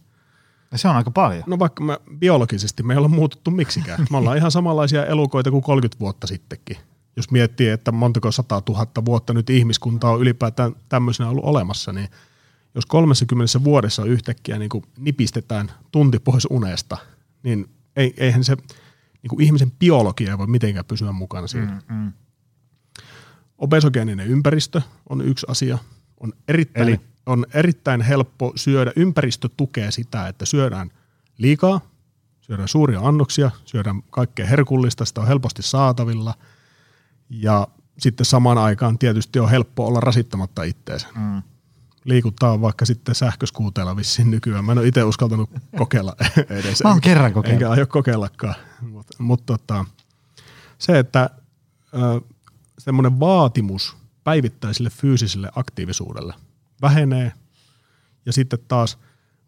Ja 0.71 0.77
se 0.77 0.87
on 0.87 0.95
aika 0.95 1.11
paljon. 1.11 1.43
No 1.47 1.59
vaikka 1.59 1.83
me, 1.83 1.99
biologisesti 2.17 2.83
me 2.83 2.93
ei 2.93 2.97
olla 2.97 3.07
muututtu 3.07 3.51
miksikään. 3.51 4.05
Me 4.11 4.17
ollaan 4.17 4.37
ihan 4.37 4.51
samanlaisia 4.51 5.05
elukoita 5.05 5.51
kuin 5.51 5.63
30 5.63 5.99
vuotta 5.99 6.27
sittenkin 6.27 6.77
jos 7.15 7.31
miettii, 7.31 7.69
että 7.69 7.91
montako 7.91 8.31
sata 8.31 8.61
tuhatta 8.61 9.05
vuotta 9.05 9.33
nyt 9.33 9.49
ihmiskunta 9.49 10.09
on 10.09 10.21
ylipäätään 10.21 10.75
tämmöisenä 10.89 11.29
ollut 11.29 11.45
olemassa, 11.45 11.93
niin 11.93 12.07
jos 12.75 12.85
30 12.85 13.63
vuodessa 13.63 14.05
yhtäkkiä 14.05 14.59
niin 14.59 14.69
kuin 14.69 14.83
nipistetään 14.97 15.71
tunti 15.91 16.19
pois 16.19 16.47
unesta, 16.49 16.97
niin 17.43 17.69
eihän 17.95 18.43
se 18.43 18.55
niin 19.21 19.29
kuin 19.29 19.41
ihmisen 19.41 19.71
biologia 19.71 20.31
ei 20.31 20.37
voi 20.37 20.47
mitenkään 20.47 20.85
pysyä 20.85 21.11
mukana 21.11 21.47
siinä. 21.47 21.81
Mm, 21.89 21.95
mm. 21.95 22.13
Obesogeeninen 23.57 24.27
ympäristö 24.27 24.81
on 25.09 25.21
yksi 25.21 25.45
asia. 25.49 25.77
On 26.19 26.33
erittäin, 26.47 26.87
Eli? 26.87 26.99
on 27.25 27.45
erittäin 27.53 28.01
helppo 28.01 28.53
syödä. 28.55 28.91
Ympäristö 28.95 29.49
tukee 29.57 29.91
sitä, 29.91 30.27
että 30.27 30.45
syödään 30.45 30.91
liikaa, 31.37 31.81
syödään 32.41 32.67
suuria 32.67 32.99
annoksia, 32.99 33.51
syödään 33.65 34.03
kaikkea 34.09 34.45
herkullista, 34.45 35.05
sitä 35.05 35.21
on 35.21 35.27
helposti 35.27 35.61
saatavilla. 35.61 36.33
Ja 37.29 37.67
sitten 37.99 38.25
samaan 38.25 38.57
aikaan 38.57 38.99
tietysti 38.99 39.39
on 39.39 39.49
helppo 39.49 39.87
olla 39.87 39.99
rasittamatta 39.99 40.63
itteensä. 40.63 41.07
Mm. 41.15 41.41
Liikuttaa 42.05 42.61
vaikka 42.61 42.85
sitten 42.85 43.15
sähköskuuteella 43.15 43.95
vissiin 43.95 44.31
nykyään. 44.31 44.65
Mä 44.65 44.71
en 44.71 44.77
ole 44.77 44.87
itse 44.87 45.03
uskaltanut 45.03 45.49
kokeilla 45.77 46.15
edes. 46.49 46.83
Mä 46.83 46.89
oon 46.89 47.01
kerran 47.01 47.33
kokeillut. 47.33 47.61
Enkä 47.61 47.71
aio 47.71 47.87
kokeillakaan. 47.87 48.55
Mutta 48.81 49.23
mut 49.23 49.45
tota, 49.45 49.85
se, 50.77 50.99
että 50.99 51.29
semmoinen 52.79 53.19
vaatimus 53.19 53.95
päivittäiselle 54.23 54.89
fyysiselle 54.89 55.49
aktiivisuudelle 55.55 56.33
vähenee 56.81 57.31
ja 58.25 58.33
sitten 58.33 58.59
taas 58.67 58.97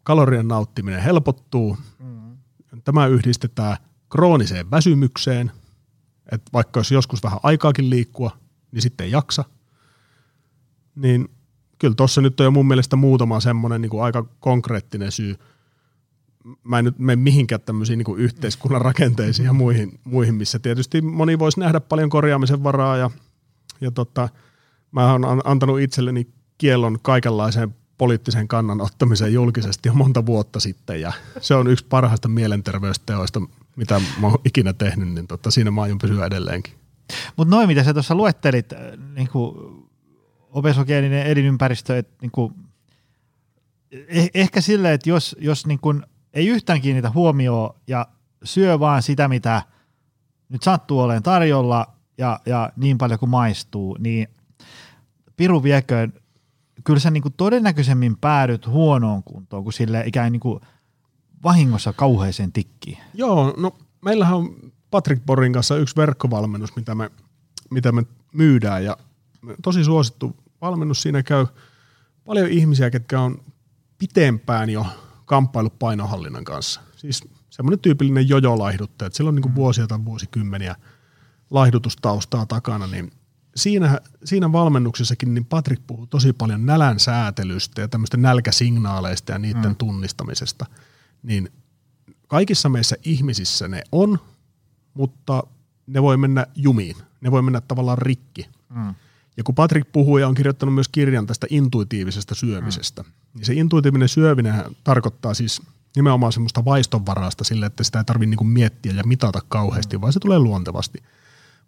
kalorien 0.02 0.48
nauttiminen 0.48 1.02
helpottuu. 1.02 1.78
Mm. 1.98 2.36
Tämä 2.84 3.06
yhdistetään 3.06 3.76
krooniseen 4.08 4.70
väsymykseen, 4.70 5.52
että 6.32 6.50
vaikka 6.52 6.78
olisi 6.78 6.94
joskus 6.94 7.22
vähän 7.22 7.38
aikaakin 7.42 7.90
liikkua, 7.90 8.30
niin 8.72 8.82
sitten 8.82 9.04
ei 9.04 9.10
jaksa. 9.10 9.44
Niin 10.94 11.28
kyllä 11.78 11.94
tuossa 11.94 12.20
nyt 12.20 12.40
on 12.40 12.44
jo 12.44 12.50
mun 12.50 12.68
mielestä 12.68 12.96
muutama 12.96 13.40
semmoinen 13.40 13.80
niin 13.80 13.90
kuin 13.90 14.02
aika 14.02 14.26
konkreettinen 14.40 15.12
syy. 15.12 15.36
Mä 16.64 16.78
en 16.78 16.84
nyt 16.84 16.98
mene 16.98 17.22
mihinkään 17.22 17.60
tämmöisiin 17.60 17.98
niin 17.98 18.04
kuin 18.04 18.20
yhteiskunnan 18.20 18.82
rakenteisiin 18.82 19.46
ja 19.46 19.52
muihin, 19.52 20.00
muihin, 20.04 20.34
missä 20.34 20.58
tietysti 20.58 21.02
moni 21.02 21.38
voisi 21.38 21.60
nähdä 21.60 21.80
paljon 21.80 22.10
korjaamisen 22.10 22.62
varaa 22.62 22.96
ja, 22.96 23.10
ja 23.80 23.90
tota, 23.90 24.28
mä 24.92 25.12
oon 25.12 25.24
an- 25.24 25.42
antanut 25.44 25.80
itselleni 25.80 26.26
kiellon 26.58 26.98
kaikenlaiseen 27.02 27.74
poliittisen 27.98 28.48
kannan 28.48 28.80
ottamiseen 28.80 29.32
julkisesti 29.32 29.88
jo 29.88 29.94
monta 29.94 30.26
vuotta 30.26 30.60
sitten 30.60 31.00
ja 31.00 31.12
se 31.40 31.54
on 31.54 31.66
yksi 31.66 31.86
parhaista 31.88 32.28
mielenterveysteoista, 32.28 33.40
mitä 33.76 34.00
mä 34.20 34.26
oon 34.26 34.38
ikinä 34.44 34.72
tehnyt, 34.72 35.08
niin 35.08 35.26
tota, 35.26 35.50
siinä 35.50 35.70
mä 35.70 35.82
aion 35.82 35.98
pysyä 35.98 36.26
edelleenkin. 36.26 36.74
Mutta 37.36 37.56
noin, 37.56 37.68
mitä 37.68 37.84
sä 37.84 37.92
tuossa 37.92 38.14
luettelit, 38.14 38.72
äh, 38.72 38.78
niin 39.14 39.28
obesogeeninen 40.50 41.26
elinympäristö, 41.26 41.98
että 41.98 42.16
niin 42.22 42.30
kuin, 42.30 42.54
eh, 44.08 44.30
ehkä 44.34 44.60
silleen, 44.60 44.94
että 44.94 45.10
jos, 45.10 45.36
jos 45.40 45.66
niin 45.66 45.78
kuin 45.80 46.02
ei 46.34 46.46
yhtään 46.46 46.80
kiinnitä 46.80 47.10
huomioon 47.10 47.74
ja 47.86 48.06
syö 48.44 48.80
vaan 48.80 49.02
sitä, 49.02 49.28
mitä 49.28 49.62
nyt 50.48 50.62
sattuu 50.62 51.00
olemaan 51.00 51.22
tarjolla 51.22 51.86
ja, 52.18 52.40
ja 52.46 52.72
niin 52.76 52.98
paljon 52.98 53.18
kuin 53.18 53.30
maistuu, 53.30 53.96
niin 54.00 54.28
piru 55.36 55.62
vieköön, 55.62 56.12
kyllä 56.84 57.00
sä 57.00 57.10
niin 57.10 57.22
kuin 57.22 57.34
todennäköisemmin 57.36 58.16
päädyt 58.16 58.66
huonoon 58.66 59.22
kuntoon 59.22 59.62
kuin 59.62 59.72
sille 59.72 60.02
ikään 60.06 60.32
niin 60.32 60.40
kuin 60.40 60.60
vahingossa 61.46 61.92
kauheeseen 61.92 62.52
tikkiin. 62.52 62.98
Joo, 63.14 63.54
no 63.56 63.78
meillähän 64.04 64.36
on 64.36 64.72
Patrick 64.90 65.26
Borin 65.26 65.52
kanssa 65.52 65.76
yksi 65.76 65.96
verkkovalmennus, 65.96 66.76
mitä 66.76 66.94
me, 66.94 67.10
mitä 67.70 67.92
me 67.92 68.02
myydään 68.32 68.84
ja 68.84 68.96
tosi 69.62 69.84
suosittu 69.84 70.36
valmennus. 70.60 71.02
Siinä 71.02 71.22
käy 71.22 71.46
paljon 72.24 72.50
ihmisiä, 72.50 72.90
ketkä 72.90 73.20
on 73.20 73.40
pitempään 73.98 74.70
jo 74.70 74.86
kamppailut 75.24 75.78
painohallinnan 75.78 76.44
kanssa. 76.44 76.80
Siis 76.96 77.24
semmoinen 77.50 77.78
tyypillinen 77.78 78.28
jojo-laihduttaja, 78.28 79.06
että 79.06 79.16
sillä 79.16 79.28
on 79.28 79.34
niin 79.34 79.54
vuosia 79.54 79.86
tai 79.86 80.04
vuosikymmeniä 80.04 80.76
laihdutustaustaa 81.50 82.46
takana, 82.46 82.86
niin 82.86 83.12
siinä, 83.56 84.00
siinä 84.24 84.52
valmennuksessakin 84.52 85.34
niin 85.34 85.44
Patrick 85.44 85.82
puhuu 85.86 86.06
tosi 86.06 86.32
paljon 86.32 86.66
nälän 86.66 87.00
säätelystä 87.00 87.80
ja 87.80 87.88
tämmöistä 87.88 88.16
nälkäsignaaleista 88.16 89.32
ja 89.32 89.38
niiden 89.38 89.70
mm. 89.70 89.76
tunnistamisesta. 89.76 90.66
Niin 91.26 91.48
kaikissa 92.26 92.68
meissä 92.68 92.96
ihmisissä 93.04 93.68
ne 93.68 93.82
on, 93.92 94.18
mutta 94.94 95.42
ne 95.86 96.02
voi 96.02 96.16
mennä 96.16 96.46
jumiin. 96.54 96.96
Ne 97.20 97.30
voi 97.30 97.42
mennä 97.42 97.60
tavallaan 97.60 97.98
rikki. 97.98 98.48
Mm. 98.68 98.94
Ja 99.36 99.44
kun 99.44 99.54
Patrick 99.54 99.92
puhuu 99.92 100.18
ja 100.18 100.28
on 100.28 100.34
kirjoittanut 100.34 100.74
myös 100.74 100.88
kirjan 100.88 101.26
tästä 101.26 101.46
intuitiivisesta 101.50 102.34
syömisestä, 102.34 103.02
mm. 103.02 103.08
niin 103.34 103.46
se 103.46 103.54
intuitiivinen 103.54 104.08
syöminen 104.08 104.64
tarkoittaa 104.84 105.34
siis 105.34 105.62
nimenomaan 105.96 106.32
semmoista 106.32 106.64
vaistonvarasta 106.64 107.44
sille, 107.44 107.66
että 107.66 107.84
sitä 107.84 107.98
ei 107.98 108.04
tarvitse 108.04 108.30
niinku 108.30 108.44
miettiä 108.44 108.92
ja 108.92 109.04
mitata 109.04 109.40
kauheasti, 109.48 109.96
mm. 109.96 110.00
vaan 110.00 110.12
se 110.12 110.20
tulee 110.20 110.38
luontevasti. 110.38 111.02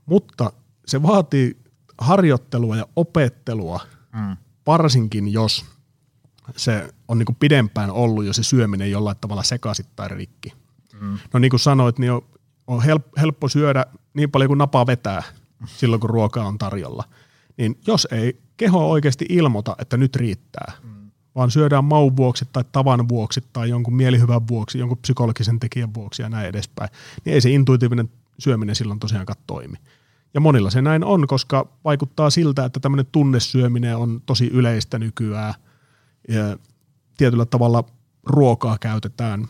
Mutta 0.06 0.52
se 0.86 1.02
vaatii 1.02 1.56
harjoittelua 1.98 2.76
ja 2.76 2.86
opettelua, 2.96 3.80
Mm. 4.12 4.36
varsinkin 4.66 5.32
jos 5.32 5.64
se 6.56 6.94
on 7.08 7.18
niinku 7.18 7.36
pidempään 7.40 7.90
ollut 7.90 8.24
jo 8.24 8.32
se 8.32 8.42
syöminen 8.42 8.90
jollain 8.90 9.16
tavalla 9.20 9.42
sekaisin 9.42 9.86
tai 9.96 10.08
rikki. 10.08 10.52
Mm. 11.00 11.18
No 11.32 11.38
niin 11.40 11.50
kuin 11.50 11.60
sanoit, 11.60 11.98
niin 11.98 12.12
on, 12.12 12.22
on 12.66 12.82
help, 12.82 13.06
helppo 13.20 13.48
syödä 13.48 13.86
niin 14.14 14.30
paljon 14.30 14.48
kuin 14.48 14.58
napaa 14.58 14.86
vetää 14.86 15.22
silloin, 15.66 16.00
kun 16.00 16.10
ruokaa 16.10 16.46
on 16.46 16.58
tarjolla. 16.58 17.04
Niin 17.56 17.78
jos 17.86 18.08
ei 18.10 18.40
keho 18.56 18.90
oikeasti 18.90 19.26
ilmoita, 19.28 19.76
että 19.78 19.96
nyt 19.96 20.16
riittää, 20.16 20.72
mm. 20.82 21.10
vaan 21.34 21.50
syödään 21.50 21.84
maun 21.84 22.16
vuoksi 22.16 22.44
tai 22.52 22.64
tavan 22.72 23.08
vuoksi 23.08 23.44
tai 23.52 23.68
jonkun 23.68 23.96
mielihyvän 23.96 24.48
vuoksi, 24.48 24.78
jonkun 24.78 24.98
psykologisen 24.98 25.60
tekijän 25.60 25.94
vuoksi 25.94 26.22
ja 26.22 26.28
näin 26.28 26.48
edespäin, 26.48 26.90
niin 27.24 27.34
ei 27.34 27.40
se 27.40 27.50
intuitiivinen 27.50 28.10
syöminen 28.38 28.74
silloin 28.74 29.00
tosiaankaan 29.00 29.42
toimi. 29.46 29.76
Ja 30.34 30.40
monilla 30.40 30.70
se 30.70 30.82
näin 30.82 31.04
on, 31.04 31.26
koska 31.26 31.68
vaikuttaa 31.84 32.30
siltä, 32.30 32.64
että 32.64 32.80
tämmöinen 32.80 33.06
tunnesyöminen 33.12 33.96
on 33.96 34.22
tosi 34.26 34.46
yleistä 34.46 34.98
nykyään. 34.98 35.54
Tietyllä 37.16 37.46
tavalla 37.46 37.84
ruokaa 38.26 38.78
käytetään 38.78 39.48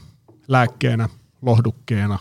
lääkkeenä, 0.49 1.09
lohdukkeena 1.43 2.19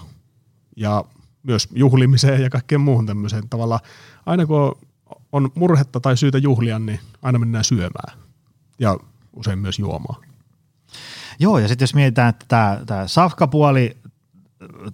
ja 0.75 1.03
myös 1.43 1.67
juhlimiseen 1.71 2.41
ja 2.41 2.49
kaikkeen 2.49 2.81
muuhun 2.81 3.05
tämmöiseen. 3.05 3.49
Tavalla 3.49 3.79
aina 4.25 4.45
kun 4.45 4.77
on- 5.31 5.51
murhetta 5.55 5.99
tai 5.99 6.17
syytä 6.17 6.37
juhlia, 6.37 6.79
niin 6.79 6.99
aina 7.21 7.39
mennään 7.39 7.63
syömään 7.63 8.19
ja 8.79 8.97
usein 9.33 9.59
myös 9.59 9.79
juomaan. 9.79 10.23
Joo, 11.39 11.59
ja 11.59 11.67
sitten 11.67 11.83
jos 11.83 11.95
mietitään, 11.95 12.29
että 12.29 12.45
tämä, 12.47 12.79
tämä 12.85 13.07
safkapuoli 13.07 13.97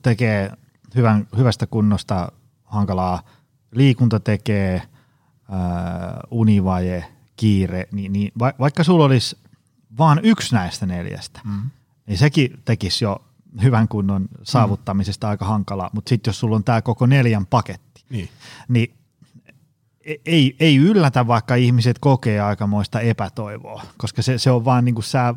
tekee 0.02 0.52
hyvän, 0.96 1.28
hyvästä 1.38 1.68
kunnosta 1.68 2.32
hankalaa, 2.64 3.24
liikunta 3.72 4.20
tekee, 4.20 4.82
ää, 5.52 6.20
univaje, 6.32 7.06
kiire, 7.36 7.88
niin, 7.92 8.14
niin 8.14 8.32
va, 8.40 8.54
vaikka 8.60 8.84
sulla 8.84 9.06
olisi 9.06 9.38
vain 9.98 10.20
yksi 10.24 10.56
näistä 10.56 10.86
neljästä, 10.86 11.42
mm. 11.44 11.70
niin 12.08 12.18
sekin 12.18 12.62
tekisi 12.66 13.06
jo 13.06 13.26
hyvän 13.64 13.88
kunnon 13.88 14.28
saavuttamisesta 14.44 15.28
mm. 15.28 15.32
aika 15.32 15.46
hankalaa, 15.46 15.90
mutta 15.94 16.10
sitten 16.10 16.30
jos 16.32 16.40
sulla 16.40 16.56
on 16.56 16.64
tämä 16.64 16.82
koko 16.82 17.06
neljän 17.06 17.46
paketti, 17.46 18.04
Niin. 18.10 18.30
niin 18.68 18.94
e- 20.06 20.16
ei, 20.26 20.56
ei 20.60 20.78
yllätä, 20.78 21.28
vaikka 21.28 21.56
ihmiset 21.56 22.00
kokee 22.00 22.42
aikamoista 22.42 23.00
epätoivoa, 23.00 23.84
koska 23.98 24.22
se, 24.22 24.38
se 24.38 24.52
on 24.52 24.66
vaan 24.66 24.86
niin 24.86 24.96
kuin 24.96 25.06
sä, 25.06 25.36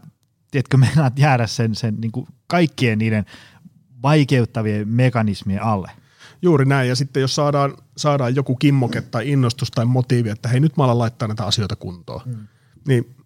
tiedätkö, 0.50 0.76
meinaat 0.86 1.18
jäädä 1.18 1.46
sen, 1.46 1.74
sen 1.74 1.94
niin 2.00 2.12
kuin 2.12 2.26
kaikkien 2.46 2.98
niiden 2.98 3.26
vaikeuttavien 4.02 4.88
mekanismien 4.88 5.62
alle. 5.62 5.90
Juuri 6.42 6.64
näin, 6.64 6.88
ja 6.88 6.96
sitten 6.96 7.20
jos 7.20 7.34
saadaan, 7.34 7.76
saadaan 7.96 8.36
joku 8.36 8.56
kimmoke 8.56 9.00
tai 9.00 9.30
innostus 9.30 9.70
tai 9.70 9.84
motiivi, 9.84 10.28
että 10.28 10.48
hei 10.48 10.60
nyt 10.60 10.76
mä 10.76 10.84
alan 10.84 10.98
laittaa 10.98 11.28
näitä 11.28 11.46
asioita 11.46 11.76
kuntoon, 11.76 12.20
mm. 12.26 12.46
niin 12.88 13.16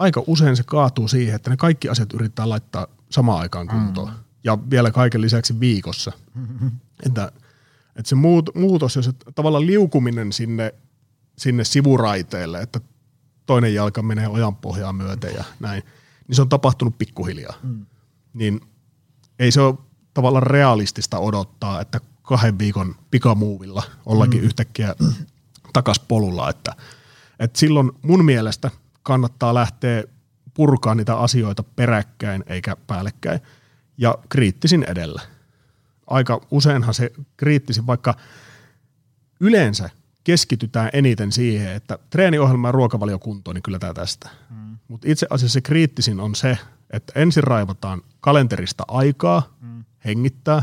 aika 0.00 0.22
usein 0.26 0.56
se 0.56 0.62
kaatuu 0.62 1.08
siihen, 1.08 1.34
että 1.34 1.50
ne 1.50 1.56
kaikki 1.56 1.88
asiat 1.88 2.12
yrittää 2.12 2.48
laittaa 2.48 2.86
samaan 3.10 3.40
aikaan 3.40 3.68
kuntoon. 3.68 4.08
Mm. 4.08 4.14
Ja 4.44 4.58
vielä 4.70 4.90
kaiken 4.90 5.20
lisäksi 5.20 5.60
viikossa. 5.60 6.12
Mm-hmm. 6.34 6.70
Että, 7.06 7.32
että 7.96 8.08
se 8.08 8.14
muut, 8.14 8.50
muutos 8.54 8.96
ja 8.96 9.02
se 9.02 9.12
tavallaan 9.34 9.66
liukuminen 9.66 10.32
sinne, 10.32 10.74
sinne 11.38 11.64
sivuraiteelle, 11.64 12.60
että 12.60 12.80
toinen 13.46 13.74
jalka 13.74 14.02
menee 14.02 14.28
ojan 14.28 14.56
pohjaa 14.56 14.92
myöten 14.92 15.34
ja 15.34 15.44
näin, 15.60 15.82
niin 16.28 16.36
se 16.36 16.42
on 16.42 16.48
tapahtunut 16.48 16.98
pikkuhiljaa. 16.98 17.54
Mm. 17.62 17.86
Niin 18.34 18.60
ei 19.38 19.52
se 19.52 19.60
ole 19.60 19.74
tavallaan 20.14 20.42
realistista 20.42 21.18
odottaa, 21.18 21.80
että 21.80 22.00
kahden 22.22 22.58
viikon 22.58 22.94
pikamuuvilla 23.10 23.82
ollakin 24.06 24.40
mm. 24.40 24.46
yhtäkkiä 24.46 24.94
takas 25.72 26.00
polulla, 26.00 26.50
että, 26.50 26.76
että 27.38 27.58
silloin 27.58 27.92
mun 28.02 28.24
mielestä 28.24 28.70
kannattaa 29.02 29.54
lähteä 29.54 30.04
purkaa 30.54 30.94
niitä 30.94 31.16
asioita 31.16 31.62
peräkkäin 31.62 32.44
eikä 32.46 32.76
päällekkäin 32.86 33.40
ja 33.98 34.18
kriittisin 34.28 34.84
edellä. 34.88 35.22
Aika 36.06 36.40
useinhan 36.50 36.94
se 36.94 37.12
kriittisin, 37.36 37.86
vaikka 37.86 38.14
yleensä 39.40 39.90
keskitytään 40.24 40.90
eniten 40.92 41.32
siihen, 41.32 41.72
että 41.72 41.98
treeniohjelma 42.10 42.68
ja 42.68 42.72
ruokavalio 42.72 43.18
kuntoon, 43.18 43.54
niin 43.54 43.62
kyllä 43.62 43.78
tämä 43.78 43.94
tästä. 43.94 44.30
Mm. 44.50 44.78
Mutta 44.88 45.08
itse 45.10 45.26
asiassa 45.30 45.52
se 45.52 45.60
kriittisin 45.60 46.20
on 46.20 46.34
se, 46.34 46.58
että 46.90 47.12
ensin 47.16 47.44
raivataan 47.44 48.02
kalenterista 48.20 48.84
aikaa, 48.88 49.56
mm. 49.60 49.84
hengittää, 50.04 50.62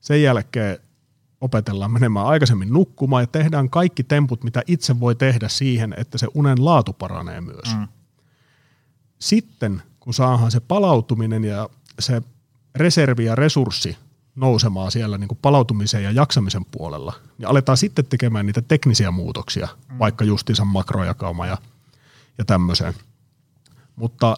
sen 0.00 0.22
jälkeen 0.22 0.78
opetellaan 1.40 1.90
menemään 1.90 2.26
aikaisemmin 2.26 2.72
nukkumaan 2.72 3.22
ja 3.22 3.26
tehdään 3.26 3.70
kaikki 3.70 4.04
temput, 4.04 4.44
mitä 4.44 4.62
itse 4.66 5.00
voi 5.00 5.14
tehdä 5.14 5.48
siihen, 5.48 5.94
että 5.96 6.18
se 6.18 6.26
unen 6.34 6.64
laatu 6.64 6.92
paranee 6.92 7.40
myös. 7.40 7.76
Mm. 7.76 7.88
Sitten 9.18 9.82
kun 10.00 10.14
saadaan 10.14 10.50
se 10.50 10.60
palautuminen 10.60 11.44
ja 11.44 11.68
se 11.98 12.22
reservi 12.74 13.24
ja 13.24 13.34
resurssi 13.34 13.96
nousemaan 14.34 14.90
siellä 14.90 15.18
niin 15.18 15.28
kuin 15.28 15.38
palautumisen 15.42 16.04
ja 16.04 16.10
jaksamisen 16.10 16.64
puolella, 16.70 17.12
niin 17.38 17.48
aletaan 17.48 17.76
sitten 17.76 18.06
tekemään 18.06 18.46
niitä 18.46 18.62
teknisiä 18.62 19.10
muutoksia, 19.10 19.68
mm. 19.88 19.98
vaikka 19.98 20.24
justiinsa 20.24 20.64
makrojakauma 20.64 21.46
ja, 21.46 21.58
ja 22.38 22.44
tämmöiseen. 22.44 22.94
Mutta 23.96 24.36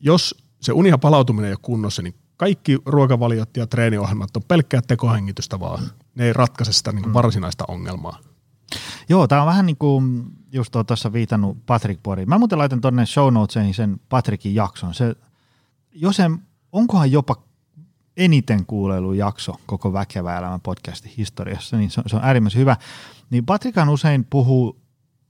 jos 0.00 0.44
se 0.60 0.72
uni 0.72 0.88
ja 0.88 0.98
palautuminen 0.98 1.48
ei 1.48 1.52
ole 1.52 1.58
kunnossa, 1.62 2.02
niin 2.02 2.14
kaikki 2.36 2.78
ruokavaliot 2.86 3.56
ja 3.56 3.66
treeniohjelmat 3.66 4.36
on 4.36 4.42
pelkkää 4.48 4.80
tekohengitystä 4.88 5.60
vaan. 5.60 5.80
Mm. 5.80 5.90
Ne 6.14 6.24
ei 6.24 6.32
ratkaise 6.32 6.72
sitä 6.72 6.92
niin 6.92 7.02
kuin 7.02 7.10
mm. 7.10 7.14
varsinaista 7.14 7.64
ongelmaa. 7.68 8.18
Joo, 9.08 9.28
tämä 9.28 9.42
on 9.42 9.46
vähän 9.46 9.66
niin 9.66 9.76
kuin 9.76 10.24
just 10.52 10.74
tuossa 10.86 11.12
viitannut 11.12 11.66
Patrick 11.66 12.02
Pori. 12.02 12.26
Mä 12.26 12.38
muuten 12.38 12.58
laitan 12.58 12.80
tuonne 12.80 13.06
show 13.06 13.32
notesiin 13.32 13.74
sen 13.74 14.00
Patrickin 14.08 14.54
jakson. 14.54 14.94
Se, 14.94 15.14
jos 15.92 16.20
en, 16.20 16.38
onkohan 16.72 17.12
jopa 17.12 17.36
eniten 18.16 18.66
kuulelu 18.66 19.12
jakso 19.12 19.56
koko 19.66 19.92
Väkevä 19.92 20.38
elämä 20.38 20.58
podcastin 20.62 21.12
historiassa, 21.16 21.76
niin 21.76 21.90
se, 21.90 22.02
se 22.06 22.16
on 22.16 22.24
äärimmäisen 22.24 22.60
hyvä. 22.60 22.76
Niin 23.30 23.46
Patrikan 23.46 23.88
usein 23.88 24.24
puhuu 24.24 24.80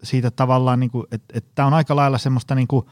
siitä 0.02 0.30
tavallaan, 0.30 0.80
niin 0.80 0.90
kuin, 0.90 1.06
että, 1.12 1.38
että 1.38 1.50
tämä 1.54 1.66
on 1.66 1.74
aika 1.74 1.96
lailla 1.96 2.18
semmoista 2.18 2.54
niin 2.54 2.68
kuin 2.68 2.86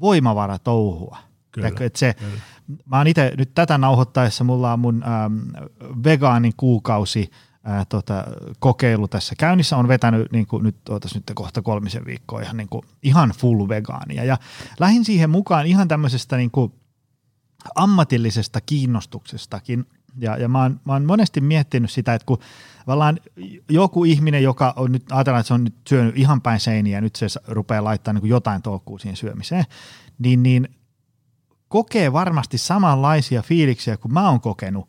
voimavaratouhua. 0.00 1.18
Kyllä, 1.54 1.68
että 1.68 1.98
se, 1.98 2.14
kyllä. 2.14 2.40
Mä 2.86 2.98
oon 2.98 3.06
itse 3.06 3.32
nyt 3.38 3.54
tätä 3.54 3.78
nauhoittaessa, 3.78 4.44
mulla 4.44 4.72
on 4.72 4.80
mun 4.80 5.02
ähm, 5.02 5.66
vegaanin 6.04 6.52
kuukausi 6.56 7.30
äh, 7.68 7.86
tota, 7.88 8.24
kokeilu 8.58 9.08
tässä 9.08 9.34
käynnissä, 9.38 9.76
on 9.76 9.88
vetänyt 9.88 10.32
niin 10.32 10.46
kuin, 10.46 10.62
nyt, 10.62 10.88
ootas, 10.88 11.14
nyt 11.14 11.24
kohta 11.34 11.62
kolmisen 11.62 12.04
viikkoa 12.04 12.40
ihan, 12.40 12.56
niin 12.56 12.68
kuin, 12.68 12.82
ihan 13.02 13.30
full 13.30 13.68
vegaania 13.68 14.24
ja 14.24 14.38
lähdin 14.80 15.04
siihen 15.04 15.30
mukaan 15.30 15.66
ihan 15.66 15.88
tämmöisestä 15.88 16.36
niin 16.36 16.50
kuin, 16.50 16.72
ammatillisesta 17.74 18.60
kiinnostuksestakin. 18.60 19.86
Ja, 20.18 20.36
ja 20.36 20.48
mä, 20.48 20.62
oon, 20.62 20.80
mä 20.84 20.92
oon 20.92 21.04
monesti 21.04 21.40
miettinyt 21.40 21.90
sitä, 21.90 22.14
että 22.14 22.26
kun 22.26 22.38
tavallaan 22.80 23.18
joku 23.70 24.04
ihminen, 24.04 24.42
joka 24.42 24.72
on 24.76 24.92
nyt, 24.92 25.12
ajatellaan, 25.12 25.40
että 25.40 25.48
se 25.48 25.54
on 25.54 25.64
nyt 25.64 25.74
syönyt 25.88 26.18
ihan 26.18 26.40
päin 26.40 26.60
seiniä 26.60 26.96
ja 26.96 27.00
nyt 27.00 27.16
se 27.16 27.26
rupeaa 27.46 27.84
laittamaan 27.84 28.22
niin 28.22 28.30
jotain 28.30 28.62
toukkuu 28.62 28.98
siihen 28.98 29.16
syömiseen, 29.16 29.64
niin, 30.18 30.42
niin 30.42 30.68
kokee 31.74 32.12
varmasti 32.12 32.58
samanlaisia 32.58 33.42
fiiliksiä 33.42 33.96
kuin 33.96 34.12
mä 34.12 34.28
oon 34.28 34.40
kokenut 34.40 34.88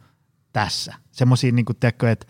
tässä. 0.53 0.93
Semmoisia, 1.11 1.51
niin 1.51 1.65
kuin 1.65 1.77
että 2.11 2.27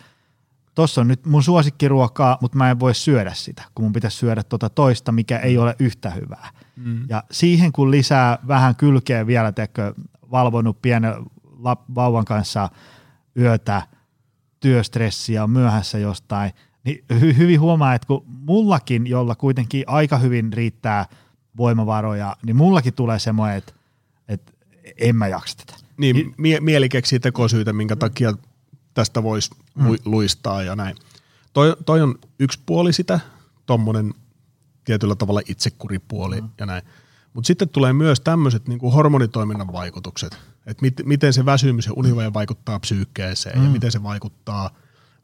tuossa 0.75 1.01
on 1.01 1.07
nyt 1.07 1.25
mun 1.25 1.43
suosikkiruokaa, 1.43 2.37
mutta 2.41 2.57
mä 2.57 2.71
en 2.71 2.79
voi 2.79 2.95
syödä 2.95 3.33
sitä, 3.33 3.63
kun 3.75 3.85
mun 3.85 3.93
pitäisi 3.93 4.17
syödä 4.17 4.43
tuota 4.43 4.69
toista, 4.69 5.11
mikä 5.11 5.39
ei 5.39 5.57
ole 5.57 5.75
yhtä 5.79 6.09
hyvää. 6.09 6.49
Mm. 6.75 7.05
Ja 7.09 7.23
siihen 7.31 7.71
kun 7.71 7.91
lisää 7.91 8.39
vähän 8.47 8.75
kylkeä 8.75 9.27
vielä, 9.27 9.51
teekö, 9.51 9.93
valvonut 10.31 10.81
pienen 10.81 11.13
vauvan 11.95 12.25
kanssa 12.25 12.69
yötä, 13.37 13.81
työstressiä 14.59 15.43
on 15.43 15.49
myöhässä 15.49 15.97
jostain, 15.97 16.51
niin 16.83 17.05
hy- 17.13 17.37
hyvin 17.37 17.59
huomaa, 17.59 17.93
että 17.93 18.07
kun 18.07 18.25
mullakin, 18.27 19.07
jolla 19.07 19.35
kuitenkin 19.35 19.83
aika 19.87 20.17
hyvin 20.17 20.53
riittää 20.53 21.05
voimavaroja, 21.57 22.35
niin 22.45 22.55
mullakin 22.55 22.93
tulee 22.93 23.19
semmoinen, 23.19 23.57
että 23.57 23.73
en 24.97 25.15
mä 25.15 25.27
jaksa 25.27 25.57
tätä. 25.57 25.85
Niin, 25.97 26.33
mie- 26.37 26.59
mieli 26.59 26.89
keksii 26.89 27.19
tekosyitä, 27.19 27.73
minkä 27.73 27.95
takia 27.95 28.33
tästä 28.93 29.23
voisi 29.23 29.49
mm. 29.75 29.95
luistaa 30.05 30.63
ja 30.63 30.75
näin. 30.75 30.95
Toi, 31.53 31.75
toi 31.85 32.01
on 32.01 32.15
yksi 32.39 32.59
puoli 32.65 32.93
sitä, 32.93 33.19
tuommoinen 33.65 34.13
tietyllä 34.85 35.15
tavalla 35.15 35.41
itsekuripuoli 35.47 36.41
mm. 36.41 36.49
ja 36.59 36.65
näin. 36.65 36.83
Mutta 37.33 37.47
sitten 37.47 37.69
tulee 37.69 37.93
myös 37.93 38.19
tämmöiset 38.19 38.67
niin 38.67 38.79
hormonitoiminnan 38.79 39.73
vaikutukset, 39.73 40.37
että 40.65 40.81
mit, 40.81 40.93
miten 41.05 41.33
se 41.33 41.45
väsymys 41.45 41.85
ja 41.85 41.93
univaje 41.95 42.33
vaikuttaa 42.33 42.79
psyykkeeseen 42.79 43.59
mm. 43.59 43.63
ja 43.63 43.69
miten 43.69 43.91
se 43.91 44.03
vaikuttaa 44.03 44.69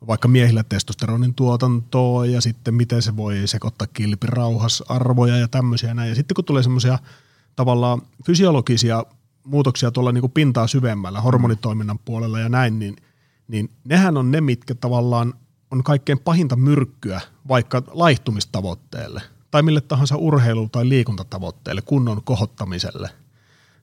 vaikka 0.07 0.27
miehillä 0.27 0.63
testosteronin 0.63 1.33
tuotantoon 1.33 2.31
ja 2.31 2.41
sitten 2.41 2.73
miten 2.73 3.01
se 3.01 3.15
voi 3.15 3.41
sekoittaa 3.45 3.87
kilpirauhasarvoja 3.87 5.37
ja 5.37 5.47
tämmöisiä 5.47 5.93
näin. 5.93 6.09
Ja 6.09 6.15
sitten 6.15 6.35
kun 6.35 6.45
tulee 6.45 6.63
semmoisia 6.63 6.99
tavallaan 7.55 8.01
fysiologisia 8.25 9.05
muutoksia 9.43 9.91
tuolla 9.91 10.11
niin 10.11 10.21
kuin 10.21 10.31
pintaa 10.31 10.67
syvemmällä 10.67 11.21
hormonitoiminnan 11.21 11.99
puolella 11.99 12.39
ja 12.39 12.49
näin, 12.49 12.79
niin, 12.79 12.95
niin 13.47 13.69
nehän 13.83 14.17
on 14.17 14.31
ne, 14.31 14.41
mitkä 14.41 14.75
tavallaan 14.75 15.33
on 15.71 15.83
kaikkein 15.83 16.19
pahinta 16.19 16.55
myrkkyä 16.55 17.21
vaikka 17.47 17.83
laihtumistavoitteelle– 17.91 19.21
tai 19.51 19.63
mille 19.63 19.81
tahansa 19.81 20.15
urheilu- 20.15 20.69
tai 20.71 20.89
liikuntatavoitteelle, 20.89 21.81
kunnon 21.81 22.23
kohottamiselle, 22.23 23.09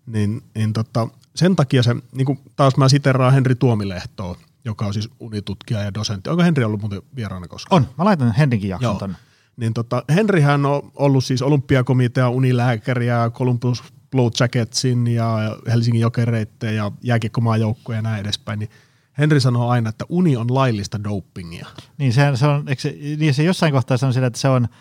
niin, 0.07 0.42
niin 0.55 0.73
tota, 0.73 1.09
sen 1.35 1.57
takia 1.57 1.83
se, 1.83 1.97
niin 2.12 2.27
kuin 2.27 2.38
taas 2.57 2.77
mä 2.77 2.88
siteraan 2.88 3.33
Henri 3.33 3.55
Tuomilehtoa, 3.55 4.37
joka 4.64 4.87
on 4.87 4.94
siis 4.94 5.11
unitutkija 5.21 5.83
ja 5.83 5.94
dosentti. 5.94 6.31
Onko 6.31 6.42
Henri 6.42 6.64
ollut 6.64 6.81
muuten 6.81 7.03
vieraana 7.16 7.49
koskaan? 7.49 7.83
On, 7.83 7.88
mä 7.99 8.05
laitan 8.05 8.35
Henrikin 8.35 8.71
jakson 8.71 8.90
Joo. 8.90 8.99
tonne. 8.99 9.16
Niin 9.57 9.75
tota, 9.75 10.03
Henrihän 10.09 10.66
on 10.66 10.92
ollut 10.94 11.25
siis 11.25 11.42
olympiakomitea, 11.42 12.29
unilääkäri 12.29 13.07
ja 13.07 13.31
Columbus 13.35 13.83
Blue 14.11 14.31
Jacketsin 14.40 15.07
ja 15.07 15.38
Helsingin 15.66 16.01
jokereitten 16.01 16.77
ja 16.77 16.92
jääkiekkomaajoukkoja 17.03 17.99
ja 17.99 18.03
näin 18.03 18.21
edespäin, 18.21 18.59
niin 18.59 18.71
Henri 19.18 19.40
sanoo 19.40 19.68
aina, 19.68 19.90
että 19.90 20.05
uni 20.09 20.37
on 20.37 20.55
laillista 20.55 21.05
dopingia. 21.05 21.66
Niin 21.99 22.12
se, 22.12 22.23
se 22.35 22.47
on, 22.47 22.68
eikö 22.68 22.83
se, 22.83 22.97
niin 23.18 23.35
se 23.35 23.42
jossain 23.42 23.73
kohtaa 23.73 23.97
sanoo 23.97 24.12
sillä, 24.12 24.27
että 24.27 24.38
se 24.38 24.49
on– 24.49 24.68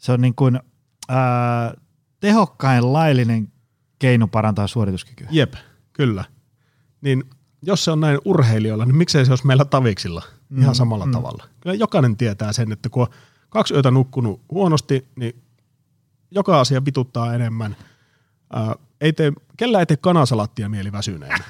se 0.00 0.12
on 0.12 0.20
niin 0.20 0.34
kuin, 0.34 0.60
ää, 1.08 1.74
tehokkain 2.20 2.92
laillinen 2.92 3.52
keino 3.98 4.28
parantaa 4.28 4.66
suorituskykyä. 4.66 5.28
Jep, 5.30 5.54
kyllä. 5.92 6.24
Niin 7.00 7.24
jos 7.62 7.84
se 7.84 7.90
on 7.90 8.00
näin 8.00 8.18
urheilijoilla, 8.24 8.84
niin 8.84 8.96
miksei 8.96 9.26
se 9.26 9.32
olisi 9.32 9.46
meillä 9.46 9.64
taviksilla 9.64 10.22
mm, 10.48 10.62
ihan 10.62 10.74
samalla 10.74 11.06
mm. 11.06 11.12
tavalla. 11.12 11.44
Kyllä 11.60 11.76
jokainen 11.76 12.16
tietää 12.16 12.52
sen, 12.52 12.72
että 12.72 12.88
kun 12.88 13.02
on 13.02 13.08
kaksi 13.48 13.74
yötä 13.74 13.90
nukkunut 13.90 14.40
huonosti, 14.50 15.08
niin 15.16 15.42
joka 16.30 16.60
asia 16.60 16.84
vituttaa 16.84 17.34
enemmän. 17.34 17.76
Ää, 18.52 18.74
ei 19.00 19.12
tee, 19.12 19.32
kellä 19.56 19.80
ei 19.80 19.86
tee 19.86 19.96
kanasalattia 19.96 20.68
mieli 20.68 20.92
väsyneenä. 20.92 21.44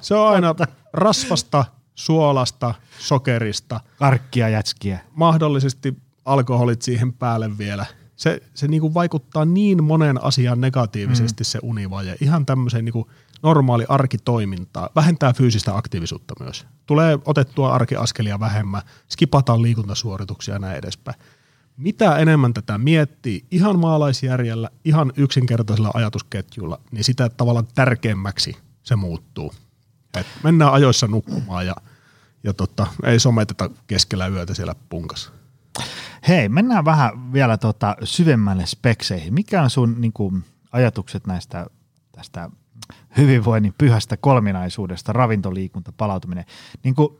Se 0.00 0.14
on 0.14 0.28
aina 0.28 0.54
rasvasta, 0.92 1.64
suolasta, 1.94 2.74
sokerista. 2.98 3.80
Karkkia, 3.98 4.48
jätskiä. 4.48 5.00
Mahdollisesti 5.14 5.96
alkoholit 6.24 6.82
siihen 6.82 7.12
päälle 7.12 7.58
vielä. 7.58 7.86
Se, 8.16 8.42
se 8.54 8.68
niin 8.68 8.80
kuin 8.80 8.94
vaikuttaa 8.94 9.44
niin 9.44 9.84
monen 9.84 10.24
asian 10.24 10.60
negatiivisesti 10.60 11.42
mm. 11.42 11.46
se 11.46 11.58
univaje. 11.62 12.16
Ihan 12.20 12.46
tämmöiseen 12.46 12.84
niin 12.84 12.92
kuin 12.92 13.06
normaali 13.42 13.84
arkitoimintaa. 13.88 14.88
Vähentää 14.96 15.32
fyysistä 15.32 15.76
aktiivisuutta 15.76 16.34
myös. 16.40 16.66
Tulee 16.86 17.18
otettua 17.24 17.74
arkiaskelia 17.74 18.40
vähemmän, 18.40 18.82
skipataan 19.08 19.62
liikuntasuorituksia 19.62 20.54
ja 20.54 20.58
näin 20.58 20.76
edespäin. 20.76 21.18
Mitä 21.76 22.16
enemmän 22.18 22.54
tätä 22.54 22.78
miettii 22.78 23.44
ihan 23.50 23.78
maalaisjärjellä, 23.78 24.70
ihan 24.84 25.12
yksinkertaisella 25.16 25.90
ajatusketjulla, 25.94 26.80
niin 26.90 27.04
sitä 27.04 27.28
tavallaan 27.28 27.68
tärkeämmäksi 27.74 28.56
se 28.82 28.96
muuttuu. 28.96 29.54
Et 30.16 30.26
mennään 30.42 30.72
ajoissa 30.72 31.06
nukkumaan 31.06 31.66
ja, 31.66 31.74
ja 32.44 32.52
tota, 32.52 32.86
ei 33.04 33.20
someteta 33.20 33.70
keskellä 33.86 34.26
yötä 34.26 34.54
siellä 34.54 34.74
punkassa. 34.88 35.32
Hei, 36.28 36.48
mennään 36.48 36.84
vähän 36.84 37.32
vielä 37.32 37.58
tota 37.58 37.96
syvemmälle 38.04 38.66
spekseihin. 38.66 39.34
Mikä 39.34 39.62
on 39.62 39.70
sun 39.70 40.00
niin 40.00 40.12
kuin, 40.12 40.44
ajatukset 40.72 41.26
näistä 41.26 41.66
tästä 42.12 42.50
hyvinvoinnin 43.16 43.74
pyhästä 43.78 44.16
kolminaisuudesta, 44.16 45.12
ravintoliikunta, 45.12 45.92
palautuminen? 45.92 46.44
Niin 46.82 46.94
kuin, 46.94 47.18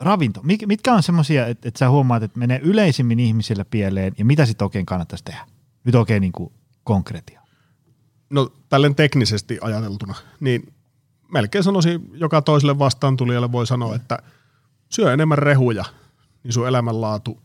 ravinto, 0.00 0.40
mitkä 0.66 0.94
on 0.94 1.02
semmoisia, 1.02 1.46
että, 1.46 1.68
että 1.68 1.78
sä 1.78 1.90
huomaat, 1.90 2.22
että 2.22 2.38
menee 2.38 2.60
yleisimmin 2.62 3.20
ihmisillä 3.20 3.64
pieleen 3.64 4.12
ja 4.18 4.24
mitä 4.24 4.46
sitten 4.46 4.64
oikein 4.64 4.86
kannattaisi 4.86 5.24
tehdä? 5.24 5.46
Nyt 5.84 5.94
oikein 5.94 6.20
niin 6.20 6.32
kuin 6.32 6.52
konkretia. 6.84 7.40
No 8.30 8.52
tälleen 8.68 8.94
teknisesti 8.94 9.58
ajateltuna, 9.60 10.14
niin 10.40 10.72
melkein 11.32 11.64
sanoisin 11.64 12.10
joka 12.12 12.42
toiselle 12.42 12.78
vastaantulijalle 12.78 13.52
voi 13.52 13.66
sanoa, 13.66 13.94
että 13.94 14.18
syö 14.88 15.12
enemmän 15.12 15.38
rehuja, 15.38 15.84
niin 16.42 16.52
sun 16.52 16.68
elämänlaatu 16.68 17.42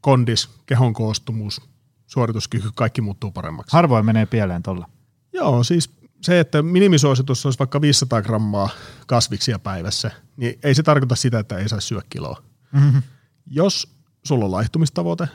kondis, 0.00 0.50
kehon 0.66 0.92
koostumus, 0.92 1.60
suorituskyky, 2.06 2.70
kaikki 2.74 3.00
muuttuu 3.00 3.30
paremmaksi. 3.30 3.76
Harvoin 3.76 4.06
menee 4.06 4.26
pieleen 4.26 4.62
tuolla. 4.62 4.88
Joo, 5.32 5.64
siis 5.64 5.90
se, 6.24 6.40
että 6.40 6.62
minimisuositus 6.62 7.46
olisi 7.46 7.58
vaikka 7.58 7.80
500 7.80 8.22
grammaa 8.22 8.68
kasviksia 9.06 9.58
päivässä, 9.58 10.10
niin 10.36 10.58
ei 10.62 10.74
se 10.74 10.82
tarkoita 10.82 11.16
sitä, 11.16 11.38
että 11.38 11.58
ei 11.58 11.68
saa 11.68 11.80
syödä 11.80 12.02
kiloa. 12.10 12.42
Mm-hmm. 12.72 13.02
Jos 13.46 13.94
sulla 14.22 14.44
on 14.44 14.50
laihtumistavoite, 14.50 15.28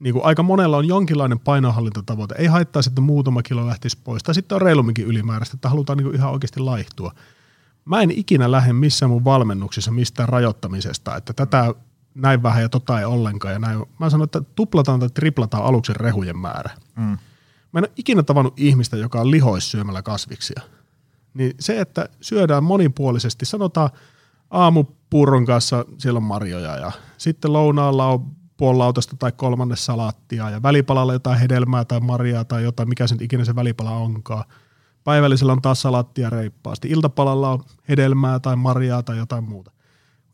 niin 0.00 0.12
kuin 0.12 0.24
aika 0.24 0.42
monella 0.42 0.76
on 0.76 0.88
jonkinlainen 0.88 1.38
painonhallintatavoite, 1.38 2.34
ei 2.38 2.46
haittaa, 2.46 2.82
että 2.86 3.00
muutama 3.00 3.42
kilo 3.42 3.66
lähtisi 3.66 3.98
pois, 4.04 4.22
tai 4.22 4.34
sitten 4.34 4.56
on 4.56 4.62
reilumminkin 4.62 5.06
ylimääräistä, 5.06 5.56
että 5.56 5.68
halutaan 5.68 5.96
niin 5.96 6.04
kuin 6.04 6.16
ihan 6.16 6.32
oikeasti 6.32 6.60
laihtua. 6.60 7.14
Mä 7.84 8.00
en 8.02 8.10
ikinä 8.10 8.50
lähde 8.50 8.72
missään 8.72 9.10
mun 9.10 9.24
valmennuksissa 9.24 9.90
mistään 9.90 10.28
rajoittamisesta, 10.28 11.16
että 11.16 11.32
tätä 11.32 11.74
näin 12.14 12.42
vähän 12.42 12.62
ja 12.62 12.68
tota 12.68 12.98
ei 12.98 13.04
ollenkaan. 13.04 13.54
Ja 13.54 13.58
näin. 13.58 13.84
Mä 14.00 14.10
sanon, 14.10 14.24
että 14.24 14.40
tuplataan 14.40 15.00
tai 15.00 15.10
triplataan 15.10 15.64
aluksen 15.64 15.96
rehujen 15.96 16.38
määrä. 16.38 16.70
Mm. 16.96 17.18
Mä 17.72 17.78
en 17.78 17.84
ole 17.84 17.92
ikinä 17.96 18.22
tavannut 18.22 18.60
ihmistä, 18.60 18.96
joka 18.96 19.20
on 19.20 19.30
lihois 19.30 19.70
syömällä 19.70 20.02
kasviksia. 20.02 20.60
Niin 21.34 21.54
se, 21.60 21.80
että 21.80 22.08
syödään 22.20 22.64
monipuolisesti, 22.64 23.46
sanotaan 23.46 23.90
aamupuuron 24.50 25.46
kanssa 25.46 25.84
siellä 25.98 26.18
on 26.18 26.22
marjoja 26.22 26.76
ja 26.76 26.92
sitten 27.18 27.52
lounaalla 27.52 28.06
on 28.06 28.38
puolilautasta 28.56 29.16
tai 29.18 29.32
kolmannes 29.32 29.86
salaattia 29.86 30.50
ja 30.50 30.62
välipalalla 30.62 31.12
jotain 31.12 31.38
hedelmää 31.38 31.84
tai 31.84 32.00
marjaa 32.00 32.44
tai 32.44 32.62
jotain, 32.62 32.88
mikä 32.88 33.06
sen 33.06 33.22
ikinä 33.22 33.44
se 33.44 33.56
välipala 33.56 33.90
onkaan. 33.90 34.44
Päivällisellä 35.04 35.52
on 35.52 35.62
taas 35.62 35.82
salaattia 35.82 36.30
reippaasti. 36.30 36.88
Iltapalalla 36.88 37.50
on 37.50 37.64
hedelmää 37.88 38.38
tai 38.38 38.56
marjaa 38.56 39.02
tai 39.02 39.18
jotain 39.18 39.44
muuta. 39.44 39.70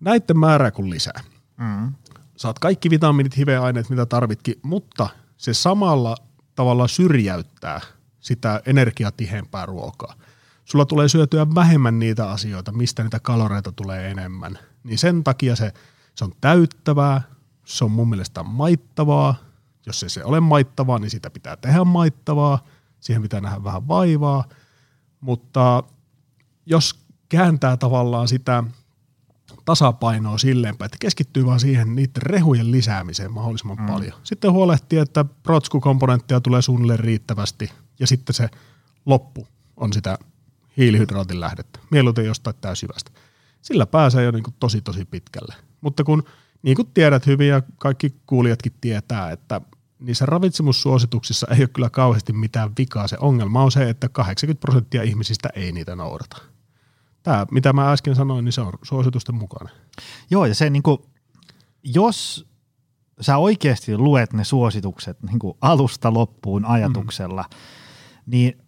Näiden 0.00 0.38
määrää 0.38 0.70
kun 0.70 0.90
lisää. 0.90 1.20
Mm. 1.56 1.92
Saat 2.36 2.58
kaikki 2.58 2.90
vitamiinit, 2.90 3.36
hiveaineet, 3.36 3.90
mitä 3.90 4.06
tarvitkin, 4.06 4.54
mutta 4.62 5.08
se 5.36 5.54
samalla 5.54 6.16
tavalla 6.54 6.88
syrjäyttää 6.88 7.80
sitä 8.20 8.62
energiatihempää 8.66 9.66
ruokaa. 9.66 10.14
Sulla 10.64 10.84
tulee 10.84 11.08
syötyä 11.08 11.46
vähemmän 11.54 11.98
niitä 11.98 12.30
asioita, 12.30 12.72
mistä 12.72 13.02
niitä 13.02 13.20
kaloreita 13.20 13.72
tulee 13.72 14.10
enemmän. 14.10 14.58
Niin 14.84 14.98
sen 14.98 15.24
takia 15.24 15.56
se, 15.56 15.72
se 16.14 16.24
on 16.24 16.32
täyttävää, 16.40 17.22
se 17.64 17.84
on 17.84 17.90
mun 17.90 18.08
mielestä 18.08 18.42
maittavaa. 18.42 19.34
Jos 19.86 20.02
ei 20.02 20.10
se 20.10 20.24
ole 20.24 20.40
maittavaa, 20.40 20.98
niin 20.98 21.10
sitä 21.10 21.30
pitää 21.30 21.56
tehdä 21.56 21.84
maittavaa. 21.84 22.64
Siihen 23.00 23.22
pitää 23.22 23.40
nähdä 23.40 23.64
vähän 23.64 23.88
vaivaa. 23.88 24.44
Mutta 25.20 25.82
jos 26.66 27.00
kääntää 27.28 27.76
tavallaan 27.76 28.28
sitä 28.28 28.64
tasapainoa 29.64 30.38
silleen, 30.38 30.74
että 30.74 30.96
keskittyy 31.00 31.46
vaan 31.46 31.60
siihen 31.60 31.94
niiden 31.94 32.22
rehujen 32.22 32.70
lisäämiseen 32.70 33.32
mahdollisimman 33.32 33.78
mm. 33.80 33.86
paljon. 33.86 34.12
Sitten 34.22 34.52
huolehtii, 34.52 34.98
että 34.98 35.24
protskukomponentteja 35.42 36.40
tulee 36.40 36.62
suunnilleen 36.62 36.98
riittävästi 36.98 37.70
ja 38.00 38.06
sitten 38.06 38.34
se 38.34 38.48
loppu 39.06 39.48
on 39.76 39.92
sitä 39.92 40.18
hiilihydraatin 40.76 41.40
lähdettä, 41.40 41.78
mieluiten 41.90 42.24
jostain 42.24 42.56
täysivästä. 42.60 43.10
Sillä 43.62 43.86
pääsee 43.86 44.24
jo 44.24 44.30
niin 44.30 44.42
kuin 44.42 44.54
tosi 44.60 44.80
tosi 44.80 45.04
pitkälle. 45.04 45.54
Mutta 45.80 46.04
kun 46.04 46.24
niin 46.62 46.76
kuin 46.76 46.88
tiedät 46.94 47.26
hyvin 47.26 47.48
ja 47.48 47.62
kaikki 47.78 48.14
kuulijatkin 48.26 48.72
tietää, 48.80 49.30
että 49.30 49.60
niissä 49.98 50.26
ravitsemussuosituksissa 50.26 51.46
ei 51.50 51.60
ole 51.60 51.68
kyllä 51.68 51.90
kauheasti 51.90 52.32
mitään 52.32 52.70
vikaa. 52.78 53.08
Se 53.08 53.16
ongelma 53.20 53.62
on 53.62 53.72
se, 53.72 53.90
että 53.90 54.08
80 54.08 54.60
prosenttia 54.60 55.02
ihmisistä 55.02 55.48
ei 55.54 55.72
niitä 55.72 55.96
noudata. 55.96 56.36
Tämä, 57.24 57.46
mitä 57.50 57.72
mä 57.72 57.92
äsken 57.92 58.14
sanoin, 58.14 58.44
niin 58.44 58.52
se 58.52 58.60
on 58.60 58.72
suositusten 58.82 59.34
mukana. 59.34 59.70
Joo, 60.30 60.46
ja 60.46 60.54
se 60.54 60.70
niin 60.70 60.82
kuin, 60.82 60.98
jos 61.82 62.46
sä 63.20 63.36
oikeasti 63.36 63.98
luet 63.98 64.32
ne 64.32 64.44
suositukset 64.44 65.22
niin 65.22 65.38
kuin 65.38 65.56
alusta 65.60 66.14
loppuun 66.14 66.64
ajatuksella, 66.64 67.42
mm. 67.42 67.56
niin 68.26 68.58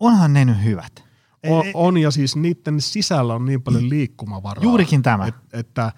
onhan 0.00 0.32
ne 0.32 0.44
nyt 0.44 0.64
hyvät. 0.64 1.04
On, 1.48 1.64
on, 1.74 1.98
ja 1.98 2.10
siis 2.10 2.36
niiden 2.36 2.80
sisällä 2.80 3.34
on 3.34 3.46
niin 3.46 3.62
paljon 3.62 3.88
liikkumavaraa. 3.88 4.64
Juurikin 4.64 5.02
tämä. 5.02 5.26
Et, 5.26 5.34
että, 5.52 5.92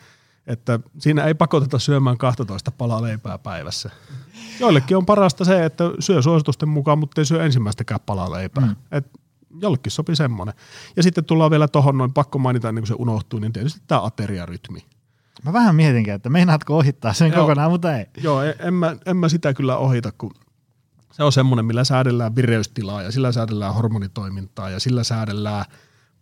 että 0.46 0.80
siinä 0.98 1.24
ei 1.24 1.34
pakoteta 1.34 1.78
syömään 1.78 2.18
12 2.18 2.70
palaa 2.70 3.02
leipää 3.02 3.38
päivässä. 3.38 3.90
Joillekin 4.60 4.96
on 4.96 5.06
parasta 5.06 5.44
se, 5.44 5.64
että 5.64 5.84
syö 5.98 6.22
suositusten 6.22 6.68
mukaan, 6.68 6.98
mutta 6.98 7.20
ei 7.20 7.24
syö 7.24 7.44
ensimmäistäkään 7.44 8.00
palaa 8.06 8.30
leipää. 8.30 8.66
Mm. 8.66 8.76
Et 8.90 9.06
jollekin 9.60 9.92
sopii 9.92 10.16
semmoinen. 10.16 10.54
Ja 10.96 11.02
sitten 11.02 11.24
tullaan 11.24 11.50
vielä 11.50 11.68
tuohon 11.68 11.98
noin, 11.98 12.12
pakko 12.12 12.38
mainita 12.38 12.68
ennen 12.68 12.82
kuin 12.82 12.88
se 12.88 12.94
unohtuu, 12.98 13.40
niin 13.40 13.52
tietysti 13.52 13.80
tämä 13.86 14.04
ateriarytmi. 14.04 14.84
Mä 15.44 15.52
vähän 15.52 15.76
mietinkin, 15.76 16.14
että 16.14 16.30
meinaatko 16.30 16.76
ohittaa 16.76 17.12
sen 17.12 17.32
joo, 17.32 17.40
kokonaan, 17.40 17.70
mutta 17.70 17.98
ei. 17.98 18.06
Joo, 18.22 18.42
en 18.42 18.74
mä, 18.74 18.96
en 19.06 19.16
mä 19.16 19.28
sitä 19.28 19.54
kyllä 19.54 19.76
ohita, 19.76 20.12
kun 20.12 20.34
se 21.12 21.22
on 21.22 21.32
semmoinen, 21.32 21.64
millä 21.64 21.84
säädellään 21.84 22.36
vireystilaa 22.36 23.02
ja 23.02 23.12
sillä 23.12 23.32
säädellään 23.32 23.74
hormonitoimintaa 23.74 24.70
ja 24.70 24.80
sillä 24.80 25.04
säädellään 25.04 25.64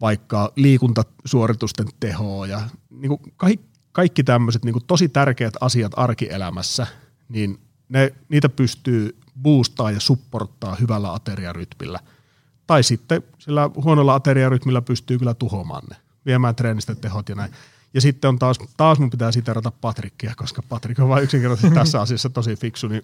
vaikka 0.00 0.52
liikuntasuoritusten 0.56 1.86
tehoa 2.00 2.46
ja 2.46 2.60
niin 2.90 3.08
kuin 3.08 3.20
kaikki, 3.36 3.66
kaikki 3.92 4.24
tämmöiset 4.24 4.64
niin 4.64 4.86
tosi 4.86 5.08
tärkeät 5.08 5.54
asiat 5.60 5.92
arkielämässä, 5.96 6.86
niin 7.28 7.60
ne, 7.88 8.14
niitä 8.28 8.48
pystyy 8.48 9.16
boostaa 9.42 9.90
ja 9.90 10.00
supporttaa 10.00 10.74
hyvällä 10.74 11.12
ateriarytmillä. 11.12 12.00
Tai 12.72 12.82
sitten 12.82 13.22
sillä 13.38 13.70
huonolla 13.74 14.14
ateriarytmillä 14.14 14.82
pystyy 14.82 15.18
kyllä 15.18 15.34
tuhoamaan 15.34 15.82
ne, 15.90 15.96
viemään 16.26 16.54
treenistä 16.54 16.94
tehot 16.94 17.28
ja 17.28 17.34
näin. 17.34 17.52
Ja 17.94 18.00
sitten 18.00 18.28
on 18.28 18.38
taas, 18.38 18.58
taas 18.76 18.98
mun 18.98 19.10
pitää 19.10 19.32
siterata 19.32 19.72
Patrikkia, 19.80 20.34
koska 20.36 20.62
Patrik 20.68 20.98
on 20.98 21.08
vain 21.08 21.24
yksinkertaisesti 21.24 21.74
tässä 21.80 22.00
asiassa 22.00 22.30
tosi 22.30 22.56
fiksu, 22.56 22.88
niin 22.88 23.02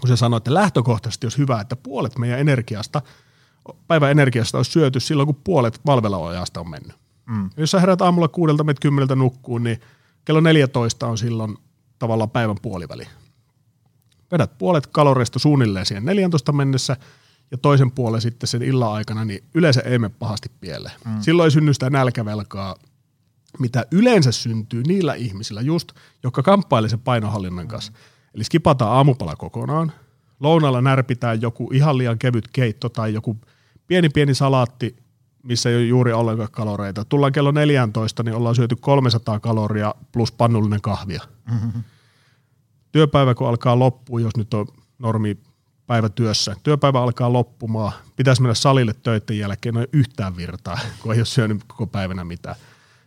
kun 0.00 0.08
se 0.08 0.16
sanoi, 0.16 0.36
että 0.36 0.54
lähtökohtaisesti 0.54 1.26
olisi 1.26 1.38
hyvä, 1.38 1.60
että 1.60 1.76
puolet 1.76 2.18
meidän 2.18 2.38
energiasta, 2.38 3.02
päivän 3.88 4.10
energiasta 4.10 4.58
olisi 4.58 4.70
syöty 4.70 5.00
silloin, 5.00 5.26
kun 5.26 5.40
puolet 5.44 5.80
valvelaojasta 5.86 6.60
on 6.60 6.70
mennyt. 6.70 6.96
Mm. 7.26 7.50
Jos 7.56 7.70
sä 7.70 7.80
herät 7.80 8.02
aamulla 8.02 8.28
kuudelta, 8.28 8.64
menet 8.64 8.80
kymmeneltä 8.80 9.14
nukkuun, 9.14 9.64
niin 9.64 9.80
kello 10.24 10.40
14 10.40 11.06
on 11.06 11.18
silloin 11.18 11.56
tavallaan 11.98 12.30
päivän 12.30 12.56
puoliväli. 12.62 13.08
Vedät 14.32 14.58
puolet 14.58 14.86
kaloreista 14.86 15.38
suunnilleen 15.38 15.86
siihen 15.86 16.04
14 16.04 16.52
mennessä 16.52 16.96
ja 17.50 17.58
toisen 17.58 17.90
puolen 17.90 18.20
sitten 18.20 18.46
sen 18.46 18.62
illan 18.62 18.92
aikana, 18.92 19.24
niin 19.24 19.44
yleensä 19.54 19.80
ei 19.80 19.98
mene 19.98 20.14
pahasti 20.18 20.50
pieleen. 20.60 20.94
Mm. 21.04 21.20
Silloin 21.20 21.46
ei 21.46 21.50
synny 21.50 21.74
sitä 21.74 21.90
nälkävelkaa, 21.90 22.76
mitä 23.58 23.86
yleensä 23.90 24.32
syntyy 24.32 24.82
niillä 24.82 25.14
ihmisillä 25.14 25.60
just, 25.60 25.92
jotka 26.22 26.42
kamppailee 26.42 26.90
sen 26.90 27.00
painohallinnan 27.00 27.68
kanssa. 27.68 27.92
Mm 27.92 28.16
Eli 28.36 28.44
skipataan 28.44 28.92
aamupala 28.92 29.36
kokonaan. 29.36 29.92
Lounalla 30.40 30.80
närpitään 30.80 31.42
joku 31.42 31.70
ihan 31.72 31.98
liian 31.98 32.18
kevyt 32.18 32.48
keitto 32.52 32.88
tai 32.88 33.14
joku 33.14 33.36
pieni 33.86 34.08
pieni 34.08 34.34
salaatti, 34.34 34.96
missä 35.42 35.70
ei 35.70 35.76
ole 35.76 35.84
juuri 35.84 36.12
ollenkaan 36.12 36.48
kaloreita. 36.52 37.04
Tullaan 37.04 37.32
kello 37.32 37.50
14, 37.50 38.22
niin 38.22 38.34
ollaan 38.34 38.54
syöty 38.54 38.76
300 38.80 39.40
kaloria 39.40 39.94
plus 40.12 40.32
pannullinen 40.32 40.80
kahvia. 40.80 41.22
Mm-hmm. 41.50 41.82
Työpäivä 42.92 43.34
kun 43.34 43.48
alkaa 43.48 43.78
loppua, 43.78 44.20
jos 44.20 44.36
nyt 44.36 44.54
on 44.54 44.66
normi 44.98 45.38
päivä 45.86 46.08
työssä. 46.08 46.56
Työpäivä 46.62 47.02
alkaa 47.02 47.32
loppumaan. 47.32 47.92
Pitäisi 48.16 48.42
mennä 48.42 48.54
salille 48.54 48.94
töiden 49.02 49.38
jälkeen, 49.38 49.74
no 49.74 49.80
ei 49.80 49.86
yhtään 49.92 50.36
virtaa, 50.36 50.78
kun 51.02 51.12
ei 51.12 51.20
ole 51.20 51.26
syönyt 51.26 51.64
koko 51.66 51.86
päivänä 51.86 52.24
mitään. 52.24 52.56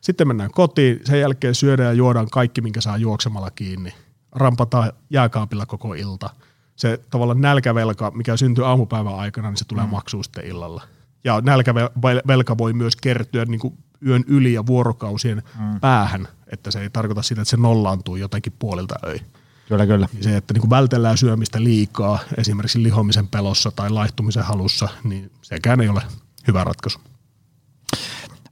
Sitten 0.01 0.27
mennään 0.27 0.51
kotiin, 0.51 0.99
sen 1.05 1.19
jälkeen 1.19 1.55
syödään 1.55 1.87
ja 1.87 1.93
juodaan 1.93 2.29
kaikki, 2.29 2.61
minkä 2.61 2.81
saa 2.81 2.97
juoksemalla 2.97 3.51
kiinni– 3.51 3.93
rampataan 4.31 4.91
jääkaapilla 5.09 5.65
koko 5.65 5.93
ilta. 5.93 6.29
Se 6.75 6.99
tavallaan 7.09 7.41
nälkävelka, 7.41 8.11
mikä 8.11 8.37
syntyy 8.37 8.65
aamupäivän 8.65 9.15
aikana, 9.15 9.49
niin 9.49 9.57
se 9.57 9.65
tulee 9.65 9.85
mm. 9.85 9.91
maksuun 9.91 10.23
sitten 10.23 10.45
illalla. 10.45 10.83
Ja 11.23 11.41
nälkävelka 11.41 12.57
voi 12.57 12.73
myös 12.73 12.95
kertyä 12.95 13.45
niin 13.45 13.59
kuin 13.59 13.77
yön 14.07 14.23
yli 14.27 14.53
ja 14.53 14.65
vuorokausien 14.65 15.43
mm. 15.59 15.79
päähän, 15.79 16.27
että 16.47 16.71
se 16.71 16.81
ei 16.81 16.89
tarkoita 16.89 17.21
sitä, 17.21 17.41
että 17.41 17.49
se 17.49 17.57
nollaantuu 17.57 18.15
jotenkin 18.15 18.53
puolilta 18.59 18.95
öi. 19.07 19.19
Kyllä, 19.69 19.85
kyllä. 19.85 20.07
Se, 20.21 20.37
että 20.37 20.53
niin 20.53 20.61
kuin 20.61 20.69
vältellään 20.69 21.17
syömistä 21.17 21.63
liikaa, 21.63 22.19
esimerkiksi 22.37 22.83
lihomisen 22.83 23.27
pelossa 23.27 23.71
tai 23.71 23.89
laihtumisen 23.89 24.43
halussa, 24.43 24.89
niin 25.03 25.31
sekään 25.41 25.81
ei 25.81 25.89
ole 25.89 26.01
hyvä 26.47 26.63
ratkaisu. 26.63 26.99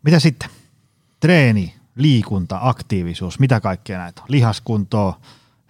Mitä 0.03 0.19
sitten? 0.19 0.49
Treeni, 1.19 1.73
liikunta, 1.95 2.59
aktiivisuus, 2.61 3.39
mitä 3.39 3.59
kaikkea 3.59 3.97
näitä 3.97 4.21
on? 4.21 4.27
Lihaskuntoa, 4.29 5.19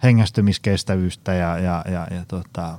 hengästymiskestävyystä 0.02 1.34
ja, 1.34 1.58
ja, 1.58 1.84
ja, 1.90 2.06
ja 2.10 2.24
tota, 2.28 2.78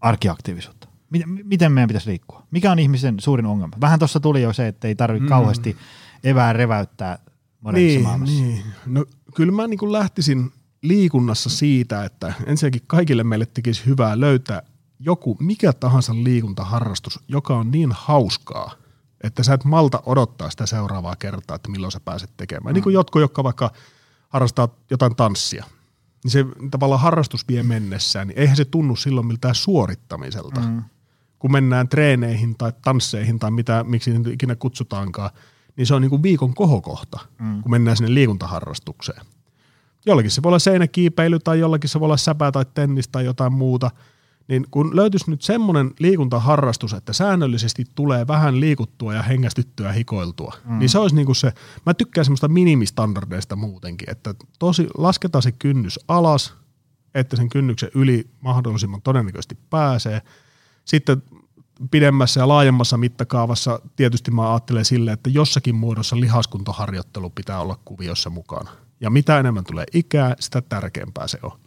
arkiaktiivisuutta. 0.00 0.88
Miten, 1.10 1.28
miten 1.44 1.72
meidän 1.72 1.88
pitäisi 1.88 2.10
liikkua? 2.10 2.46
Mikä 2.50 2.72
on 2.72 2.78
ihmisen 2.78 3.20
suurin 3.20 3.46
ongelma? 3.46 3.76
Vähän 3.80 3.98
tuossa 3.98 4.20
tuli 4.20 4.42
jo 4.42 4.52
se, 4.52 4.68
että 4.68 4.88
ei 4.88 4.94
tarvitse 4.94 5.24
mm. 5.24 5.28
kauheasti 5.28 5.76
evää 6.24 6.52
reväyttää 6.52 7.18
modernissa 7.60 7.98
niin, 7.98 8.02
maailmassa. 8.02 8.42
Niin. 8.42 8.64
No, 8.86 9.04
kyllä 9.34 9.52
mä 9.52 9.66
niin 9.66 9.92
lähtisin 9.92 10.52
liikunnassa 10.84 11.50
siitä, 11.50 12.04
että 12.04 12.32
ensinnäkin 12.46 12.82
kaikille 12.86 13.24
meille 13.24 13.46
tekisi 13.46 13.86
hyvää 13.86 14.20
löytää 14.20 14.62
joku 15.00 15.36
mikä 15.40 15.72
tahansa 15.72 16.12
liikuntaharrastus, 16.14 17.20
joka 17.28 17.56
on 17.56 17.70
niin 17.70 17.92
hauskaa, 17.92 18.72
että 19.20 19.42
sä 19.42 19.54
et 19.54 19.64
malta 19.64 20.02
odottaa 20.06 20.50
sitä 20.50 20.66
seuraavaa 20.66 21.16
kertaa, 21.16 21.56
että 21.56 21.70
milloin 21.70 21.92
sä 21.92 22.00
pääset 22.00 22.30
tekemään. 22.36 22.72
Mm. 22.72 22.74
Niin 22.74 22.82
kuin 22.82 22.94
jotkut, 22.94 23.22
jotka 23.22 23.44
vaikka 23.44 23.70
harrastaa 24.28 24.68
jotain 24.90 25.16
tanssia– 25.16 25.64
niin 26.24 26.30
se 26.30 26.46
tavallaan 26.70 27.00
harrastus 27.00 27.48
vie 27.48 27.62
mennessään, 27.62 28.28
niin 28.28 28.38
eihän 28.38 28.56
se 28.56 28.64
tunnu 28.64 28.96
silloin 28.96 29.26
miltään 29.26 29.54
suorittamiselta. 29.54 30.60
Mm. 30.60 30.82
Kun 31.38 31.52
mennään 31.52 31.88
treeneihin 31.88 32.54
tai 32.56 32.72
tansseihin 32.82 33.38
tai 33.38 33.50
mitä, 33.50 33.84
miksi 33.88 34.10
niitä 34.10 34.30
ikinä 34.30 34.56
kutsutaankaan, 34.56 35.30
niin 35.76 35.86
se 35.86 35.94
on 35.94 36.02
niin 36.02 36.10
kuin 36.10 36.22
viikon 36.22 36.54
kohokohta, 36.54 37.20
mm. 37.38 37.62
kun 37.62 37.70
mennään 37.70 37.96
sinne 37.96 38.14
liikuntaharrastukseen. 38.14 39.26
Jollakin 40.06 40.30
se 40.30 40.42
voi 40.42 40.50
olla 40.50 40.58
seinäkiipeily 40.58 41.38
tai 41.38 41.58
jollakin 41.58 41.90
se 41.90 42.00
voi 42.00 42.06
olla 42.06 42.16
säpä 42.16 42.52
tai 42.52 42.66
tennis 42.74 43.08
tai 43.08 43.24
jotain 43.24 43.52
muuta. 43.52 43.90
Niin 44.48 44.66
kun 44.70 44.96
löytyisi 44.96 45.30
nyt 45.30 45.42
semmoinen 45.42 45.90
liikuntaharrastus, 45.98 46.92
että 46.92 47.12
säännöllisesti 47.12 47.84
tulee 47.94 48.26
vähän 48.26 48.60
liikuttua 48.60 49.14
ja 49.14 49.22
hengästyttyä 49.22 49.92
hikoiltua, 49.92 50.54
mm. 50.64 50.78
niin 50.78 50.88
se 50.88 50.98
olisi 50.98 51.16
niin 51.16 51.26
kuin 51.26 51.36
se, 51.36 51.52
mä 51.86 51.94
tykkään 51.94 52.24
semmoista 52.24 52.48
minimistandardeista 52.48 53.56
muutenkin, 53.56 54.10
että 54.10 54.34
tosi, 54.58 54.88
lasketaan 54.98 55.42
se 55.42 55.52
kynnys 55.52 56.00
alas, 56.08 56.54
että 57.14 57.36
sen 57.36 57.48
kynnyksen 57.48 57.90
yli 57.94 58.30
mahdollisimman 58.40 59.02
todennäköisesti 59.02 59.58
pääsee. 59.70 60.22
Sitten 60.84 61.22
pidemmässä 61.90 62.40
ja 62.40 62.48
laajemmassa 62.48 62.96
mittakaavassa 62.96 63.80
tietysti 63.96 64.30
mä 64.30 64.52
ajattelen 64.52 64.84
sille, 64.84 65.12
että 65.12 65.30
jossakin 65.30 65.74
muodossa 65.74 66.20
lihaskuntoharjoittelu 66.20 67.30
pitää 67.30 67.60
olla 67.60 67.78
kuviossa 67.84 68.30
mukana. 68.30 68.70
Ja 69.00 69.10
mitä 69.10 69.38
enemmän 69.38 69.64
tulee 69.64 69.84
ikää, 69.94 70.36
sitä 70.40 70.60
tärkeämpää 70.60 71.28
se 71.28 71.38
on. 71.42 71.58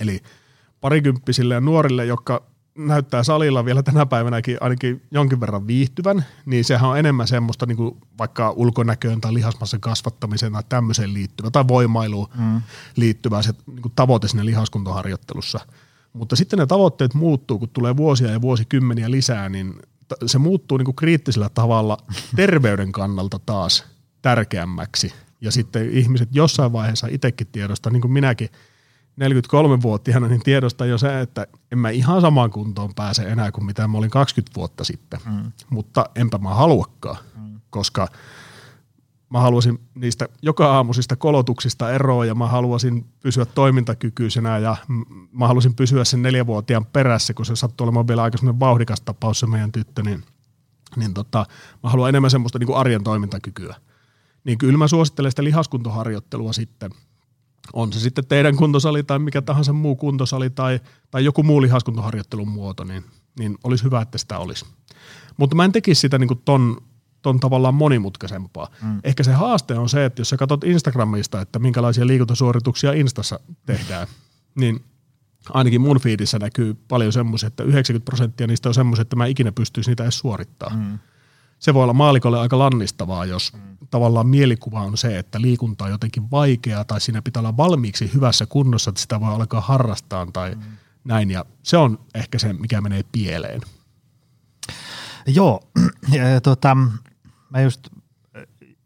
Eli 0.00 0.22
parikymppisille 0.80 1.54
ja 1.54 1.60
nuorille, 1.60 2.04
jotka 2.04 2.42
näyttää 2.78 3.22
salilla 3.22 3.64
vielä 3.64 3.82
tänä 3.82 4.06
päivänäkin 4.06 4.56
ainakin 4.60 5.02
jonkin 5.10 5.40
verran 5.40 5.66
viihtyvän, 5.66 6.24
niin 6.46 6.64
sehän 6.64 6.90
on 6.90 6.98
enemmän 6.98 7.28
semmoista 7.28 7.66
niin 7.66 7.76
kuin 7.76 7.96
vaikka 8.18 8.50
ulkonäköön 8.50 9.20
tai 9.20 9.34
lihasmassan 9.34 9.80
kasvattamiseen 9.80 10.52
tai 10.52 10.62
tämmöiseen 10.68 11.14
liittyvä 11.14 11.50
tai 11.50 11.68
voimailuun 11.68 12.28
mm. 12.38 12.62
liittyvä 12.96 13.42
se 13.42 13.52
niin 13.66 13.82
kuin 13.82 13.92
tavoite 13.96 14.28
sinne 14.28 14.44
lihaskuntoharjoittelussa. 14.44 15.60
Mutta 16.12 16.36
sitten 16.36 16.58
ne 16.58 16.66
tavoitteet 16.66 17.14
muuttuu, 17.14 17.58
kun 17.58 17.68
tulee 17.68 17.96
vuosia 17.96 18.30
ja 18.30 18.40
vuosikymmeniä 18.40 19.10
lisää, 19.10 19.48
niin 19.48 19.74
se 20.26 20.38
muuttuu 20.38 20.78
niin 20.78 20.84
kuin 20.84 20.96
kriittisellä 20.96 21.48
tavalla 21.48 21.98
terveyden 22.36 22.92
kannalta 22.92 23.40
taas 23.46 23.84
tärkeämmäksi. 24.22 25.12
Ja 25.44 25.52
sitten 25.52 25.90
ihmiset 25.90 26.28
jossain 26.32 26.72
vaiheessa 26.72 27.06
itsekin 27.10 27.46
tiedosta, 27.52 27.90
niin 27.90 28.00
kuin 28.00 28.12
minäkin– 28.12 28.48
43-vuotiaana, 29.20 30.28
niin 30.28 30.42
tiedostan 30.42 30.88
jo 30.88 30.98
se, 30.98 31.20
että 31.20 31.46
en 31.72 31.78
mä 31.78 31.90
ihan 31.90 32.20
samaan 32.20 32.50
kuntoon 32.50 32.94
pääse 32.94 33.22
enää 33.22 33.52
kuin 33.52 33.64
mitä 33.64 33.88
mä 33.88 33.98
olin 33.98 34.10
20 34.10 34.54
vuotta 34.56 34.84
sitten. 34.84 35.20
Mm. 35.26 35.52
Mutta 35.70 36.06
enpä 36.16 36.38
mä 36.38 36.54
haluakaan, 36.54 37.16
mm. 37.36 37.60
koska 37.70 38.08
mä 39.30 39.40
haluaisin 39.40 39.80
niistä 39.94 40.28
joka 40.42 40.76
aamuisista 40.76 41.16
kolotuksista 41.16 41.92
eroa 41.92 42.24
ja 42.24 42.34
mä 42.34 42.46
haluaisin 42.46 43.06
pysyä 43.20 43.44
toimintakykyisenä 43.44 44.58
ja 44.58 44.76
mä 45.32 45.46
haluaisin 45.46 45.74
pysyä 45.74 46.04
sen 46.04 46.22
neljävuotiaan 46.22 46.86
perässä, 46.86 47.34
kun 47.34 47.46
se 47.46 47.56
sattuu 47.56 47.84
olemaan 47.84 48.08
vielä 48.08 48.22
aika 48.22 48.38
semmoinen 48.38 48.60
vauhdikas 48.60 49.00
tapaus 49.00 49.40
se 49.40 49.46
meidän 49.46 49.72
tyttö, 49.72 50.02
niin, 50.02 50.24
niin 50.96 51.14
tota, 51.14 51.46
mä 51.82 51.90
haluan 51.90 52.08
enemmän 52.08 52.30
semmoista 52.30 52.58
niin 52.58 52.66
kuin 52.66 52.78
arjen 52.78 53.04
toimintakykyä. 53.04 53.76
Niin 54.44 54.58
kyllä 54.58 54.78
mä 54.78 54.88
suosittelen 54.88 55.32
sitä 55.32 55.44
lihaskuntoharjoittelua 55.44 56.52
sitten– 56.52 56.90
on 57.72 57.92
se 57.92 58.00
sitten 58.00 58.26
teidän 58.26 58.56
kuntosali 58.56 59.02
tai 59.02 59.18
mikä 59.18 59.42
tahansa 59.42 59.72
muu 59.72 59.96
kuntosali 59.96 60.50
tai, 60.50 60.80
tai 61.10 61.24
joku 61.24 61.42
muu 61.42 61.62
lihaskuntoharjoittelun 61.62 62.48
muoto, 62.48 62.84
niin, 62.84 63.04
niin 63.38 63.58
olisi 63.64 63.84
hyvä, 63.84 64.00
että 64.00 64.18
sitä 64.18 64.38
olisi. 64.38 64.66
Mutta 65.36 65.56
mä 65.56 65.64
en 65.64 65.72
tekisi 65.72 66.00
sitä 66.00 66.18
niin 66.18 66.42
ton, 66.44 66.76
ton 67.22 67.40
tavallaan 67.40 67.74
monimutkaisempaa. 67.74 68.68
Mm. 68.82 69.00
Ehkä 69.04 69.22
se 69.22 69.32
haaste 69.32 69.78
on 69.78 69.88
se, 69.88 70.04
että 70.04 70.20
jos 70.20 70.28
sä 70.28 70.36
katsot 70.36 70.64
Instagramista, 70.64 71.40
että 71.40 71.58
minkälaisia 71.58 72.06
liikuntasuorituksia 72.06 72.92
Instassa 72.92 73.40
tehdään, 73.66 74.06
niin 74.54 74.84
ainakin 75.50 75.80
mun 75.80 76.00
fiidissä 76.00 76.38
näkyy 76.38 76.74
paljon 76.88 77.12
semmoisia, 77.12 77.46
että 77.46 77.62
90 77.62 78.04
prosenttia 78.04 78.46
niistä 78.46 78.68
on 78.68 78.74
semmoisia, 78.74 79.02
että 79.02 79.16
mä 79.16 79.26
ikinä 79.26 79.52
pystyisi 79.52 79.90
niitä 79.90 80.02
edes 80.02 80.18
suorittamaan. 80.18 80.80
Mm 80.80 80.98
se 81.64 81.74
voi 81.74 81.82
olla 81.82 81.92
maalikolle 81.92 82.38
aika 82.38 82.58
lannistavaa, 82.58 83.24
jos 83.24 83.52
mm. 83.52 83.60
tavallaan 83.90 84.26
mielikuva 84.26 84.80
on 84.80 84.96
se, 84.96 85.18
että 85.18 85.40
liikunta 85.40 85.84
on 85.84 85.90
jotenkin 85.90 86.30
vaikeaa 86.30 86.84
tai 86.84 87.00
siinä 87.00 87.22
pitää 87.22 87.40
olla 87.40 87.56
valmiiksi 87.56 88.10
hyvässä 88.14 88.46
kunnossa, 88.46 88.88
että 88.88 89.00
sitä 89.00 89.20
voi 89.20 89.34
alkaa 89.34 89.60
harrastaa 89.60 90.26
tai 90.32 90.54
mm. 90.54 90.62
näin. 91.04 91.30
Ja 91.30 91.44
se 91.62 91.76
on 91.76 91.98
ehkä 92.14 92.38
se, 92.38 92.52
mikä 92.52 92.80
menee 92.80 93.04
pieleen. 93.12 93.60
Joo, 95.26 95.60
tota, 96.42 96.76
mä 97.50 97.60
just 97.60 97.88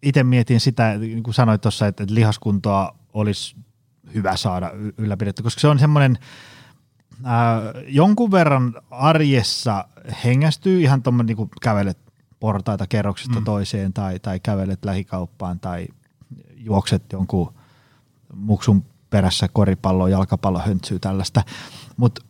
itse 0.02 0.24
mietin 0.24 0.60
sitä, 0.60 0.98
niin 0.98 1.22
kuin 1.22 1.34
sanoit 1.34 1.60
tuossa, 1.60 1.86
että 1.86 2.04
lihaskuntoa 2.08 2.96
olisi 3.14 3.56
hyvä 4.14 4.36
saada 4.36 4.70
ylläpidetty, 4.98 5.42
koska 5.42 5.60
se 5.60 5.68
on 5.68 5.78
semmoinen, 5.78 6.18
äh, 7.26 7.82
jonkun 7.86 8.30
verran 8.30 8.74
arjessa 8.90 9.84
hengästyy 10.24 10.80
ihan 10.80 11.02
tuommoinen, 11.02 11.36
niin 11.36 11.50
kävelet 11.62 12.07
portaita 12.40 12.86
kerroksesta 12.86 13.40
mm. 13.40 13.44
toiseen 13.44 13.92
tai, 13.92 14.18
tai 14.18 14.40
kävelet 14.40 14.84
lähikauppaan 14.84 15.60
tai 15.60 15.88
juokset 16.56 17.02
jonkun 17.12 17.54
muksun 18.34 18.84
perässä 19.10 19.48
koripallo, 19.48 20.08
jalkapallo 20.08 20.58
höntsyy 20.58 20.98
tällaista. 20.98 21.42
Mutta 21.96 22.24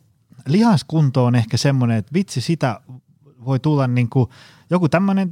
lihaskunto 0.47 1.25
on 1.25 1.35
ehkä 1.35 1.57
semmoinen, 1.57 1.97
että 1.97 2.15
vitsi 2.15 2.41
sitä 2.41 2.81
voi 3.45 3.61
tulla 3.61 3.87
niin 3.87 4.11
kuin 4.11 4.31
joku 4.71 4.89
tämmöinen 4.89 5.31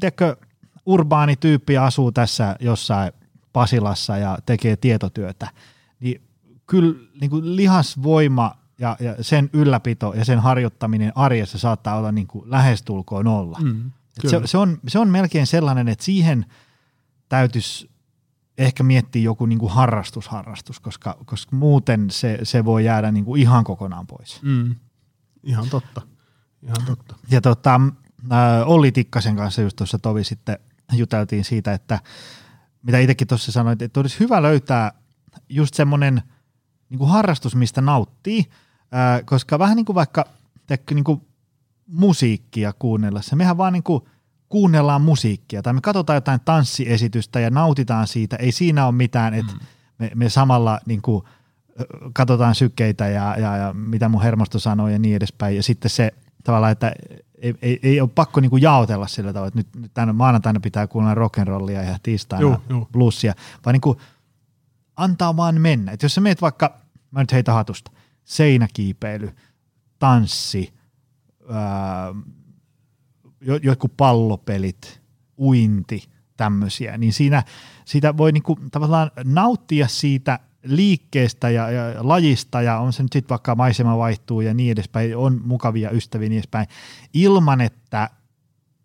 urbaani 0.87 1.37
tyyppi 1.37 1.79
asuu 1.79 2.13
tässä 2.13 2.57
jossain 2.61 3.13
Pasilassa 3.53 4.17
ja 4.17 4.39
tekee 4.47 4.77
tietotyötä, 4.77 5.49
niin 6.01 6.23
kyllä 6.67 7.01
niin 7.21 7.31
kuin 7.31 7.57
lihasvoima 7.57 8.55
ja, 8.79 8.97
ja 9.01 9.15
sen 9.21 9.51
ylläpito 9.53 10.13
ja 10.17 10.25
sen 10.25 10.39
harjoittaminen 10.39 11.13
arjessa 11.15 11.59
saattaa 11.59 11.97
olla 11.97 12.13
niin 12.13 12.27
kuin 12.27 12.51
lähestulkoon 12.51 13.25
nolla. 13.25 13.59
Mm. 13.63 13.91
Se, 14.25 14.41
se, 14.45 14.59
on, 14.59 14.79
se 14.89 14.99
on 14.99 15.09
melkein 15.09 15.47
sellainen, 15.47 15.89
että 15.89 16.05
siihen 16.05 16.47
täytyisi 17.29 17.91
ehkä 18.59 18.83
miettiä 18.83 19.23
joku 19.23 19.47
niin 19.47 19.59
kuin 19.59 19.73
harrastusharrastus, 19.73 20.81
koska, 20.81 21.19
koska 21.25 21.57
muuten 21.57 22.11
se, 22.11 22.39
se 22.43 22.65
voi 22.65 22.85
jäädä 22.85 23.13
niin 23.13 23.25
kuin 23.25 23.43
ihan 23.43 23.65
kokonaan 23.65 24.07
pois. 24.07 24.43
Mm. 24.43 24.75
Ihan 25.43 25.69
totta. 25.71 26.03
Ihan 26.63 26.87
totta. 26.87 27.17
Ja 27.31 27.41
tota, 27.41 27.81
äh, 28.33 28.69
Olli 28.69 28.93
Tikkasen 28.93 29.37
kanssa 29.37 29.63
just 29.63 29.77
tuossa 29.77 29.99
tovi 29.99 30.25
sitten 30.25 30.59
juteltiin 30.93 31.45
siitä, 31.45 31.73
että 31.73 32.01
mitä 32.83 32.99
itsekin 32.99 33.29
tuossa 33.29 33.53
sanoit, 33.53 33.83
että 33.83 34.01
olisi 34.01 34.21
hyvä 34.21 34.43
löytää 34.43 34.93
just 35.49 35.75
semmoinen 35.75 36.23
niin 36.89 36.99
kuin 36.99 37.11
harrastus, 37.11 37.57
mistä 37.57 37.81
nauttii, 37.81 38.39
äh, 38.39 39.25
koska 39.25 39.59
vähän 39.59 39.77
niin 39.77 39.87
kuin 39.87 39.95
vaikka 39.95 40.25
niin 40.91 41.05
kuin 41.05 41.27
musiikkia 41.87 42.73
kuunnellessa. 42.79 43.37
Mehän 43.37 43.59
vaan 43.59 43.73
niin 43.73 43.83
kuin 43.83 44.03
kuunnellaan 44.49 45.03
musiikkia 45.03 45.63
tai 45.63 45.73
me 45.73 45.81
katsotaan 45.81 46.17
jotain 46.17 46.41
tanssiesitystä 46.45 47.41
ja 47.41 47.51
nautitaan 47.51 48.07
siitä. 48.07 48.37
Ei 48.37 48.53
siinä 48.53 48.87
ole 48.87 48.95
mitään, 48.95 49.35
että 49.35 49.53
mm. 49.53 49.59
me, 49.99 50.11
me 50.15 50.29
samalla 50.29 50.81
niin 50.87 51.03
kuin 51.03 51.25
katsotaan 52.13 52.55
sykkeitä 52.55 53.09
ja, 53.09 53.37
ja, 53.39 53.57
ja 53.57 53.73
mitä 53.73 54.09
mun 54.09 54.23
hermosto 54.23 54.59
sanoo 54.59 54.89
ja 54.89 54.99
niin 54.99 55.17
edespäin. 55.17 55.57
Ja 55.57 55.63
sitten 55.63 55.91
se 55.91 56.13
tavallaan, 56.45 56.73
että 56.73 56.93
ei, 57.39 57.55
ei, 57.63 57.81
ei 57.83 58.01
ole 58.01 58.11
pakko 58.15 58.41
niin 58.41 58.51
kuin 58.51 58.63
jaotella 58.63 59.07
sillä 59.07 59.33
tavalla, 59.33 59.49
että 59.49 59.59
nyt, 59.59 59.77
nyt 59.77 59.95
tänä 59.95 60.13
maanantaina 60.13 60.61
pitää 60.61 60.87
kuunnella 60.87 61.27
rock'n'rollia 61.27 61.91
ja 61.91 61.99
tiistaina 62.03 62.43
joo, 62.43 62.63
joo. 62.69 62.89
bluesia, 62.93 63.35
vaan 63.65 63.75
niin 63.75 63.81
kuin 63.81 63.99
antaa 64.97 65.37
vaan 65.37 65.61
mennä. 65.61 65.93
Että 65.93 66.05
jos 66.05 66.15
sä 66.15 66.21
meet 66.21 66.43
vaikka, 66.43 66.79
mä 67.11 67.21
nyt 67.21 67.33
heitä 67.33 67.53
hatusta, 67.53 67.91
seinäkiipeily, 68.25 69.31
tanssi, 69.99 70.76
ää, 71.49 72.15
jotkut 73.63 73.97
pallopelit, 73.97 75.01
uinti, 75.39 76.09
tämmöisiä, 76.37 76.99
niin 76.99 77.13
siinä 77.13 77.43
siitä 77.85 78.17
voi 78.17 78.33
niinku 78.33 78.59
tavallaan 78.71 79.11
nauttia 79.25 79.89
siitä 79.89 80.39
liikkeestä 80.63 81.51
ja, 81.51 81.71
ja 81.71 82.09
lajista 82.09 82.63
ja 82.63 82.79
on 82.79 82.93
se 82.93 83.03
nyt 83.03 83.13
sitten 83.13 83.29
vaikka 83.29 83.55
maisema 83.55 83.99
vaihtuu 83.99 84.41
ja 84.41 84.55
niin 84.55 84.73
edespäin, 84.73 85.17
on 85.17 85.41
mukavia 85.45 85.91
ystäviä 85.91 86.29
niin 86.29 86.39
edespäin, 86.39 86.67
ilman 87.15 87.61
että 87.61 88.11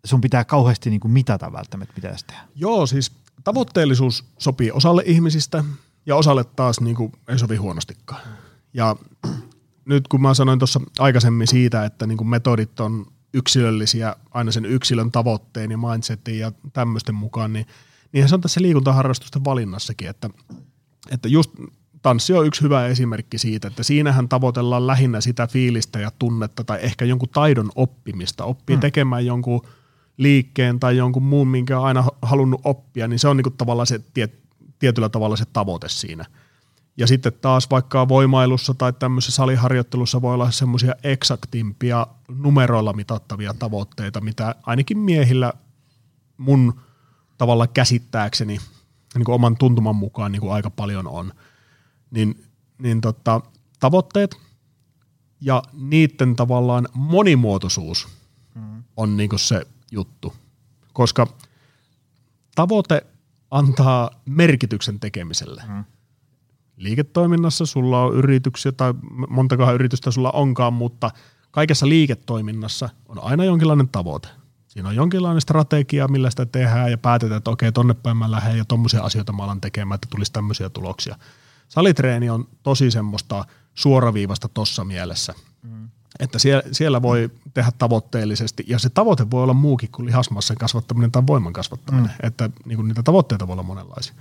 sun 0.04 0.20
pitää 0.20 0.44
kauheasti 0.44 0.90
niinku 0.90 1.08
mitata 1.08 1.52
välttämättä, 1.52 1.94
mitä 1.96 2.16
tehdä. 2.26 2.42
Joo, 2.54 2.86
siis 2.86 3.12
tavoitteellisuus 3.44 4.24
sopii 4.38 4.70
osalle 4.70 5.02
ihmisistä 5.06 5.64
ja 6.06 6.16
osalle 6.16 6.44
taas 6.44 6.80
niinku 6.80 7.12
ei 7.28 7.38
sovi 7.38 7.56
huonostikaan. 7.56 8.20
Ja 8.74 8.96
nyt 9.84 10.08
kun 10.08 10.22
mä 10.22 10.34
sanoin 10.34 10.58
tuossa 10.58 10.80
aikaisemmin 10.98 11.46
siitä, 11.46 11.84
että 11.84 12.06
niin 12.06 12.18
kuin 12.18 12.28
metodit 12.28 12.80
on 12.80 13.06
yksilöllisiä 13.34 14.16
aina 14.30 14.52
sen 14.52 14.64
yksilön 14.64 15.10
tavoitteen 15.10 15.70
ja 15.70 15.78
mindsetin 15.78 16.38
ja 16.38 16.52
tämmöisten 16.72 17.14
mukaan, 17.14 17.52
niin 17.52 17.66
niinhän 18.12 18.28
se 18.28 18.34
on 18.34 18.40
tässä 18.40 18.62
liikuntaharrastusten 18.62 19.44
valinnassakin, 19.44 20.08
että, 20.08 20.30
että 21.10 21.28
just 21.28 21.50
tanssi 22.02 22.32
on 22.32 22.46
yksi 22.46 22.62
hyvä 22.62 22.86
esimerkki 22.86 23.38
siitä, 23.38 23.68
että 23.68 23.82
siinähän 23.82 24.28
tavoitellaan 24.28 24.86
lähinnä 24.86 25.20
sitä 25.20 25.46
fiilistä 25.46 26.00
ja 26.00 26.12
tunnetta 26.18 26.64
tai 26.64 26.78
ehkä 26.82 27.04
jonkun 27.04 27.28
taidon 27.28 27.70
oppimista, 27.74 28.44
oppii 28.44 28.76
hmm. 28.76 28.80
tekemään 28.80 29.26
jonkun 29.26 29.66
liikkeen 30.16 30.80
tai 30.80 30.96
jonkun 30.96 31.22
muun, 31.22 31.48
minkä 31.48 31.78
on 31.78 31.86
aina 31.86 32.04
halunnut 32.22 32.60
oppia, 32.64 33.08
niin 33.08 33.18
se 33.18 33.28
on 33.28 33.36
niin 33.36 33.56
tavallaan 33.58 33.86
se 33.86 34.00
tiet, 34.14 34.38
tietyllä 34.78 35.08
tavalla 35.08 35.36
se 35.36 35.44
tavoite 35.52 35.88
siinä– 35.88 36.24
ja 36.96 37.06
sitten 37.06 37.32
taas 37.40 37.70
vaikka 37.70 38.08
voimailussa 38.08 38.74
tai 38.74 38.92
tämmöisessä 38.92 39.36
saliharjoittelussa 39.36 40.22
voi 40.22 40.34
olla 40.34 40.50
semmoisia 40.50 40.94
eksaktimpia 41.04 42.06
numeroilla 42.28 42.92
mitattavia 42.92 43.54
tavoitteita, 43.54 44.20
mitä 44.20 44.54
ainakin 44.62 44.98
miehillä 44.98 45.52
mun 46.36 46.80
tavalla 47.38 47.66
käsittääkseni 47.66 48.58
niin 49.14 49.24
kuin 49.24 49.34
oman 49.34 49.56
tuntuman 49.56 49.96
mukaan 49.96 50.32
niin 50.32 50.40
kuin 50.40 50.52
aika 50.52 50.70
paljon 50.70 51.06
on. 51.06 51.32
Niin, 52.10 52.44
niin 52.78 53.00
tota, 53.00 53.40
tavoitteet 53.80 54.36
ja 55.40 55.62
niiden 55.72 56.36
tavallaan 56.36 56.88
monimuotoisuus 56.94 58.08
mm. 58.54 58.82
on 58.96 59.16
niinku 59.16 59.38
se 59.38 59.66
juttu. 59.90 60.34
Koska 60.92 61.26
tavoite 62.54 63.06
antaa 63.50 64.10
merkityksen 64.26 65.00
tekemiselle. 65.00 65.62
Mm. 65.68 65.84
Liiketoiminnassa 66.76 67.66
sulla 67.66 68.02
on 68.02 68.14
yrityksiä 68.14 68.72
tai 68.72 68.94
montakohan 69.28 69.74
yritystä 69.74 70.10
sulla 70.10 70.30
onkaan, 70.30 70.72
mutta 70.72 71.10
kaikessa 71.50 71.88
liiketoiminnassa 71.88 72.88
on 73.08 73.22
aina 73.22 73.44
jonkinlainen 73.44 73.88
tavoite. 73.88 74.28
Siinä 74.68 74.88
on 74.88 74.96
jonkinlainen 74.96 75.40
strategia, 75.40 76.08
millä 76.08 76.30
sitä 76.30 76.46
tehdään 76.46 76.90
ja 76.90 76.98
päätetään, 76.98 77.38
että 77.38 77.50
okei, 77.50 77.72
tonne 77.72 77.94
päin 77.94 78.16
mä 78.16 78.30
lähden 78.30 78.58
ja 78.58 78.64
tommosia 78.64 79.02
asioita 79.02 79.32
mä 79.32 79.44
alan 79.44 79.60
tekemään, 79.60 79.94
että 79.94 80.08
tulisi 80.10 80.32
tämmöisiä 80.32 80.68
tuloksia. 80.70 81.16
Salitreeni 81.68 82.30
on 82.30 82.48
tosi 82.62 82.90
semmoista 82.90 83.44
suoraviivasta 83.74 84.48
tossa 84.48 84.84
mielessä. 84.84 85.34
Mm. 85.62 85.88
Että 86.20 86.38
siellä, 86.38 86.62
siellä 86.72 87.02
voi 87.02 87.30
tehdä 87.54 87.72
tavoitteellisesti, 87.78 88.64
ja 88.66 88.78
se 88.78 88.90
tavoite 88.90 89.30
voi 89.30 89.42
olla 89.42 89.54
muukin 89.54 89.88
kuin 89.92 90.06
lihasmassan 90.06 90.56
kasvattaminen 90.56 91.12
tai 91.12 91.22
voiman 91.26 91.52
kasvattaminen, 91.52 92.10
mm. 92.10 92.26
että 92.26 92.50
niin 92.64 92.76
kuin 92.76 92.88
niitä 92.88 93.02
tavoitteita 93.02 93.46
voi 93.46 93.52
olla 93.52 93.62
monenlaisia. 93.62 94.14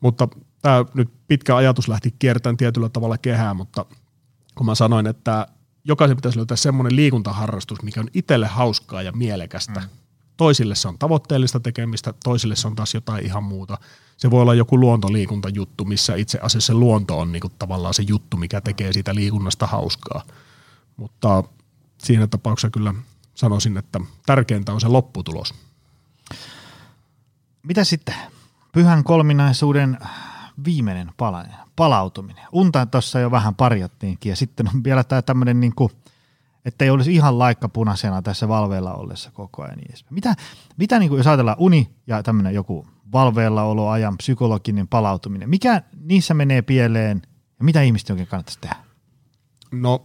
Mutta 0.00 0.28
tämä 0.62 0.84
nyt 0.94 1.12
pitkä 1.28 1.56
ajatus 1.56 1.88
lähti 1.88 2.14
kiertämään 2.18 2.56
tietyllä 2.56 2.88
tavalla 2.88 3.18
kehää, 3.18 3.54
mutta 3.54 3.86
kun 4.54 4.66
mä 4.66 4.74
sanoin, 4.74 5.06
että 5.06 5.46
jokaisen 5.84 6.16
pitäisi 6.16 6.38
löytää 6.38 6.56
semmoinen 6.56 6.96
liikuntaharrastus, 6.96 7.82
mikä 7.82 8.00
on 8.00 8.08
itselle 8.14 8.46
hauskaa 8.46 9.02
ja 9.02 9.12
mielekästä. 9.12 9.80
Mm. 9.80 9.86
Toisille 10.36 10.74
se 10.74 10.88
on 10.88 10.98
tavoitteellista 10.98 11.60
tekemistä, 11.60 12.14
toisille 12.24 12.56
se 12.56 12.66
on 12.68 12.76
taas 12.76 12.94
jotain 12.94 13.26
ihan 13.26 13.44
muuta. 13.44 13.78
Se 14.16 14.30
voi 14.30 14.42
olla 14.42 14.54
joku 14.54 14.80
luontoliikuntajuttu, 14.80 15.84
missä 15.84 16.14
itse 16.14 16.38
asiassa 16.42 16.66
se 16.66 16.74
luonto 16.74 17.18
on 17.18 17.32
niinku 17.32 17.48
tavallaan 17.48 17.94
se 17.94 18.02
juttu, 18.02 18.36
mikä 18.36 18.60
tekee 18.60 18.92
siitä 18.92 19.14
liikunnasta 19.14 19.66
hauskaa. 19.66 20.22
Mutta 20.96 21.44
siinä 21.98 22.26
tapauksessa 22.26 22.70
kyllä 22.70 22.94
sanoisin, 23.34 23.76
että 23.76 24.00
tärkeintä 24.26 24.72
on 24.72 24.80
se 24.80 24.88
lopputulos. 24.88 25.54
Mitä 27.62 27.84
sitten? 27.84 28.14
Pyhän 28.72 29.04
kolminaisuuden 29.04 29.98
viimeinen 30.64 31.10
palanen, 31.16 31.54
palautuminen. 31.76 32.44
Unta 32.52 32.86
tuossa 32.86 33.20
jo 33.20 33.30
vähän 33.30 33.54
parjattiinkin 33.54 34.30
ja 34.30 34.36
sitten 34.36 34.68
on 34.74 34.84
vielä 34.84 35.04
tämä 35.04 35.22
tämmöinen 35.22 35.60
niin 35.60 35.72
että 36.64 36.84
ei 36.84 36.90
olisi 36.90 37.14
ihan 37.14 37.38
laikka 37.38 37.68
punaisena 37.68 38.22
tässä 38.22 38.48
valveilla 38.48 38.94
ollessa 38.94 39.30
koko 39.30 39.62
ajan. 39.62 39.78
Niin 39.78 39.94
mitä, 40.10 40.34
mitä 40.76 40.98
niin 40.98 41.08
kuin, 41.08 41.16
jos 41.16 41.26
ajatellaan 41.26 41.56
uni 41.60 41.90
ja 42.06 42.22
tämmöinen 42.22 42.54
joku 42.54 42.86
valveilla 43.12 43.62
oloajan 43.62 44.16
psykologinen 44.16 44.88
palautuminen, 44.88 45.50
mikä 45.50 45.82
niissä 46.00 46.34
menee 46.34 46.62
pieleen 46.62 47.22
ja 47.58 47.64
mitä 47.64 47.82
ihmisten 47.82 48.14
oikein 48.14 48.28
kannattaisi 48.28 48.60
tehdä? 48.60 48.76
No 49.70 50.04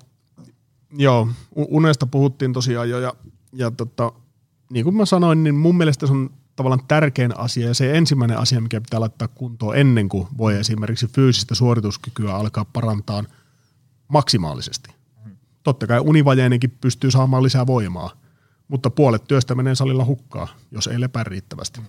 joo, 0.97 1.27
unesta 1.55 2.07
puhuttiin 2.07 2.53
tosiaan 2.53 2.89
jo 2.89 2.99
ja, 2.99 3.13
ja 3.53 3.71
tota, 3.71 4.11
niin 4.69 4.83
kuin 4.83 4.95
mä 4.95 5.05
sanoin, 5.05 5.43
niin 5.43 5.55
mun 5.55 5.77
mielestä 5.77 6.07
se 6.07 6.13
on 6.13 6.29
tavallaan 6.57 6.87
tärkein 6.87 7.39
asia 7.39 7.67
ja 7.67 7.73
se 7.73 7.97
ensimmäinen 7.97 8.37
asia, 8.37 8.61
mikä 8.61 8.81
pitää 8.81 8.99
laittaa 8.99 9.27
kuntoon 9.27 9.77
ennen 9.77 10.09
kuin 10.09 10.27
voi 10.37 10.55
esimerkiksi 10.55 11.07
fyysistä 11.07 11.55
suorituskykyä 11.55 12.35
alkaa 12.35 12.65
parantaa 12.65 13.23
maksimaalisesti. 14.07 14.89
Totta 15.63 15.87
kai 15.87 15.99
univajeinenkin 15.99 16.77
pystyy 16.81 17.11
saamaan 17.11 17.43
lisää 17.43 17.67
voimaa, 17.67 18.11
mutta 18.67 18.89
puolet 18.89 19.23
työstä 19.27 19.55
menee 19.55 19.75
salilla 19.75 20.05
hukkaa, 20.05 20.47
jos 20.71 20.87
ei 20.87 21.01
lepää 21.01 21.23
riittävästi. 21.23 21.81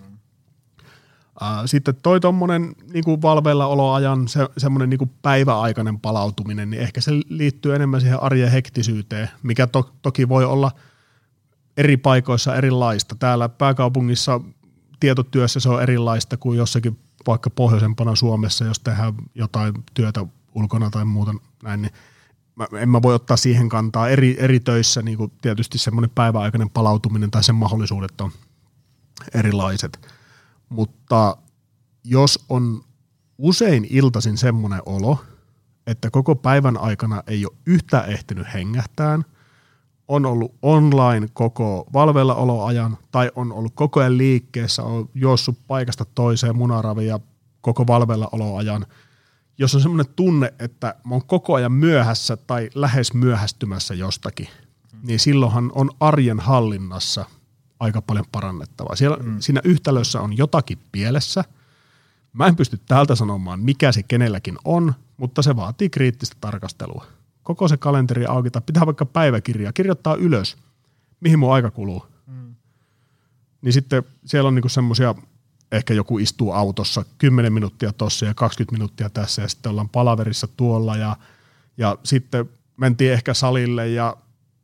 Sitten 1.65 1.95
toi 2.03 2.19
tuommoinen 2.19 2.75
niin 2.93 3.21
valveilla 3.21 3.67
oloajan 3.67 4.27
se, 4.27 4.47
semmoinen 4.57 4.89
niin 4.89 5.11
päiväaikainen 5.21 5.99
palautuminen, 5.99 6.69
niin 6.69 6.81
ehkä 6.81 7.01
se 7.01 7.11
liittyy 7.29 7.75
enemmän 7.75 8.01
siihen 8.01 8.23
arjen 8.23 8.51
hektisyyteen, 8.51 9.29
mikä 9.43 9.67
to, 9.67 9.91
toki 10.01 10.29
voi 10.29 10.45
olla 10.45 10.71
eri 11.77 11.97
paikoissa 11.97 12.55
erilaista. 12.55 13.15
Täällä 13.15 13.49
pääkaupungissa 13.49 14.41
tietotyössä 14.99 15.59
se 15.59 15.69
on 15.69 15.83
erilaista 15.83 16.37
kuin 16.37 16.57
jossakin 16.57 16.99
vaikka 17.27 17.49
pohjoisempana 17.49 18.15
Suomessa, 18.15 18.65
jos 18.65 18.79
tehdään 18.79 19.13
jotain 19.35 19.73
työtä 19.93 20.25
ulkona 20.55 20.89
tai 20.89 21.05
muuta 21.05 21.35
näin, 21.63 21.81
niin 21.81 21.93
mä, 22.55 22.67
en 22.79 22.89
mä 22.89 23.01
voi 23.01 23.15
ottaa 23.15 23.37
siihen 23.37 23.69
kantaa. 23.69 24.09
Eri, 24.09 24.35
eri 24.39 24.59
töissä 24.59 25.01
niin 25.01 25.17
kuin 25.17 25.31
tietysti 25.41 25.77
semmoinen 25.77 26.09
päiväaikainen 26.15 26.69
palautuminen 26.69 27.31
tai 27.31 27.43
sen 27.43 27.55
mahdollisuudet 27.55 28.21
on 28.21 28.31
erilaiset. 29.33 30.09
Mutta 30.69 31.37
jos 32.03 32.45
on 32.49 32.83
usein 33.37 33.87
iltaisin 33.89 34.37
semmoinen 34.37 34.81
olo, 34.85 35.25
että 35.87 36.09
koko 36.09 36.35
päivän 36.35 36.77
aikana 36.77 37.23
ei 37.27 37.45
ole 37.45 37.57
yhtä 37.65 38.01
ehtinyt 38.01 38.47
hengähtään– 38.53 39.25
on 40.09 40.25
ollut 40.25 40.55
online 40.61 41.27
koko 41.33 41.85
valvella 41.93 42.35
oloajan 42.35 42.97
tai 43.11 43.31
on 43.35 43.51
ollut 43.51 43.71
koko 43.75 43.99
ajan 43.99 44.17
liikkeessä, 44.17 44.83
on 44.83 45.09
juossut 45.15 45.57
paikasta 45.67 46.05
toiseen 46.05 46.57
munaravia 46.57 47.19
koko 47.61 47.87
valvella 47.87 48.29
oloajan. 48.31 48.85
Jos 49.57 49.75
on 49.75 49.81
semmoinen 49.81 50.13
tunne, 50.15 50.53
että 50.59 50.95
mä 51.03 51.15
oon 51.15 51.25
koko 51.25 51.53
ajan 51.53 51.71
myöhässä 51.71 52.37
tai 52.37 52.69
lähes 52.75 53.13
myöhästymässä 53.13 53.93
jostakin, 53.93 54.47
mm. 54.93 54.99
niin 55.03 55.19
silloinhan 55.19 55.71
on 55.75 55.89
arjen 55.99 56.39
hallinnassa 56.39 57.25
aika 57.79 58.01
paljon 58.01 58.25
parannettavaa. 58.31 58.95
Siellä, 58.95 59.17
mm. 59.17 59.39
Siinä 59.39 59.61
yhtälössä 59.63 60.21
on 60.21 60.37
jotakin 60.37 60.77
pielessä. 60.91 61.43
Mä 62.33 62.47
en 62.47 62.55
pysty 62.55 62.79
täältä 62.87 63.15
sanomaan, 63.15 63.59
mikä 63.59 63.91
se 63.91 64.03
kenelläkin 64.03 64.57
on, 64.65 64.93
mutta 65.17 65.41
se 65.41 65.55
vaatii 65.55 65.89
kriittistä 65.89 66.37
tarkastelua 66.41 67.18
koko 67.49 67.67
se 67.67 67.77
kalenteri 67.77 68.25
auki, 68.25 68.51
tai 68.51 68.61
pitää 68.65 68.85
vaikka 68.85 69.05
päiväkirjaa, 69.05 69.73
kirjoittaa 69.73 70.15
ylös, 70.15 70.57
mihin 71.19 71.39
mun 71.39 71.53
aika 71.53 71.71
kuluu. 71.71 72.05
Mm. 72.27 72.55
Niin 73.61 73.73
sitten 73.73 74.03
siellä 74.25 74.47
on 74.47 74.55
niinku 74.55 74.69
semmoisia, 74.69 75.15
ehkä 75.71 75.93
joku 75.93 76.19
istuu 76.19 76.51
autossa 76.51 77.05
10 77.17 77.53
minuuttia 77.53 77.93
tossa 77.93 78.25
ja 78.25 78.33
20 78.33 78.73
minuuttia 78.73 79.09
tässä, 79.09 79.41
ja 79.41 79.47
sitten 79.47 79.69
ollaan 79.69 79.89
palaverissa 79.89 80.47
tuolla, 80.57 80.97
ja, 80.97 81.15
ja 81.77 81.97
sitten 82.03 82.49
mentiin 82.77 83.13
ehkä 83.13 83.33
salille, 83.33 83.87
ja 83.87 84.17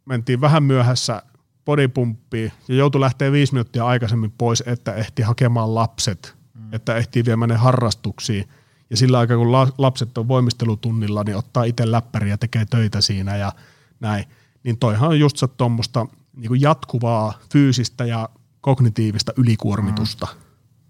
mentiin 0.06 0.42
vähän 0.42 0.64
myöhässä 0.64 1.24
bodypumppiin, 1.66 2.52
ja 2.68 2.76
joutui 2.76 3.02
lähteä 3.02 3.32
viisi 3.32 3.54
minuuttia 3.54 3.86
aikaisemmin 3.86 4.34
pois, 4.38 4.64
että 4.66 4.94
ehti 4.94 5.22
hakemaan 5.22 5.76
lapset, 5.76 6.36
mm. 6.54 6.74
että 6.74 6.96
ehtii 6.96 7.26
viemään 7.26 7.50
ne 7.50 7.56
harrastuksiin– 7.56 8.50
ja 8.90 8.98
sillä 8.98 9.20
aikaa, 9.20 9.38
kun 9.38 9.52
lapset 9.78 10.18
on 10.18 10.28
voimistelutunnilla, 10.28 11.24
niin 11.24 11.38
ottaa 11.38 11.64
itse 11.64 11.92
läppäriä 11.92 12.34
ja 12.34 12.38
tekee 12.38 12.66
töitä 12.66 13.02
siinä 13.02 13.38
ja 13.38 13.52
näin. 14.00 14.26
Niin 14.64 14.78
toihan 14.78 15.10
on 15.10 15.20
just 15.20 15.38
se 15.38 15.48
tuommoista 15.48 16.08
niin 16.36 16.62
jatkuvaa 16.62 17.34
fyysistä 17.52 18.06
ja 18.06 18.30
kognitiivista 18.62 19.34
ylikuormitusta, 19.38 20.28
mm. 20.32 20.42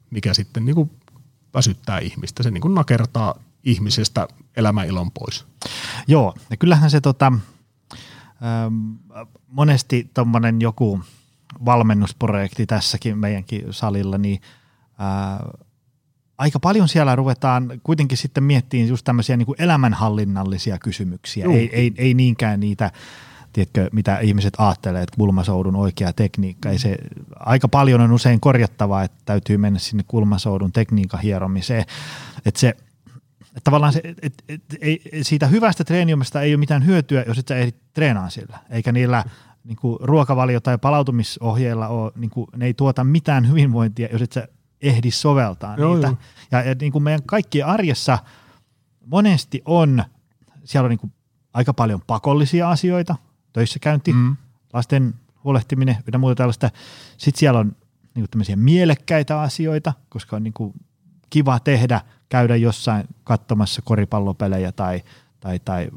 mikä 0.10 0.34
sitten 0.34 0.66
niin 0.66 0.76
kuin 0.76 0.92
väsyttää 1.54 2.00
ihmistä. 2.00 2.44
Se 2.44 2.52
niin 2.52 2.62
kuin 2.62 2.76
nakertaa 2.76 3.36
ihmisestä 3.64 4.28
elämäilon 4.58 5.12
pois. 5.12 5.46
Joo, 6.08 6.34
ja 6.50 6.58
kyllähän 6.58 6.92
se 6.92 7.02
tota, 7.02 7.26
ähm, 7.26 8.92
monesti 9.48 10.10
tuommoinen 10.14 10.62
joku 10.62 11.02
valmennusprojekti 11.66 12.66
tässäkin 12.66 13.18
meidänkin 13.18 13.64
salilla, 13.72 14.18
niin 14.18 14.42
äh, 15.02 15.65
aika 16.38 16.60
paljon 16.60 16.88
siellä 16.88 17.16
ruvetaan 17.16 17.72
kuitenkin 17.84 18.18
sitten 18.18 18.44
miettimään 18.44 18.90
just 18.90 19.04
tämmöisiä 19.04 19.38
niin 19.38 19.46
kuin 19.46 19.62
elämänhallinnallisia 19.62 20.78
kysymyksiä, 20.78 21.46
ei, 21.46 21.70
ei, 21.74 21.94
ei 21.98 22.14
niinkään 22.14 22.60
niitä, 22.60 22.92
tiedätkö, 23.54 23.90
mitä 23.92 24.20
ihmiset 24.20 24.54
ajattelee, 24.58 25.04
että 25.04 25.16
kulmasoudun 25.16 25.76
oikea 25.76 26.14
tekniikka. 26.14 26.70
Ei 26.70 26.80
se, 26.80 26.98
aika 27.40 27.68
paljon 27.68 28.02
on 28.02 28.12
usein 28.12 28.40
korjattavaa, 28.40 29.04
että 29.04 29.18
täytyy 29.26 29.58
mennä 29.58 29.80
sinne 29.80 30.04
kulmasoudun 30.08 30.72
tekniikan 30.72 31.20
hieromiseen. 31.20 31.86
Että 32.46 32.60
se, 32.60 32.70
että 33.48 33.62
tavallaan 33.64 33.94
se, 33.94 34.02
et, 34.06 34.18
et, 34.22 34.34
et, 34.50 34.62
ei, 34.82 35.02
siitä 35.22 35.48
hyvästä 35.48 35.84
treeniumista 35.84 36.42
ei 36.42 36.54
ole 36.54 36.60
mitään 36.60 36.86
hyötyä, 36.86 37.24
jos 37.28 37.38
et 37.38 37.48
sä 37.48 37.56
ehdit 37.56 37.76
treenaan 37.94 38.32
sillä, 38.32 38.60
eikä 38.70 38.92
niillä 38.92 39.24
niin 39.64 39.78
kuin 39.78 39.98
ruokavalio- 40.02 40.62
tai 40.62 40.78
palautumisohjeilla 40.78 41.88
ole, 41.88 42.12
niin 42.16 42.30
kuin, 42.30 42.48
ne 42.56 42.66
ei 42.66 42.74
tuota 42.74 43.04
mitään 43.04 43.50
hyvinvointia, 43.50 44.08
jos 44.12 44.22
et 44.22 44.32
sä 44.32 44.48
ehdi 44.82 45.12
soveltaa 45.12 45.76
joo, 45.78 45.94
niitä. 45.94 46.08
Joo. 46.08 46.18
Ja, 46.52 46.64
ja 46.64 46.76
niin 46.82 46.92
kuin 46.92 47.04
meidän 47.04 47.24
kaikkien 47.26 47.66
arjessa 47.66 48.18
monesti 49.06 49.62
on, 49.66 50.04
siellä 50.64 50.86
on 50.86 50.90
niin 50.90 51.00
kuin 51.00 51.14
aika 51.54 51.74
paljon 51.74 52.02
pakollisia 52.08 52.70
asioita, 52.70 53.16
töissä 53.54 53.80
käynti, 53.80 54.14
mm. 54.14 54.36
lasten 54.74 55.14
huolehtiminen 55.44 55.98
ja 56.14 56.20
muuta 56.20 56.36
tällaista. 56.36 56.70
Sitten 57.18 57.40
siellä 57.40 57.60
on 57.60 57.68
niin 58.16 58.22
kuin 58.22 58.30
tämmöisiä 58.30 58.56
mielekkäitä 58.56 59.42
asioita, 59.42 59.94
koska 60.10 60.36
on 60.36 60.44
niin 60.44 60.54
kuin 60.54 60.74
kiva 61.30 61.60
tehdä, 61.60 62.02
käydä 62.30 62.56
jossain 62.56 63.08
katsomassa 63.24 63.82
koripallopelejä 63.82 64.72
tai, 64.72 65.04
tai, 65.40 65.60
tai 65.60 65.90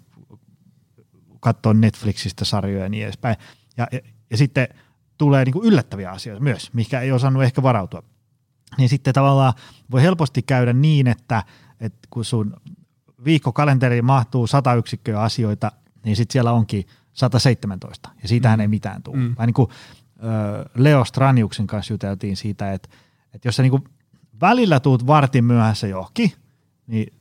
katsoa 1.41 1.75
Netflixistä 1.75 2.45
sarjoja 2.45 2.83
ja 2.83 2.89
niin 2.89 3.05
edespäin. 3.05 3.37
Ja, 3.77 3.87
ja, 3.93 4.01
ja 4.31 4.37
sitten 4.37 4.69
tulee 5.19 5.45
niin 5.45 5.53
kuin 5.53 5.65
yllättäviä 5.65 6.11
asioita 6.11 6.43
myös, 6.43 6.75
mikä 6.75 7.01
ei 7.01 7.13
osannut 7.13 7.43
ehkä 7.43 7.63
varautua 7.63 8.03
niin 8.79 8.89
sitten 8.89 9.15
tavallaan 9.15 9.53
voi 9.91 10.03
helposti 10.03 10.43
käydä 10.43 10.73
niin, 10.73 11.07
että, 11.07 11.45
että 11.81 12.09
kun 12.11 12.25
sun 12.25 12.57
viikkokalenteriin 13.25 14.05
mahtuu 14.05 14.47
sata 14.47 14.75
yksikköä 14.75 15.21
asioita, 15.21 15.73
niin 16.05 16.17
sitten 16.17 16.33
siellä 16.33 16.53
onkin 16.53 16.85
117, 17.13 18.11
ja 18.23 18.29
siitähän 18.29 18.59
mm. 18.59 18.61
ei 18.61 18.69
mitään 18.69 19.03
tule. 19.03 19.17
Mm. 19.17 19.35
Vai 19.39 19.47
niin 19.47 19.55
kuin 19.55 19.71
Leo 20.75 21.05
Straniuksen 21.05 21.67
kanssa 21.67 21.95
juteltiin 21.95 22.37
siitä, 22.37 22.73
että, 22.73 22.89
että 23.35 23.49
jos 23.49 23.57
sä 23.57 23.63
niin 23.63 23.71
kuin 23.71 23.85
välillä 24.41 24.81
tuut 24.81 25.07
vartin 25.07 25.45
myöhässä 25.45 25.87
johonkin, 25.87 26.33
niin 26.87 27.19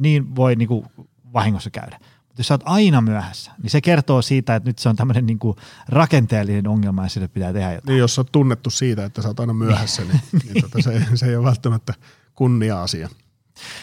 niin 0.00 0.36
voi 0.36 0.56
niin 0.56 0.68
kuin 0.68 0.86
vahingossa 1.32 1.70
käydä. 1.70 2.00
Mutta 2.34 2.40
jos 2.40 2.48
sä 2.48 2.54
oot 2.54 2.62
aina 2.64 3.00
myöhässä, 3.00 3.52
niin 3.62 3.70
se 3.70 3.80
kertoo 3.80 4.22
siitä, 4.22 4.56
että 4.56 4.68
nyt 4.68 4.78
se 4.78 4.88
on 4.88 4.96
tämmöinen 4.96 5.26
niin 5.26 5.38
kuin 5.38 5.56
rakenteellinen 5.88 6.68
ongelma 6.68 7.02
ja 7.02 7.08
sille 7.08 7.28
pitää 7.28 7.52
tehdä 7.52 7.72
jotain. 7.72 7.92
Niin, 7.92 7.98
jos 7.98 8.14
sä 8.14 8.20
oot 8.20 8.32
tunnettu 8.32 8.70
siitä, 8.70 9.04
että 9.04 9.22
sä 9.22 9.28
oot 9.28 9.40
aina 9.40 9.52
myöhässä, 9.52 10.02
niin, 10.02 10.20
niin 10.42 10.62
tota, 10.62 10.82
se, 10.82 11.06
se 11.14 11.26
ei 11.26 11.36
ole 11.36 11.44
välttämättä 11.44 11.94
kunnia-asia. 12.34 13.08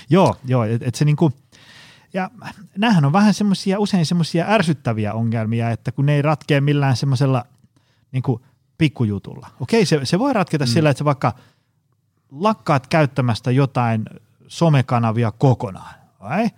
Joo, 0.10 0.36
joo, 0.45 0.64
että 0.64 0.88
et 0.88 0.95
se 0.95 1.06
niinku, 1.06 1.34
ja 2.14 2.32
näähän 2.78 3.06
on 3.06 3.14
vähän 3.14 3.34
semmoisia, 3.34 3.80
usein 3.80 4.06
semmoisia 4.06 4.45
ärsyttäviä 4.47 5.14
ongelmia, 5.14 5.72
että 5.72 5.91
kun 5.91 6.06
ne 6.06 6.16
ei 6.16 6.22
ratkea 6.22 6.62
millään 6.62 6.97
semmoisella 6.97 7.45
niinku 8.12 8.41
pikkujutulla. 8.78 9.47
Okei, 9.60 9.86
se, 9.86 9.99
se 10.04 10.20
voi 10.20 10.34
ratketa 10.34 10.66
mm. 10.66 10.70
sillä, 10.70 10.89
että 10.89 10.99
sä 10.99 11.06
vaikka 11.06 11.34
lakkaat 12.32 12.88
käyttämästä 12.88 13.52
jotain 13.52 14.06
somekanavia 14.47 15.32
kokonaan. 15.32 15.95
Vai? 16.20 16.49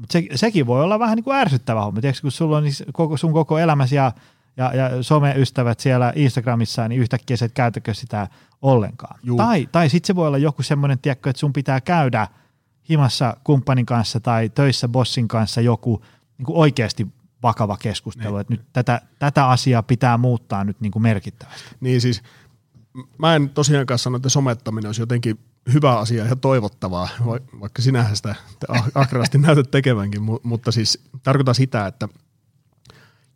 Mutta 0.00 0.12
se, 0.12 0.24
sekin 0.34 0.66
voi 0.66 0.82
olla 0.82 0.98
vähän 0.98 1.16
niin 1.16 1.24
kuin 1.24 1.36
ärsyttävä 1.36 1.82
homma. 1.82 2.00
Tiedätkö, 2.00 2.22
kun 2.22 2.32
sulla 2.32 2.56
on 2.56 2.64
niin 2.64 2.74
koko, 2.92 3.16
sun 3.16 3.32
koko 3.32 3.58
elämäsi 3.58 3.96
ja, 3.96 4.12
ja, 4.56 4.74
ja 4.74 5.02
someystävät 5.02 5.80
siellä 5.80 6.12
Instagramissa, 6.16 6.88
niin 6.88 7.00
yhtäkkiä 7.00 7.36
sä 7.36 7.46
et 7.46 7.52
käytäkö 7.52 7.94
sitä 7.94 8.28
ollenkaan. 8.62 9.18
Juu. 9.22 9.36
Tai, 9.36 9.68
tai 9.72 9.88
sitten 9.88 10.06
se 10.06 10.16
voi 10.16 10.26
olla 10.26 10.38
joku 10.38 10.62
semmoinen, 10.62 10.98
tiedätkö, 10.98 11.30
että 11.30 11.40
sun 11.40 11.52
pitää 11.52 11.80
käydä 11.80 12.28
himassa 12.90 13.36
kumppanin 13.44 13.86
kanssa 13.86 14.20
tai 14.20 14.48
töissä 14.48 14.88
bossin 14.88 15.28
kanssa 15.28 15.60
joku 15.60 16.02
niin 16.38 16.46
kuin 16.46 16.58
oikeasti 16.58 17.06
vakava 17.42 17.76
keskustelu, 17.76 18.34
niin. 18.34 18.40
että 18.40 18.54
nyt 18.54 18.62
tätä, 18.72 19.00
tätä 19.18 19.48
asiaa 19.48 19.82
pitää 19.82 20.18
muuttaa 20.18 20.64
nyt 20.64 20.80
niin 20.80 20.92
kuin 20.92 21.02
merkittävästi. 21.02 21.76
Niin 21.80 22.00
siis 22.00 22.22
mä 23.18 23.36
en 23.36 23.48
tosiaankaan 23.48 23.98
sano, 23.98 24.16
että 24.16 24.28
somettaminen 24.28 24.88
olisi 24.88 25.02
jotenkin 25.02 25.38
hyvä 25.72 25.98
asia 25.98 26.24
ja 26.24 26.36
toivottavaa, 26.36 27.08
vaikka 27.60 27.82
sinähän 27.82 28.16
sitä 28.16 28.34
akrasti 28.94 29.38
näytät 29.46 29.70
tekevänkin, 29.70 30.22
mutta 30.42 30.72
siis 30.72 31.04
tarkoittaa 31.22 31.54
sitä, 31.54 31.86
että 31.86 32.08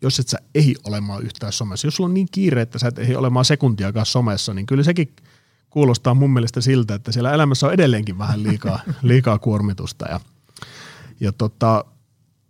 jos 0.02 0.18
et 0.18 0.28
sä 0.28 0.38
ei 0.54 0.76
olemaan 0.84 1.22
yhtään 1.22 1.52
somessa, 1.52 1.86
jos 1.86 1.96
sulla 1.96 2.08
on 2.08 2.14
niin 2.14 2.28
kiire, 2.32 2.62
että 2.62 2.78
sä 2.78 2.88
et 2.88 2.98
ehdi 2.98 3.14
olemaan 3.14 3.44
sekuntiakaan 3.44 4.06
somessa, 4.06 4.54
niin 4.54 4.66
kyllä 4.66 4.82
sekin 4.82 5.16
kuulostaa 5.70 6.14
mun 6.14 6.32
mielestä 6.32 6.60
siltä, 6.60 6.94
että 6.94 7.12
siellä 7.12 7.32
elämässä 7.32 7.66
on 7.66 7.72
edelleenkin 7.72 8.18
vähän 8.18 8.42
liikaa, 8.42 8.80
liikaa 9.02 9.38
kuormitusta. 9.38 10.06
Ja, 10.08 10.20
ja 11.20 11.32
tota, 11.32 11.84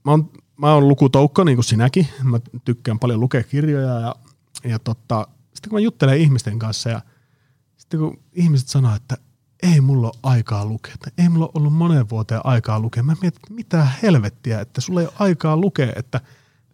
mä 0.04 0.10
oon, 0.10 0.30
mä 0.56 0.74
oon 0.74 0.88
lukutoukko 0.88 1.44
niin 1.44 1.56
kuin 1.56 1.64
sinäkin, 1.64 2.08
mä 2.22 2.40
tykkään 2.64 2.98
paljon 2.98 3.20
lukea 3.20 3.42
kirjoja 3.42 4.00
ja, 4.00 4.14
ja 4.64 4.78
tota, 4.78 5.28
sitten 5.54 5.70
kun 5.70 5.76
mä 5.76 5.80
juttelen 5.80 6.18
ihmisten 6.18 6.58
kanssa 6.58 6.90
ja 6.90 7.00
sitten 7.76 8.00
kun 8.00 8.20
ihmiset 8.32 8.68
sanoo, 8.68 8.94
että 8.94 9.18
ei 9.72 9.80
mulla 9.80 10.06
ole 10.06 10.18
aikaa 10.22 10.66
lukea. 10.66 10.94
Ei 11.18 11.28
mulla 11.28 11.50
ollut 11.54 11.72
monen 11.72 12.10
vuoteen 12.10 12.40
aikaa 12.44 12.80
lukea. 12.80 13.02
Mä 13.02 13.16
mietin, 13.22 13.40
että 13.42 13.54
mitä 13.54 13.88
helvettiä, 14.02 14.60
että 14.60 14.80
sulla 14.80 15.00
ei 15.00 15.06
ole 15.06 15.14
aikaa 15.18 15.56
lukea, 15.56 15.92
että 15.96 16.20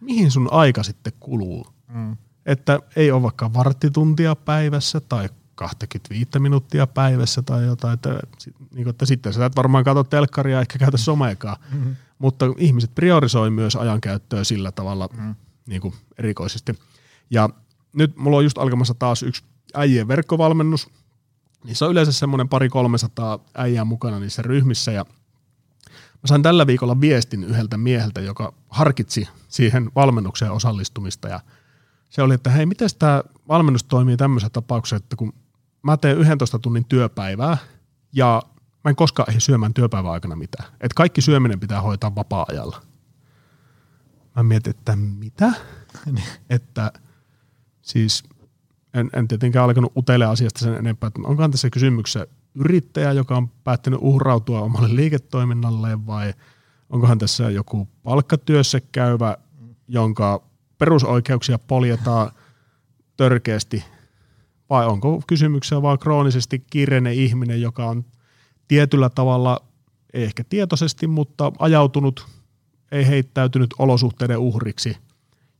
mihin 0.00 0.30
sun 0.30 0.48
aika 0.52 0.82
sitten 0.82 1.12
kuluu. 1.20 1.66
Mm. 1.88 2.16
Että 2.46 2.78
ei 2.96 3.10
ole 3.10 3.22
vaikka 3.22 3.52
varttituntia 3.52 4.36
päivässä 4.36 5.00
tai 5.00 5.28
25 5.54 6.38
minuuttia 6.38 6.86
päivässä 6.86 7.42
tai 7.42 7.64
jotain, 7.64 7.94
että, 7.94 8.20
niin 8.48 8.84
kuin, 8.84 8.88
että 8.88 9.06
sitten 9.06 9.32
sä 9.32 9.46
et 9.46 9.56
varmaan 9.56 9.84
katso 9.84 10.04
telkkaria 10.04 10.60
eikä 10.60 10.78
käytä 10.78 10.96
someekaan, 10.96 11.56
mm-hmm. 11.72 11.96
mutta 12.18 12.46
ihmiset 12.58 12.94
priorisoi 12.94 13.50
myös 13.50 13.76
ajankäyttöä 13.76 14.44
sillä 14.44 14.72
tavalla 14.72 15.08
mm. 15.12 15.34
niin 15.66 15.80
kuin 15.80 15.94
erikoisesti. 16.18 16.78
Ja 17.30 17.48
nyt 17.92 18.16
mulla 18.16 18.36
on 18.36 18.44
just 18.44 18.58
alkamassa 18.58 18.94
taas 18.94 19.22
yksi 19.22 19.42
äijien 19.74 20.08
verkkovalmennus, 20.08 20.90
Niissä 21.64 21.84
on 21.84 21.92
yleensä 21.92 22.12
semmoinen 22.12 22.48
pari 22.48 22.68
300 22.68 23.38
äijää 23.54 23.84
mukana 23.84 24.18
niissä 24.18 24.42
ryhmissä 24.42 24.92
ja 24.92 25.04
mä 25.90 26.26
sain 26.26 26.42
tällä 26.42 26.66
viikolla 26.66 27.00
viestin 27.00 27.44
yhdeltä 27.44 27.76
mieheltä, 27.76 28.20
joka 28.20 28.52
harkitsi 28.68 29.28
siihen 29.48 29.90
valmennukseen 29.94 30.52
osallistumista 30.52 31.28
ja 31.28 31.40
se 32.10 32.22
oli, 32.22 32.34
että 32.34 32.50
hei, 32.50 32.66
miten 32.66 32.88
tämä 32.98 33.22
valmennus 33.48 33.84
toimii 33.84 34.16
tämmöisessä 34.16 34.50
tapauksessa, 34.50 34.96
että 34.96 35.16
kun 35.16 35.32
mä 35.82 35.96
teen 35.96 36.18
11 36.18 36.58
tunnin 36.58 36.84
työpäivää 36.84 37.56
ja 38.12 38.42
mä 38.84 38.88
en 38.88 38.96
koskaan 38.96 39.30
ehdi 39.30 39.40
syömään 39.40 39.74
työpäivän 39.74 40.12
aikana 40.12 40.36
mitään. 40.36 40.68
Että 40.72 40.94
kaikki 40.94 41.20
syöminen 41.20 41.60
pitää 41.60 41.80
hoitaa 41.80 42.14
vapaa-ajalla. 42.14 42.82
Mä 44.36 44.42
mietin, 44.42 44.70
että 44.70 44.96
mitä? 44.96 45.52
että 46.50 46.92
siis 47.82 48.24
en, 48.94 49.10
en 49.16 49.28
tietenkään 49.28 49.64
alkanut 49.64 49.96
utele 49.96 50.24
asiasta 50.24 50.60
sen 50.60 50.74
enempää, 50.74 51.06
että 51.06 51.20
onkohan 51.24 51.50
tässä 51.50 51.70
kysymyksessä 51.70 52.26
yrittäjä, 52.54 53.12
joka 53.12 53.36
on 53.36 53.48
päättänyt 53.48 54.00
uhrautua 54.02 54.60
omalle 54.60 54.96
liiketoiminnalleen 54.96 56.06
vai 56.06 56.34
onkohan 56.90 57.18
tässä 57.18 57.50
joku 57.50 57.88
palkkatyössä 58.02 58.80
käyvä, 58.92 59.36
jonka 59.88 60.42
perusoikeuksia 60.78 61.58
poljetaan 61.58 62.30
törkeästi? 63.16 63.84
Vai 64.70 64.86
onko 64.86 65.22
kysymyksessä 65.26 65.82
vaan 65.82 65.98
kroonisesti 65.98 66.64
kiireinen 66.70 67.14
ihminen, 67.14 67.60
joka 67.60 67.86
on 67.86 68.04
tietyllä 68.68 69.10
tavalla, 69.10 69.60
ei 70.12 70.24
ehkä 70.24 70.44
tietoisesti, 70.44 71.06
mutta 71.06 71.52
ajautunut, 71.58 72.26
ei 72.92 73.06
heittäytynyt 73.06 73.74
olosuhteiden 73.78 74.38
uhriksi? 74.38 74.96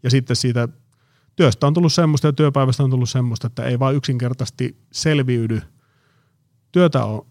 Ja 0.03 0.11
sitten 0.11 0.37
siitä 0.37 0.69
työstä 1.37 1.67
on 1.67 1.75
tullut 1.75 1.93
semmoista 1.93 2.27
ja 2.27 2.33
työpäivästä 2.33 2.83
on 2.83 2.91
tullut 2.91 3.11
semmoista, 3.11 3.47
että 3.47 3.65
ei 3.65 3.79
vaan 3.79 3.95
yksinkertaisesti 3.95 4.77
selviydy. 4.93 5.63
Työtä 6.73 7.05
on 7.05 7.27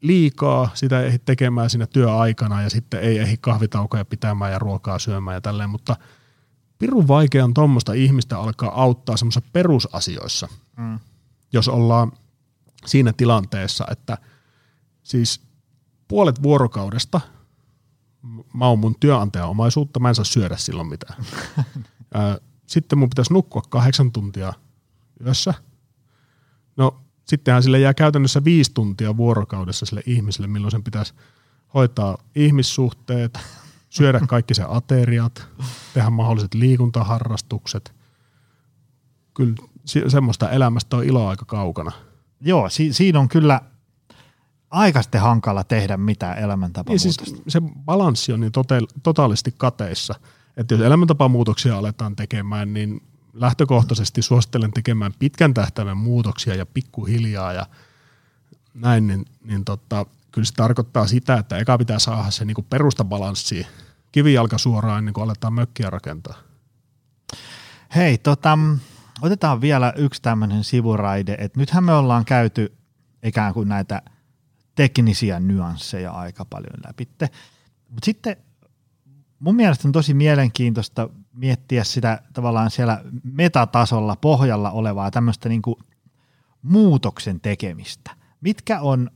liikaa, 0.00 0.70
sitä 0.74 1.00
ei 1.00 1.06
ehdi 1.06 1.18
tekemään 1.18 1.70
siinä 1.70 1.86
työaikana 1.86 2.62
ja 2.62 2.70
sitten 2.70 3.00
ei 3.00 3.18
ehdi 3.18 3.36
kahvitaukoja 3.40 4.04
pitämään 4.04 4.52
ja 4.52 4.58
ruokaa 4.58 4.98
syömään 4.98 5.34
ja 5.34 5.40
tälleen, 5.40 5.70
mutta 5.70 5.96
pirun 6.78 7.08
vaikea 7.08 7.44
on 7.44 7.54
tuommoista 7.54 7.92
ihmistä 7.92 8.38
alkaa 8.38 8.82
auttaa 8.82 9.16
semmoisissa 9.16 9.50
perusasioissa, 9.52 10.48
mm. 10.76 10.98
jos 11.52 11.68
ollaan 11.68 12.12
siinä 12.86 13.12
tilanteessa, 13.12 13.84
että 13.90 14.18
siis 15.02 15.40
puolet 16.08 16.42
vuorokaudesta 16.42 17.20
mä 18.54 18.68
oon 18.68 18.78
mun 18.78 18.94
työnantajan 19.00 19.48
omaisuutta, 19.48 20.00
mä 20.00 20.08
en 20.08 20.14
saa 20.14 20.24
syödä 20.24 20.56
silloin 20.56 20.88
mitään. 20.88 21.24
sitten 22.66 22.98
mun 22.98 23.10
pitäisi 23.10 23.32
nukkua 23.32 23.62
kahdeksan 23.68 24.12
tuntia 24.12 24.52
yössä. 25.26 25.54
No 26.76 27.00
sittenhän 27.24 27.62
sille 27.62 27.78
jää 27.78 27.94
käytännössä 27.94 28.44
viisi 28.44 28.74
tuntia 28.74 29.16
vuorokaudessa 29.16 29.86
sille 29.86 30.02
ihmiselle, 30.06 30.46
milloin 30.46 30.70
sen 30.70 30.84
pitäisi 30.84 31.14
hoitaa 31.74 32.18
ihmissuhteet, 32.34 33.38
syödä 33.88 34.20
kaikki 34.28 34.54
se 34.54 34.64
ateriat, 34.68 35.48
tehdä 35.94 36.10
mahdolliset 36.10 36.54
liikuntaharrastukset. 36.54 37.94
Kyllä 39.34 39.54
semmoista 40.08 40.50
elämästä 40.50 40.96
on 40.96 41.04
ilo 41.04 41.28
aika 41.28 41.44
kaukana. 41.44 41.92
Joo, 42.40 42.68
si- 42.68 42.92
siinä 42.92 43.20
on 43.20 43.28
kyllä 43.28 43.60
aika 44.70 45.02
sitten 45.02 45.20
hankala 45.20 45.64
tehdä 45.64 45.96
mitään 45.96 46.38
elämäntapamuutosta. 46.38 47.24
Niin 47.24 47.34
siis 47.34 47.42
se 47.48 47.60
balanssi 47.84 48.32
on 48.32 48.40
niin 48.40 48.52
tote- 48.52 49.00
totaalisesti 49.02 49.54
kateissa– 49.58 50.14
että 50.56 50.74
jos 50.74 50.82
elämäntapamuutoksia 50.82 51.78
aletaan 51.78 52.16
tekemään, 52.16 52.74
niin 52.74 53.02
lähtökohtaisesti 53.32 54.22
suosittelen 54.22 54.72
tekemään 54.72 55.12
pitkän 55.18 55.54
tähtäimen 55.54 55.96
muutoksia 55.96 56.54
ja 56.54 56.66
pikkuhiljaa 56.66 57.52
ja 57.52 57.66
näin, 58.74 59.06
niin, 59.06 59.24
niin 59.44 59.64
tota, 59.64 60.06
kyllä 60.32 60.46
se 60.46 60.54
tarkoittaa 60.54 61.06
sitä, 61.06 61.34
että 61.34 61.58
eka 61.58 61.78
pitää 61.78 61.98
saada 61.98 62.30
se 62.30 62.44
niin 62.44 62.66
perustabalanssi 62.70 63.66
kivijalka 64.12 64.58
suoraan 64.58 64.98
ennen 64.98 65.14
kuin 65.14 65.24
aletaan 65.24 65.52
mökkiä 65.52 65.90
rakentaa. 65.90 66.38
Hei, 67.94 68.18
tota, 68.18 68.58
otetaan 69.22 69.60
vielä 69.60 69.92
yksi 69.96 70.22
tämmöinen 70.22 70.64
sivuraide, 70.64 71.36
että 71.38 71.60
nythän 71.60 71.84
me 71.84 71.92
ollaan 71.92 72.24
käyty 72.24 72.76
ikään 73.22 73.54
kuin 73.54 73.68
näitä 73.68 74.02
teknisiä 74.74 75.40
nyansseja 75.40 76.12
aika 76.12 76.44
paljon 76.44 76.80
läpi. 76.86 77.08
Mutta 77.88 78.04
sitten 78.04 78.36
mun 79.38 79.56
mielestä 79.56 79.88
on 79.88 79.92
tosi 79.92 80.14
mielenkiintoista 80.14 81.08
miettiä 81.32 81.84
sitä 81.84 82.22
tavallaan 82.32 82.70
siellä 82.70 83.04
metatasolla 83.22 84.16
pohjalla 84.16 84.70
olevaa 84.70 85.10
tämmöistä 85.10 85.48
niin 85.48 85.62
kuin 85.62 85.76
muutoksen 86.62 87.40
tekemistä. 87.40 88.10
Mitkä 88.40 88.80
on 88.80 89.10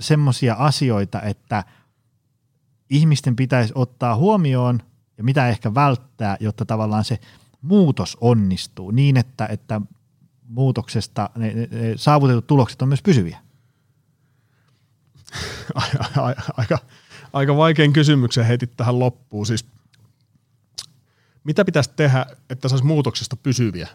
semmoisia 0.00 0.54
asioita, 0.54 1.22
että 1.22 1.64
ihmisten 2.90 3.36
pitäisi 3.36 3.72
ottaa 3.76 4.16
huomioon 4.16 4.82
ja 5.18 5.24
mitä 5.24 5.48
ehkä 5.48 5.74
välttää, 5.74 6.36
jotta 6.40 6.64
tavallaan 6.64 7.04
se 7.04 7.18
muutos 7.62 8.16
onnistuu 8.20 8.90
niin, 8.90 9.16
että, 9.16 9.46
että 9.46 9.80
muutoksesta 10.48 11.30
ne, 11.36 11.54
ne, 11.54 11.68
ne 11.70 11.92
saavutetut 11.96 12.46
tulokset 12.46 12.82
on 12.82 12.88
myös 12.88 13.02
pysyviä? 13.02 13.38
Aika, 16.56 16.78
aika 17.36 17.56
vaikean 17.56 17.92
kysymyksen 17.92 18.46
heitit 18.46 18.76
tähän 18.76 18.98
loppuun. 18.98 19.46
Siis 19.46 19.66
Mitä 21.44 21.64
pitäisi 21.64 21.90
tehdä, 21.96 22.26
että 22.50 22.68
saisi 22.68 22.84
muutoksesta 22.84 23.36
pysyviä? 23.36 23.88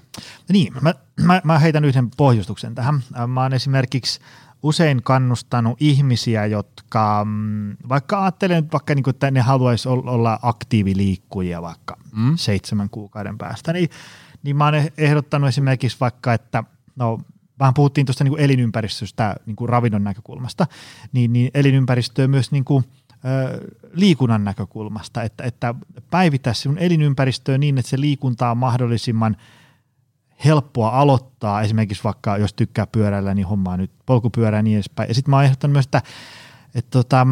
Niin, 0.50 0.74
mä, 0.82 0.94
mä, 1.22 1.42
mä 1.44 1.60
heitän 1.60 1.86
yhden 1.86 2.10
pohjustuksen 2.18 2.76
tähän. 2.76 3.04
Mä 3.28 3.42
oon 3.42 3.54
esimerkiksi 3.54 4.20
usein 4.64 5.04
kannustanut 5.04 5.78
ihmisiä, 5.80 6.46
jotka 6.46 7.26
mm, 7.26 7.78
vaikka 7.90 8.24
ajattelen 8.24 8.72
vaikka, 8.72 8.96
niin 8.96 9.04
kuin, 9.04 9.12
että 9.12 9.32
ne 9.32 9.42
haluaisi 9.42 9.90
olla 9.90 10.40
aktiiviliikkujia 10.42 11.62
vaikka 11.62 11.98
mm. 12.16 12.38
seitsemän 12.38 12.90
kuukauden 12.90 13.38
päästä, 13.38 13.74
niin, 13.74 13.90
niin 14.44 14.56
mä 14.56 14.66
oon 14.66 14.74
ehdottanut 14.98 15.50
esimerkiksi 15.50 15.98
vaikka, 16.00 16.34
että 16.34 16.64
no 16.96 17.20
vähän 17.62 17.74
puhuttiin 17.74 18.06
tuosta 18.06 18.24
niin 18.24 18.40
elinympäristöstä 18.40 19.36
niin 19.46 19.56
kuin 19.56 19.70
ravinnon 19.70 20.04
näkökulmasta, 20.04 20.68
niin, 21.12 21.34
niin 21.34 21.52
elinympäristöä 21.54 22.28
myös 22.28 22.52
niin 22.52 22.66
kuin, 22.66 22.84
liikunnan 23.94 24.44
näkökulmasta, 24.44 25.24
että, 25.24 25.44
että 25.44 25.76
päivitä 26.12 26.54
sinun 26.54 26.78
elinympäristöä 26.78 27.58
niin, 27.58 27.78
että 27.78 27.90
se 27.90 28.00
liikunta 28.00 28.52
on 28.52 28.58
mahdollisimman 28.58 29.38
helppoa 30.46 30.90
aloittaa, 30.90 31.62
esimerkiksi 31.62 32.04
vaikka 32.04 32.38
jos 32.38 32.54
tykkää 32.54 32.88
pyöräillä, 32.88 33.34
niin 33.34 33.48
hommaa 33.48 33.78
nyt 33.78 33.92
polkupyörää 34.06 34.58
ja 34.58 34.64
niin 34.64 34.76
edespäin. 34.76 35.10
Ja 35.10 35.16
sitten 35.16 35.30
mä 35.30 35.36
oon 35.36 35.46
ehdottanut 35.46 35.74
myös, 35.74 35.86
että 35.86 36.02
et, 36.76 36.90
tota, 36.90 37.28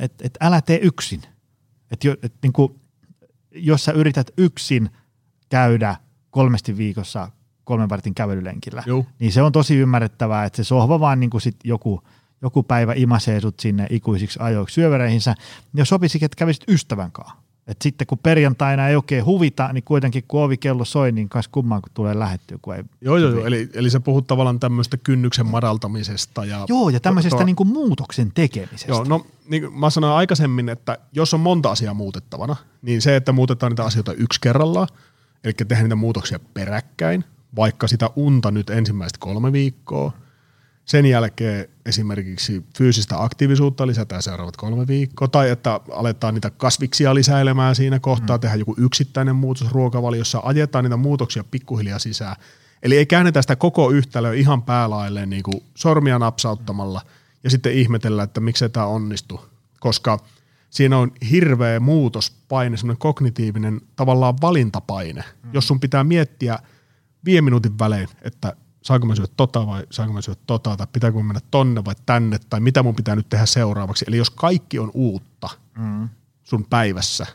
et, 0.00 0.12
et 0.22 0.38
älä 0.40 0.60
tee 0.62 0.78
yksin. 0.82 1.22
Et, 1.90 2.04
jo, 2.04 2.16
et, 2.22 2.34
niin 2.42 2.52
kuin, 2.52 2.80
jos 3.50 3.84
sä 3.84 3.92
yrität 3.92 4.30
yksin 4.36 4.90
käydä 5.48 5.96
kolmesti 6.30 6.76
viikossa 6.76 7.30
kolmen 7.64 7.88
vartin 7.88 8.14
kävelylenkillä, 8.14 8.82
Joo. 8.86 9.06
niin 9.18 9.32
se 9.32 9.42
on 9.42 9.52
tosi 9.52 9.76
ymmärrettävää, 9.76 10.44
että 10.44 10.56
se 10.56 10.64
sohva 10.64 11.00
vaan 11.00 11.20
niin 11.20 11.30
kuin 11.30 11.40
sit 11.40 11.56
joku, 11.64 12.02
joku 12.42 12.62
päivä 12.62 12.92
imasee 12.96 13.40
sut 13.40 13.60
sinne 13.60 13.86
ikuisiksi 13.90 14.38
ajoiksi 14.42 14.74
syövereihinsä, 14.74 15.34
niin 15.72 15.78
jos 15.78 15.88
sopisikin, 15.88 16.26
että 16.26 16.36
kävisit 16.36 16.64
ystävän 16.68 17.12
kanssa. 17.12 17.44
Et 17.66 17.82
sitten 17.82 18.06
kun 18.06 18.18
perjantaina 18.18 18.88
ei 18.88 18.96
oikein 18.96 19.24
huvita, 19.24 19.72
niin 19.72 19.84
kuitenkin 19.84 20.24
kun 20.28 20.42
ovikello 20.42 20.84
soi, 20.84 21.12
niin 21.12 21.28
kas 21.28 21.48
kummaan 21.48 21.82
kun 21.82 21.90
tulee 21.94 22.18
lähettyä. 22.18 22.58
Kun 22.62 22.74
ei 22.74 22.84
joo, 23.00 23.16
joo, 23.16 23.30
joo. 23.30 23.46
Eli, 23.46 23.70
eli 23.74 23.90
sä 23.90 24.00
puhut 24.00 24.26
tavallaan 24.26 24.60
tämmöistä 24.60 24.96
kynnyksen 24.96 25.46
madaltamisesta. 25.46 26.44
Ja 26.44 26.64
joo, 26.68 26.88
ja 26.88 27.00
tämmöisestä 27.00 27.38
to, 27.38 27.44
niin 27.44 27.56
kuin 27.56 27.68
muutoksen 27.68 28.32
tekemisestä. 28.34 28.92
Joo, 28.92 29.04
no 29.04 29.26
niin 29.48 29.62
kuin 29.62 29.78
mä 29.78 29.90
sanoin 29.90 30.14
aikaisemmin, 30.14 30.68
että 30.68 30.98
jos 31.12 31.34
on 31.34 31.40
monta 31.40 31.70
asiaa 31.70 31.94
muutettavana, 31.94 32.56
niin 32.82 33.02
se, 33.02 33.16
että 33.16 33.32
muutetaan 33.32 33.72
niitä 33.72 33.84
asioita 33.84 34.12
yksi 34.12 34.40
kerrallaan, 34.40 34.88
eli 35.44 35.52
tehdään 35.52 35.84
niitä 35.84 35.96
muutoksia 35.96 36.38
peräkkäin, 36.54 37.24
vaikka 37.56 37.88
sitä 37.88 38.10
unta 38.16 38.50
nyt 38.50 38.70
ensimmäistä 38.70 39.18
kolme 39.18 39.52
viikkoa. 39.52 40.12
Sen 40.84 41.06
jälkeen 41.06 41.68
esimerkiksi 41.86 42.64
fyysistä 42.78 43.22
aktiivisuutta 43.22 43.86
lisätään 43.86 44.22
seuraavat 44.22 44.56
kolme 44.56 44.86
viikkoa, 44.86 45.28
tai 45.28 45.50
että 45.50 45.80
aletaan 45.90 46.34
niitä 46.34 46.50
kasviksia 46.50 47.14
lisäilemään 47.14 47.74
siinä 47.74 47.98
kohtaa, 47.98 48.36
mm. 48.36 48.40
tehdään 48.40 48.58
joku 48.58 48.74
yksittäinen 48.78 49.36
muutos 49.36 49.72
ruokavaliossa, 49.72 50.40
ajetaan 50.44 50.84
niitä 50.84 50.96
muutoksia 50.96 51.44
pikkuhiljaa 51.50 51.98
sisään. 51.98 52.36
Eli 52.82 52.96
ei 52.96 53.06
käännetä 53.06 53.42
sitä 53.42 53.56
koko 53.56 53.90
yhtälöä 53.90 54.32
ihan 54.32 54.62
päälailleen 54.62 55.30
niin 55.30 55.42
kuin 55.42 55.62
sormia 55.74 56.18
napsauttamalla 56.18 57.00
ja 57.44 57.50
sitten 57.50 57.72
ihmetellä, 57.72 58.22
että 58.22 58.40
miksei 58.40 58.68
tämä 58.68 58.86
onnistu, 58.86 59.40
koska 59.80 60.18
siinä 60.70 60.98
on 60.98 61.12
hirveä 61.30 61.80
muutospaine, 61.80 62.76
semmoinen 62.76 62.98
kognitiivinen 62.98 63.80
tavallaan 63.96 64.34
valintapaine, 64.40 65.24
mm. 65.42 65.50
jos 65.52 65.68
sun 65.68 65.80
pitää 65.80 66.04
miettiä– 66.04 66.58
viiden 67.24 67.44
minuutin 67.44 67.78
välein, 67.78 68.08
että 68.22 68.56
saanko 68.84 69.06
mä 69.06 69.14
syödä 69.14 69.32
tota 69.36 69.66
vai 69.66 69.86
saanko 69.90 70.14
mä 70.14 70.22
syödä 70.22 70.40
tota, 70.46 70.76
tai 70.76 70.86
pitääkö 70.92 71.16
mä 71.16 71.22
mennä 71.22 71.40
tonne 71.50 71.84
vai 71.84 71.94
tänne, 72.06 72.38
tai 72.50 72.60
mitä 72.60 72.82
mun 72.82 72.96
pitää 72.96 73.16
nyt 73.16 73.28
tehdä 73.28 73.46
seuraavaksi. 73.46 74.04
Eli 74.08 74.16
jos 74.16 74.30
kaikki 74.30 74.78
on 74.78 74.90
uutta 74.94 75.48
mm. 75.78 76.08
sun 76.42 76.64
päivässä, 76.64 77.26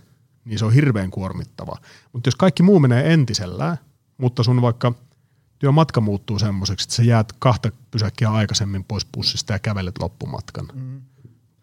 niin 0.46 0.60
se 0.60 0.66
on 0.66 0.74
hirveän 0.74 1.12
kuormittavaa. 1.12 1.78
Mutta 2.14 2.28
jos 2.28 2.36
kaikki 2.36 2.64
muu 2.64 2.80
menee 2.80 3.14
entisellään, 3.14 3.78
mutta 4.18 4.44
sun 4.44 4.62
vaikka 4.62 4.94
työmatka 5.60 6.02
muuttuu 6.02 6.40
semmoiseksi, 6.40 6.86
että 6.86 6.96
sä 6.96 7.04
jäät 7.04 7.34
kahta 7.40 7.70
pysäkkiä 7.92 8.32
aikaisemmin 8.32 8.84
pois 8.84 9.08
bussista 9.14 9.54
ja 9.54 9.60
kävelet 9.60 10.00
loppumatkan. 10.00 10.68
Mm. 10.74 11.02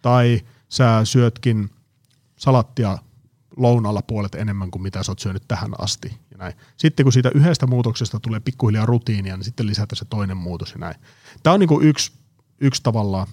Tai 0.02 0.40
sä 0.68 1.00
syötkin 1.04 1.70
salattia 2.36 2.98
lounalla 3.56 4.02
puolet 4.02 4.34
enemmän 4.34 4.70
kuin 4.70 4.82
mitä 4.82 5.02
sä 5.02 5.12
oot 5.12 5.18
syönyt 5.18 5.42
tähän 5.48 5.70
asti. 5.78 6.18
Ja 6.30 6.38
näin. 6.38 6.54
Sitten 6.76 7.04
kun 7.04 7.12
siitä 7.12 7.30
yhdestä 7.34 7.66
muutoksesta 7.66 8.20
tulee 8.20 8.40
pikkuhiljaa 8.40 8.86
rutiinia, 8.86 9.36
niin 9.36 9.44
sitten 9.44 9.66
lisätä 9.66 9.94
se 9.94 10.04
toinen 10.04 10.36
muutos 10.36 10.72
ja 10.72 10.78
näin. 10.78 10.94
Tämä 11.42 11.54
on 11.54 11.60
niin 11.60 11.68
kuin 11.68 11.86
yksi, 11.86 12.12
yksi 12.60 12.82
tavallaan 12.82 13.26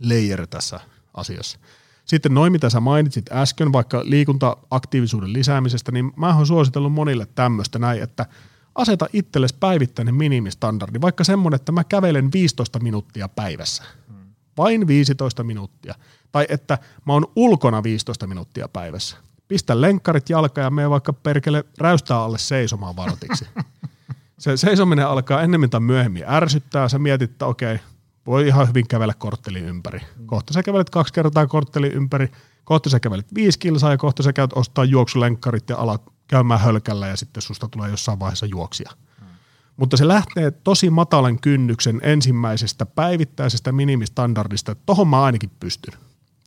layer 0.00 0.46
tässä 0.46 0.80
asiassa. 1.14 1.58
Sitten 2.04 2.34
noin, 2.34 2.52
mitä 2.52 2.70
sä 2.70 2.80
mainitsit 2.80 3.32
äsken, 3.32 3.72
vaikka 3.72 4.02
liikuntaaktiivisuuden 4.04 5.32
lisäämisestä, 5.32 5.92
niin 5.92 6.12
mä 6.16 6.36
oon 6.36 6.46
suositellut 6.46 6.92
monille 6.92 7.26
tämmöistä 7.34 7.78
näin, 7.78 8.02
että 8.02 8.26
aseta 8.74 9.06
itsellesi 9.12 9.56
päivittäinen 9.60 10.14
minimistandardi, 10.14 11.00
vaikka 11.00 11.24
semmoinen, 11.24 11.56
että 11.56 11.72
mä 11.72 11.84
kävelen 11.84 12.32
15 12.32 12.78
minuuttia 12.78 13.28
päivässä. 13.28 13.82
Vain 14.56 14.86
15 14.86 15.44
minuuttia. 15.44 15.94
Tai 16.32 16.46
että 16.48 16.78
mä 17.04 17.12
oon 17.12 17.26
ulkona 17.36 17.82
15 17.82 18.26
minuuttia 18.26 18.68
päivässä 18.68 19.16
pistä 19.54 19.80
lenkkarit 19.80 20.30
jalka 20.30 20.60
ja 20.60 20.70
mene 20.70 20.90
vaikka 20.90 21.12
perkele 21.12 21.64
räystää 21.78 22.22
alle 22.22 22.38
seisomaan 22.38 22.96
vartiksi. 22.96 23.46
Se 24.38 24.56
seisominen 24.56 25.06
alkaa 25.06 25.42
ennemmin 25.42 25.70
tai 25.70 25.80
myöhemmin 25.80 26.24
ärsyttää, 26.28 26.88
sä 26.88 26.98
mietit, 26.98 27.30
että 27.30 27.46
okei, 27.46 27.78
voi 28.26 28.46
ihan 28.46 28.68
hyvin 28.68 28.88
kävellä 28.88 29.14
korttelin 29.14 29.64
ympäri. 29.64 30.00
Kohta 30.26 30.52
sä 30.52 30.62
kävelet 30.62 30.90
kaksi 30.90 31.12
kertaa 31.12 31.46
korttelin 31.46 31.92
ympäri, 31.92 32.32
kohta 32.64 32.90
sä 32.90 33.00
kävelet 33.00 33.34
viisi 33.34 33.58
kilsaa 33.58 33.90
ja 33.90 33.96
kohta 33.96 34.22
sä 34.22 34.32
käyt 34.32 34.52
ostaa 34.52 34.84
juoksulenkkarit 34.84 35.68
ja 35.68 35.76
alat 35.76 36.02
käymään 36.28 36.60
hölkällä 36.60 37.06
ja 37.06 37.16
sitten 37.16 37.42
susta 37.42 37.68
tulee 37.68 37.90
jossain 37.90 38.20
vaiheessa 38.20 38.46
juoksia. 38.46 38.90
Mutta 39.76 39.96
se 39.96 40.08
lähtee 40.08 40.50
tosi 40.50 40.90
matalan 40.90 41.40
kynnyksen 41.40 42.00
ensimmäisestä 42.02 42.86
päivittäisestä 42.86 43.72
minimistandardista, 43.72 44.72
että 44.72 44.82
tohon 44.86 45.08
mä 45.08 45.22
ainakin 45.22 45.50
pystyn. 45.60 45.94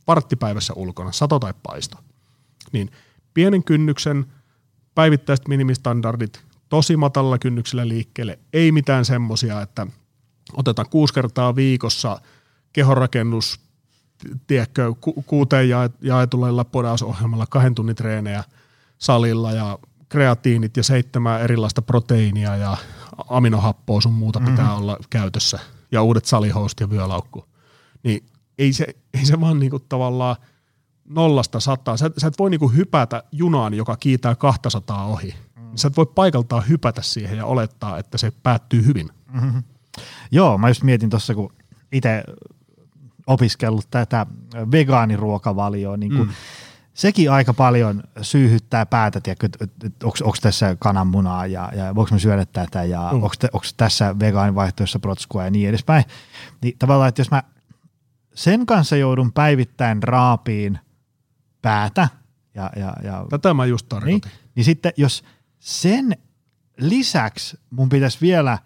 Varttipäivässä 0.06 0.72
ulkona, 0.74 1.12
sato 1.12 1.38
tai 1.38 1.54
paisto 1.62 1.98
niin 2.72 2.90
pienen 3.34 3.64
kynnyksen 3.64 4.26
päivittäiset 4.94 5.48
minimistandardit 5.48 6.44
tosi 6.68 6.96
matalalla 6.96 7.38
kynnyksellä 7.38 7.88
liikkeelle, 7.88 8.38
ei 8.52 8.72
mitään 8.72 9.04
semmoisia, 9.04 9.62
että 9.62 9.86
otetaan 10.52 10.88
kuusi 10.90 11.14
kertaa 11.14 11.56
viikossa 11.56 12.20
kehonrakennus, 12.72 13.60
tiedätkö, 14.46 14.94
ku- 15.00 15.22
kuuteen 15.26 15.68
jaetulla 16.00 16.64
podausohjelmalla 16.64 17.46
kahden 17.46 17.74
tunnin 17.74 17.96
treenejä 17.96 18.44
salilla 18.98 19.52
ja 19.52 19.78
kreatiinit 20.08 20.76
ja 20.76 20.82
seitsemän 20.82 21.40
erilaista 21.40 21.82
proteiinia 21.82 22.56
ja 22.56 22.76
aminohappoa 23.28 24.00
sun 24.00 24.12
muuta 24.12 24.40
pitää 24.40 24.64
mm-hmm. 24.64 24.78
olla 24.78 24.98
käytössä 25.10 25.58
ja 25.92 26.02
uudet 26.02 26.24
salihoust 26.24 26.80
ja 26.80 26.90
vyölaukku. 26.90 27.44
Niin 28.02 28.26
ei 28.58 28.72
se, 28.72 28.86
ei 29.14 29.26
se 29.26 29.40
vaan 29.40 29.58
niinku 29.58 29.78
tavallaan– 29.78 30.36
nollasta 31.08 31.60
sataa. 31.60 31.96
Sä, 31.96 32.10
sä 32.18 32.26
et 32.26 32.38
voi 32.38 32.50
niinku 32.50 32.68
hypätä 32.68 33.22
junaan, 33.32 33.74
joka 33.74 33.96
kiitää 33.96 34.34
200 34.34 35.04
ohi. 35.04 35.34
Mm. 35.56 35.62
Sä 35.74 35.88
et 35.88 35.96
voi 35.96 36.06
paikaltaan 36.06 36.68
hypätä 36.68 37.02
siihen 37.02 37.38
ja 37.38 37.46
olettaa, 37.46 37.98
että 37.98 38.18
se 38.18 38.32
päättyy 38.42 38.86
hyvin. 38.86 39.08
Mm-hmm. 39.32 39.62
Joo, 40.30 40.58
mä 40.58 40.68
just 40.68 40.82
mietin 40.82 41.10
tuossa, 41.10 41.34
kun 41.34 41.52
itse 41.92 42.24
opiskellut 43.26 43.86
tätä 43.90 44.26
vegaaniruokavalioa, 44.72 45.96
niin 45.96 46.12
mm. 46.12 46.28
sekin 46.94 47.30
aika 47.30 47.54
paljon 47.54 48.02
syyhyttää 48.22 48.86
päätä, 48.86 49.18
että 49.18 49.46
onko 50.04 50.36
tässä 50.42 50.76
kananmunaa 50.78 51.46
ja, 51.46 51.72
ja 51.76 51.94
voiko 51.94 52.14
me 52.14 52.18
syödä 52.18 52.46
tätä 52.46 52.84
ja 52.84 53.08
mm. 53.12 53.22
onko 53.22 53.66
tässä 53.76 54.18
vegaanivaihtoehtoissa 54.18 54.98
protskua 54.98 55.44
ja 55.44 55.50
niin 55.50 55.68
edespäin. 55.68 56.04
Niin 56.62 56.76
tavallaan, 56.78 57.08
että 57.08 57.20
jos 57.20 57.30
mä 57.30 57.42
sen 58.34 58.66
kanssa 58.66 58.96
joudun 58.96 59.32
päivittäin 59.32 60.02
raapiin 60.02 60.78
päätä. 61.62 62.08
Ja, 62.54 62.70
ja, 62.76 62.96
ja, 63.04 63.26
Tätä 63.30 63.54
mä 63.54 63.66
just 63.66 63.88
tarkoitin. 63.88 64.20
Niin, 64.30 64.50
niin 64.54 64.64
sitten 64.64 64.92
jos 64.96 65.24
sen 65.58 66.16
lisäksi 66.76 67.58
mun 67.70 67.88
pitäisi 67.88 68.18
vielä 68.20 68.58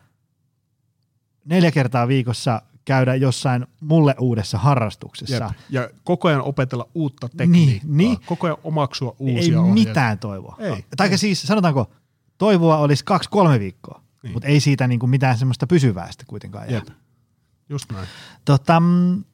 neljä 1.44 1.70
kertaa 1.70 2.08
viikossa 2.08 2.62
käydä 2.84 3.14
jossain 3.14 3.66
mulle 3.80 4.14
uudessa 4.18 4.58
harrastuksessa. 4.58 5.44
Jep. 5.44 5.52
Ja 5.70 5.90
koko 6.04 6.28
ajan 6.28 6.42
opetella 6.42 6.88
uutta 6.94 7.28
tekniikkaa. 7.28 7.88
Niin, 7.88 7.96
niin. 7.96 8.18
Koko 8.26 8.46
ajan 8.46 8.58
omaksua 8.64 9.16
uusia 9.18 9.52
Ei 9.52 9.56
ohjeita. 9.56 9.88
mitään 9.88 10.18
toivoa. 10.18 10.56
Ei, 10.58 10.84
tai 10.96 11.08
ei. 11.08 11.18
siis 11.18 11.42
sanotaanko, 11.42 11.90
toivoa 12.38 12.76
olisi 12.76 13.04
kaksi-kolme 13.04 13.60
viikkoa, 13.60 14.02
niin. 14.22 14.32
mutta 14.32 14.48
ei 14.48 14.60
siitä 14.60 14.86
niinku 14.86 15.06
mitään 15.06 15.38
semmoista 15.38 15.66
pysyvää 15.66 16.10
sitten 16.10 16.26
kuitenkaan 16.26 16.70
jää. 16.70 16.74
Jep. 16.74 16.88
Just 17.68 17.92
näin. 17.92 18.08
Tota, 18.44 18.80
mm, 18.80 19.24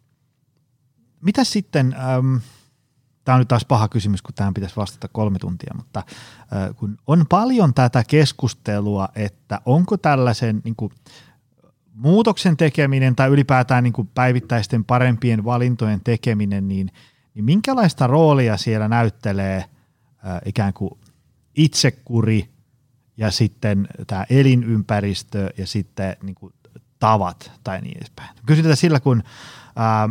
mitä 1.21 1.45
sitten... 1.45 1.95
Ähm, 1.95 2.37
tämä 3.29 3.37
on 3.37 3.41
nyt 3.41 3.49
taas 3.49 3.65
paha 3.65 3.89
kysymys, 3.89 4.23
kun 4.23 4.35
tähän 4.35 4.55
pitäisi 4.55 4.77
vastata 4.77 5.09
kolme 5.09 5.39
tuntia, 5.39 5.75
mutta 5.77 6.03
kun 6.77 6.99
on 7.07 7.27
paljon 7.29 7.75
tätä 7.75 8.05
keskustelua, 8.09 9.09
että 9.15 9.61
onko 9.65 9.97
tällaisen 9.97 10.61
niin 10.65 10.77
kuin, 10.77 10.93
muutoksen 11.95 12.57
tekeminen 12.57 13.17
tai 13.17 13.29
ylipäätään 13.29 13.85
niin 13.85 13.93
kuin 13.93 14.11
päivittäisten 14.15 14.85
parempien 14.85 15.45
valintojen 15.45 16.01
tekeminen, 16.05 16.69
niin, 16.69 16.91
niin 17.35 17.45
minkälaista 17.45 18.07
roolia 18.07 18.57
siellä 18.57 18.89
näyttelee 18.89 19.65
ikään 20.45 20.73
kuin 20.73 20.99
itsekuri 21.55 22.49
ja 23.17 23.31
sitten 23.31 23.89
tämä 24.07 24.25
elinympäristö 24.31 25.51
ja 25.59 25.67
sitten 25.67 26.17
niin 26.23 26.35
kuin 26.35 26.55
tavat 26.99 27.53
tai 27.65 27.81
niin 27.81 27.97
edespäin. 27.97 28.29
Kysyn 28.47 28.65
tätä 28.65 28.77
sillä, 28.77 29.01
kun 29.01 29.23
ää, 29.77 30.09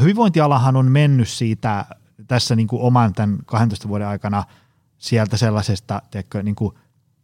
hyvinvointialahan 0.00 0.76
on 0.76 0.90
mennyt 0.90 1.28
siitä 1.28 1.84
tässä 2.26 2.56
niin 2.56 2.68
kuin 2.68 2.82
oman 2.82 3.12
tämän 3.12 3.38
12 3.46 3.88
vuoden 3.88 4.08
aikana 4.08 4.44
sieltä 4.98 5.36
sellaisesta, 5.36 6.02
tiedätkö, 6.10 6.42
niin 6.42 6.56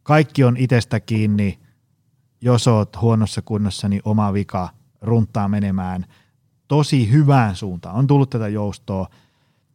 kaikki 0.02 0.44
on 0.44 0.56
itsestä 0.56 1.00
kiinni, 1.00 1.58
jos 2.40 2.68
oot 2.68 3.00
huonossa 3.00 3.42
kunnossa, 3.42 3.88
niin 3.88 4.02
oma 4.04 4.32
vika 4.32 4.68
runtaa 5.00 5.48
menemään 5.48 6.06
tosi 6.68 7.10
hyvään 7.10 7.56
suuntaan. 7.56 7.96
On 7.96 8.06
tullut 8.06 8.30
tätä 8.30 8.48
joustoa, 8.48 9.08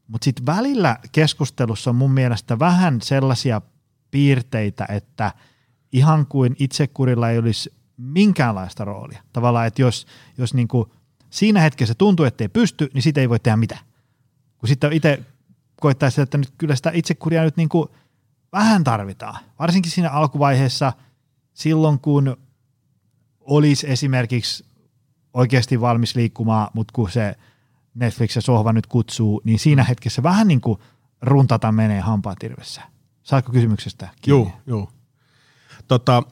mutta 0.08 0.26
sitten 0.26 0.46
välillä 0.46 0.98
keskustelussa 1.12 1.90
on 1.90 1.96
mun 1.96 2.12
mielestä 2.12 2.60
vähän 2.60 3.02
sellaisia 3.02 3.62
piirteitä, 4.12 4.86
että 4.90 5.32
ihan 5.92 6.26
kuin 6.26 6.56
itsekurilla 6.60 7.30
ei 7.30 7.38
olisi 7.38 7.74
minkäänlaista 7.98 8.86
roolia. 8.86 9.24
Tavallaan, 9.34 9.68
että 9.68 9.82
jos, 9.82 10.08
jos 10.38 10.54
niin 10.54 10.68
kuin 10.68 10.90
siinä 11.30 11.62
hetkessä 11.62 11.96
tuntuu, 11.96 12.26
että 12.26 12.44
ei 12.44 12.48
pysty, 12.50 12.90
niin 12.94 13.02
sitä 13.02 13.22
ei 13.22 13.30
voi 13.30 13.40
tehdä 13.40 13.58
mitään. 13.58 13.82
Kun 14.58 14.70
sitten 14.70 14.94
itse 14.94 15.24
koittaa 15.82 16.10
sitä, 16.10 16.22
että 16.22 16.38
nyt 16.38 16.54
kyllä 16.58 16.76
sitä 16.76 16.92
itsekuria 16.94 17.44
nyt 17.44 17.58
niin 17.58 17.70
kuin 17.70 17.90
vähän 18.52 18.84
tarvitaan. 18.84 19.40
Varsinkin 19.60 19.92
siinä 19.92 20.10
alkuvaiheessa 20.10 20.94
silloin, 21.54 22.00
kun 22.00 22.38
olisi 23.40 23.90
esimerkiksi 23.90 24.66
oikeasti 25.34 25.82
valmis 25.82 26.16
liikkumaan, 26.16 26.68
mutta 26.74 26.92
kun 26.96 27.12
se 27.12 27.36
Netflix 27.94 28.36
ja 28.36 28.42
sohva 28.42 28.74
nyt 28.74 28.88
kutsuu, 28.88 29.42
niin 29.44 29.60
siinä 29.60 29.84
hetkessä 29.84 30.24
vähän 30.24 30.48
niin 30.48 30.62
kuin 30.62 30.80
runtata 31.22 31.72
menee 31.72 32.00
hampaatirvessä. 32.00 32.82
Saatko 33.24 33.52
kysymyksestä 33.52 34.10
kiinni? 34.22 34.44
Joo, 34.44 34.52
joo. 34.68 34.92
Tota, 35.88 36.24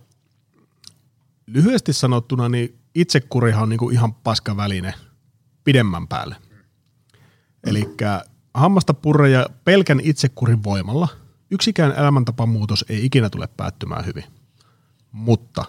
lyhyesti 1.48 1.93
sanottuna, 1.93 2.50
niin 2.50 2.77
itsekurihan 3.02 3.64
on 3.64 3.70
niinku 3.70 3.89
ihan 3.89 4.14
paska 4.14 4.58
väline 4.58 4.93
pidemmän 5.64 6.08
päälle. 6.08 6.36
Eli 7.68 7.89
hammasta 8.54 8.93
purre 8.93 9.30
ja 9.30 9.50
pelkän 9.64 10.00
itsekurin 10.04 10.64
voimalla 10.64 11.08
yksikään 11.52 11.93
elämäntapamuutos 11.98 12.86
ei 12.89 13.06
ikinä 13.06 13.30
tule 13.30 13.48
päättymään 13.58 14.06
hyvin. 14.06 14.24
Mutta 15.12 15.66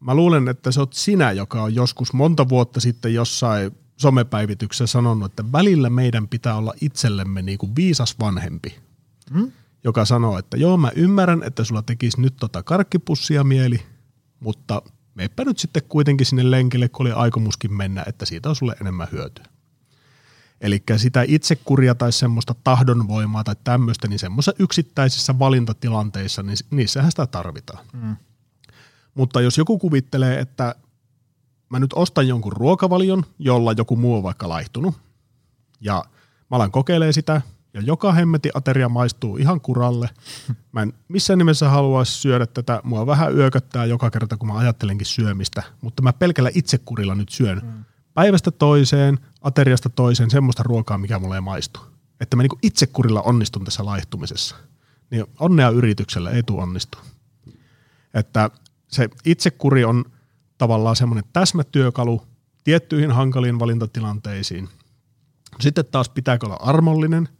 mä 0.00 0.14
luulen, 0.14 0.48
että 0.48 0.70
se 0.70 0.80
oot 0.80 0.92
sinä, 0.92 1.32
joka 1.32 1.62
on 1.62 1.74
joskus 1.74 2.12
monta 2.12 2.48
vuotta 2.48 2.80
sitten 2.80 3.14
jossain 3.14 3.72
somepäivityksessä 3.96 4.86
sanonut, 4.86 5.32
että 5.32 5.52
välillä 5.52 5.90
meidän 5.90 6.28
pitää 6.28 6.56
olla 6.56 6.74
itsellemme 6.80 7.42
niin 7.42 7.58
kuin 7.58 7.76
viisas 7.76 8.16
vanhempi, 8.20 8.78
hmm? 9.32 9.52
joka 9.84 10.04
sanoo, 10.04 10.38
että 10.38 10.56
joo 10.56 10.76
mä 10.76 10.90
ymmärrän, 10.96 11.42
että 11.42 11.64
sulla 11.64 11.82
tekisi 11.82 12.20
nyt 12.20 12.36
tota 12.36 12.62
karkkipussia 12.62 13.44
mieli, 13.44 13.82
mutta 14.40 14.82
meipä 15.18 15.44
nyt 15.44 15.58
sitten 15.58 15.82
kuitenkin 15.88 16.26
sinne 16.26 16.50
lenkille, 16.50 16.88
kun 16.88 17.06
oli 17.06 17.12
aikomuskin 17.12 17.72
mennä, 17.72 18.04
että 18.06 18.24
siitä 18.24 18.48
on 18.48 18.56
sulle 18.56 18.76
enemmän 18.80 19.08
hyötyä. 19.12 19.44
Eli 20.60 20.82
sitä 20.96 21.24
itsekuria 21.28 21.94
tai 21.94 22.12
semmoista 22.12 22.54
tahdonvoimaa 22.64 23.44
tai 23.44 23.56
tämmöistä, 23.64 24.08
niin 24.08 24.18
semmoisissa 24.18 24.52
yksittäisissä 24.58 25.38
valintatilanteissa, 25.38 26.42
niin 26.42 26.56
niissähän 26.70 27.10
sitä 27.10 27.26
tarvitaan. 27.26 27.86
Mm. 27.92 28.16
Mutta 29.14 29.40
jos 29.40 29.58
joku 29.58 29.78
kuvittelee, 29.78 30.40
että 30.40 30.74
mä 31.68 31.78
nyt 31.78 31.92
ostan 31.92 32.28
jonkun 32.28 32.52
ruokavalion, 32.52 33.24
jolla 33.38 33.72
joku 33.72 33.96
muu 33.96 34.16
on 34.16 34.22
vaikka 34.22 34.48
laihtunut, 34.48 34.94
ja 35.80 36.04
mä 36.50 36.56
alan 36.56 36.72
kokeilemaan 36.72 37.12
sitä, 37.12 37.42
ja 37.78 37.84
joka 37.84 38.12
hemmeti 38.12 38.50
ateria 38.54 38.88
maistuu 38.88 39.36
ihan 39.36 39.60
kuralle. 39.60 40.10
Mä 40.72 40.82
en 40.82 40.92
missään 41.08 41.38
nimessä 41.38 41.68
haluaisi 41.68 42.12
syödä 42.12 42.46
tätä. 42.46 42.80
Mua 42.84 43.06
vähän 43.06 43.36
yököttää 43.36 43.84
joka 43.84 44.10
kerta, 44.10 44.36
kun 44.36 44.48
mä 44.48 44.58
ajattelenkin 44.58 45.06
syömistä, 45.06 45.62
mutta 45.80 46.02
mä 46.02 46.12
pelkällä 46.12 46.50
itsekurilla 46.54 47.14
nyt 47.14 47.28
syön 47.28 47.60
mm. 47.64 47.84
päivästä 48.14 48.50
toiseen, 48.50 49.18
ateriasta 49.40 49.88
toiseen 49.88 50.30
semmoista 50.30 50.62
ruokaa, 50.62 50.98
mikä 50.98 51.18
mulle 51.18 51.34
ei 51.34 51.40
maistu. 51.40 51.80
Että 52.20 52.36
mä 52.36 52.42
niinku 52.42 52.58
itsekurilla 52.62 53.22
onnistun 53.22 53.64
tässä 53.64 53.84
laihtumisessa. 53.84 54.56
Niin 55.10 55.24
onnea 55.40 55.70
yrityksellä 55.70 56.30
ei 56.30 56.42
tule 56.42 56.62
onnistua. 56.62 57.02
Että 58.14 58.50
se 58.88 59.08
itsekuri 59.24 59.84
on 59.84 60.04
tavallaan 60.58 60.96
semmoinen 60.96 61.24
täsmätyökalu 61.32 62.22
tiettyihin 62.64 63.12
hankaliin 63.12 63.58
valintatilanteisiin. 63.58 64.68
Sitten 65.60 65.84
taas 65.90 66.08
pitääkö 66.08 66.46
olla 66.46 66.58
armollinen– 66.60 67.28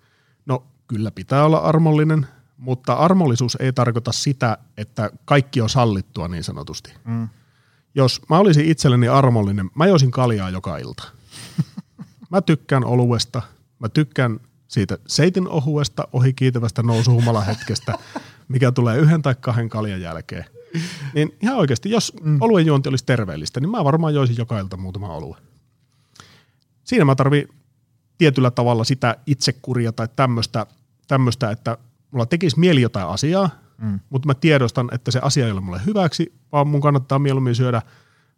kyllä 0.88 1.10
pitää 1.10 1.44
olla 1.44 1.58
armollinen, 1.58 2.26
mutta 2.56 2.92
armollisuus 2.92 3.56
ei 3.60 3.72
tarkoita 3.72 4.12
sitä, 4.12 4.58
että 4.76 5.10
kaikki 5.24 5.60
on 5.60 5.68
sallittua 5.68 6.28
niin 6.28 6.44
sanotusti. 6.44 6.92
Mm. 7.04 7.28
Jos 7.94 8.20
mä 8.30 8.38
olisin 8.38 8.64
itselleni 8.64 9.08
armollinen, 9.08 9.70
mä 9.74 9.86
joisin 9.86 10.10
kaljaa 10.10 10.50
joka 10.50 10.78
ilta. 10.78 11.04
mä 12.30 12.40
tykkään 12.40 12.84
oluesta, 12.84 13.42
mä 13.78 13.88
tykkään 13.88 14.40
siitä 14.68 14.98
seitin 15.06 15.48
ohuesta 15.48 16.08
ohi 16.12 16.32
kiitävästä 16.32 16.82
nousuhumala 16.82 17.40
hetkestä, 17.40 17.98
mikä 18.48 18.72
tulee 18.72 18.98
yhden 18.98 19.22
tai 19.22 19.34
kahden 19.40 19.68
kaljan 19.68 20.00
jälkeen. 20.00 20.44
Niin 21.14 21.36
ihan 21.42 21.56
oikeasti, 21.56 21.90
jos 21.90 22.12
mm. 22.22 22.38
oluen 22.40 22.66
juonti 22.66 22.88
olisi 22.88 23.04
terveellistä, 23.04 23.60
niin 23.60 23.70
mä 23.70 23.84
varmaan 23.84 24.14
joisin 24.14 24.36
joka 24.36 24.58
ilta 24.58 24.76
muutama 24.76 25.08
olue. 25.08 25.36
Siinä 26.84 27.04
mä 27.04 27.14
tarvii 27.14 27.48
tietyllä 28.18 28.50
tavalla 28.50 28.84
sitä 28.84 29.16
itsekuria 29.26 29.92
tai 29.92 30.08
tämmöistä, 30.16 30.66
tämmöistä 31.08 31.50
että 31.50 31.78
mulla 32.10 32.26
tekisi 32.26 32.58
mieli 32.58 32.82
jotain 32.82 33.08
asiaa, 33.08 33.50
mm. 33.78 34.00
mutta 34.10 34.26
mä 34.26 34.34
tiedostan, 34.34 34.88
että 34.92 35.10
se 35.10 35.18
asia 35.22 35.46
ei 35.46 35.52
ole 35.52 35.60
mulle 35.60 35.80
hyväksi, 35.86 36.34
vaan 36.52 36.68
mun 36.68 36.80
kannattaa 36.80 37.18
mieluummin 37.18 37.54
syödä 37.54 37.82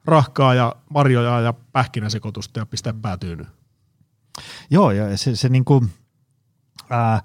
rahkaa 0.05 0.55
ja 0.55 0.77
marjoja 0.91 1.41
ja 1.41 1.55
pähkinäsekoitusta 1.73 2.61
ja 2.61 2.67
pistää 2.67 2.95
päätyyny. 3.03 3.47
Joo, 4.71 4.91
ja 4.91 5.17
se, 5.17 5.37
se 5.37 5.49
niinku, 5.49 5.85
ää, 6.91 7.23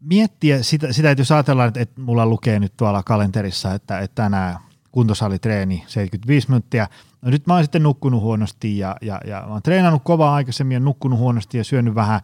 miettiä 0.00 0.62
sitä, 0.62 0.92
sitä, 0.92 1.10
että 1.10 1.20
jos 1.20 1.32
ajatellaan, 1.32 1.68
että, 1.68 1.80
että 1.80 2.00
mulla 2.00 2.26
lukee 2.26 2.60
nyt 2.60 2.76
tuolla 2.76 3.02
kalenterissa, 3.02 3.74
että, 3.74 3.98
että 3.98 4.22
tänään 4.22 4.58
kuntosalitreeni 4.92 5.84
75 5.86 6.48
minuuttia– 6.48 6.88
No 7.22 7.30
nyt 7.30 7.46
mä 7.46 7.54
oon 7.54 7.64
sitten 7.64 7.82
nukkunut 7.82 8.22
huonosti 8.22 8.78
ja, 8.78 8.96
ja, 9.00 9.20
ja 9.26 9.44
mä 9.46 9.52
oon 9.52 9.62
treenannut 9.62 10.02
kovaa 10.04 10.34
aikaisemmin 10.34 10.74
ja 10.74 10.80
nukkunut 10.80 11.18
huonosti 11.18 11.58
ja 11.58 11.64
syönyt 11.64 11.94
vähän, 11.94 12.20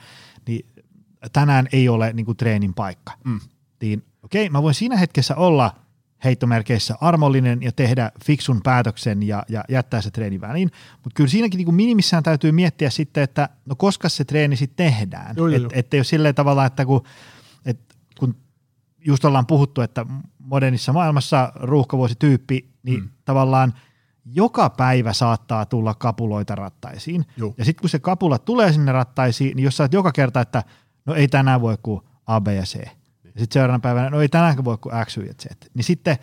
niin 0.47 0.67
tänään 1.33 1.69
ei 1.73 1.89
ole 1.89 2.13
niin 2.13 2.27
kuin 2.27 2.37
treenin 2.37 2.75
paikka. 2.75 3.13
Mm. 3.25 3.41
Niin 3.83 4.05
okei, 4.23 4.47
okay, 4.47 4.53
mä 4.53 4.63
voin 4.63 4.75
siinä 4.75 4.97
hetkessä 4.97 5.37
olla 5.37 5.75
heittomerkeissä 6.25 6.95
armollinen 7.01 7.63
ja 7.63 7.73
tehdä 7.73 8.13
fiksun 8.25 8.61
päätöksen 8.63 9.23
ja, 9.23 9.43
ja 9.49 9.65
jättää 9.69 10.01
se 10.01 10.11
treeni 10.11 10.41
väliin, 10.41 10.71
mutta 10.93 11.15
kyllä 11.15 11.31
siinäkin 11.31 11.59
niin 11.59 11.65
kuin 11.65 11.75
minimissään 11.75 12.23
täytyy 12.23 12.53
miettiä 12.53 12.91
sitten, 12.91 13.23
että 13.23 13.49
no 13.67 13.75
koska 13.77 14.09
se 14.09 14.25
treeni 14.25 14.57
sitten 14.57 14.87
tehdään. 14.87 15.37
Joo, 15.37 15.49
joo, 15.49 15.67
et, 15.67 15.79
Että 15.79 15.97
ole 15.97 16.05
silleen 16.05 16.35
tavalla, 16.35 16.67
että 16.67 16.87
kun, 16.87 17.03
et, 17.65 17.81
kun 18.19 18.37
just 19.07 19.25
ollaan 19.25 19.47
puhuttu, 19.47 19.81
että 19.81 20.07
modernissa 20.39 20.93
maailmassa 20.93 21.53
ruuhkavuosityyppi, 21.55 22.69
niin 22.83 23.01
mm. 23.01 23.09
tavallaan– 23.25 23.75
joka 24.25 24.71
päivä 24.71 25.13
saattaa 25.13 25.67
tulla 25.67 25.95
kapuloita 25.95 26.55
rattaisiin. 26.55 27.27
Juh. 27.37 27.55
Ja 27.59 27.65
sitten 27.65 27.81
kun 27.81 27.91
se 27.91 27.99
kapula 27.99 28.39
tulee 28.39 28.73
sinne 28.73 28.93
rattaisiin, 28.93 29.57
niin 29.57 29.65
jos 29.65 29.77
sä 29.77 29.89
joka 29.93 30.13
kerta, 30.13 30.41
että 30.41 30.63
no 31.07 31.15
ei 31.15 31.29
tänään 31.29 31.61
voi 31.61 31.77
kuin 31.83 32.01
A, 32.27 32.41
B 32.41 32.49
ja 32.49 32.63
C. 32.63 32.75
Niin. 32.75 32.87
Ja 33.25 33.41
sitten 33.41 33.53
seuraavana 33.53 33.81
päivänä, 33.81 34.11
no 34.11 34.21
ei 34.21 34.29
tänään 34.29 34.65
voi 34.65 34.79
kuin 34.79 34.95
X, 35.07 35.17
Y 35.17 35.23
ja 35.23 35.35
Z. 35.35 35.47
Niin 35.75 35.85
sitten 35.85 36.19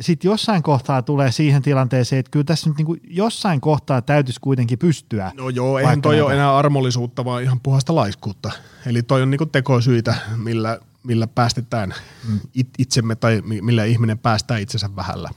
sit 0.00 0.24
jossain 0.24 0.62
kohtaa 0.62 1.02
tulee 1.02 1.32
siihen 1.32 1.62
tilanteeseen, 1.62 2.20
että 2.20 2.30
kyllä 2.30 2.44
tässä 2.44 2.70
nyt 2.70 2.76
niinku 2.76 2.96
jossain 3.04 3.60
kohtaa 3.60 4.02
täytyisi 4.02 4.40
kuitenkin 4.40 4.78
pystyä. 4.78 5.32
No 5.34 5.48
joo, 5.48 5.78
eihän 5.78 6.02
toi 6.02 6.14
näitä... 6.14 6.24
ole 6.24 6.34
enää 6.34 6.56
armollisuutta, 6.56 7.24
vaan 7.24 7.42
ihan 7.42 7.60
puhasta 7.60 7.94
laiskuutta. 7.94 8.50
Eli 8.86 9.02
toi 9.02 9.22
on 9.22 9.30
niinku 9.30 9.46
tekosyitä, 9.46 10.14
millä, 10.36 10.78
millä 11.04 11.26
päästetään 11.26 11.94
mm. 12.28 12.40
itsemme 12.78 13.14
tai 13.14 13.42
millä 13.44 13.84
ihminen 13.84 14.18
päästää 14.18 14.58
itsensä 14.58 14.96
vähällä. 14.96 15.30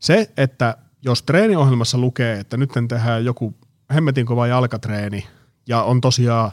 Se, 0.00 0.30
että 0.36 0.76
jos 1.02 1.22
treeniohjelmassa 1.22 1.98
lukee, 1.98 2.40
että 2.40 2.56
nyt 2.56 2.70
tehdään 2.88 3.24
joku 3.24 3.54
hemmetin 3.94 4.26
kova 4.26 4.46
jalkatreeni 4.46 5.26
ja 5.66 5.82
on 5.82 6.00
tosiaan 6.00 6.52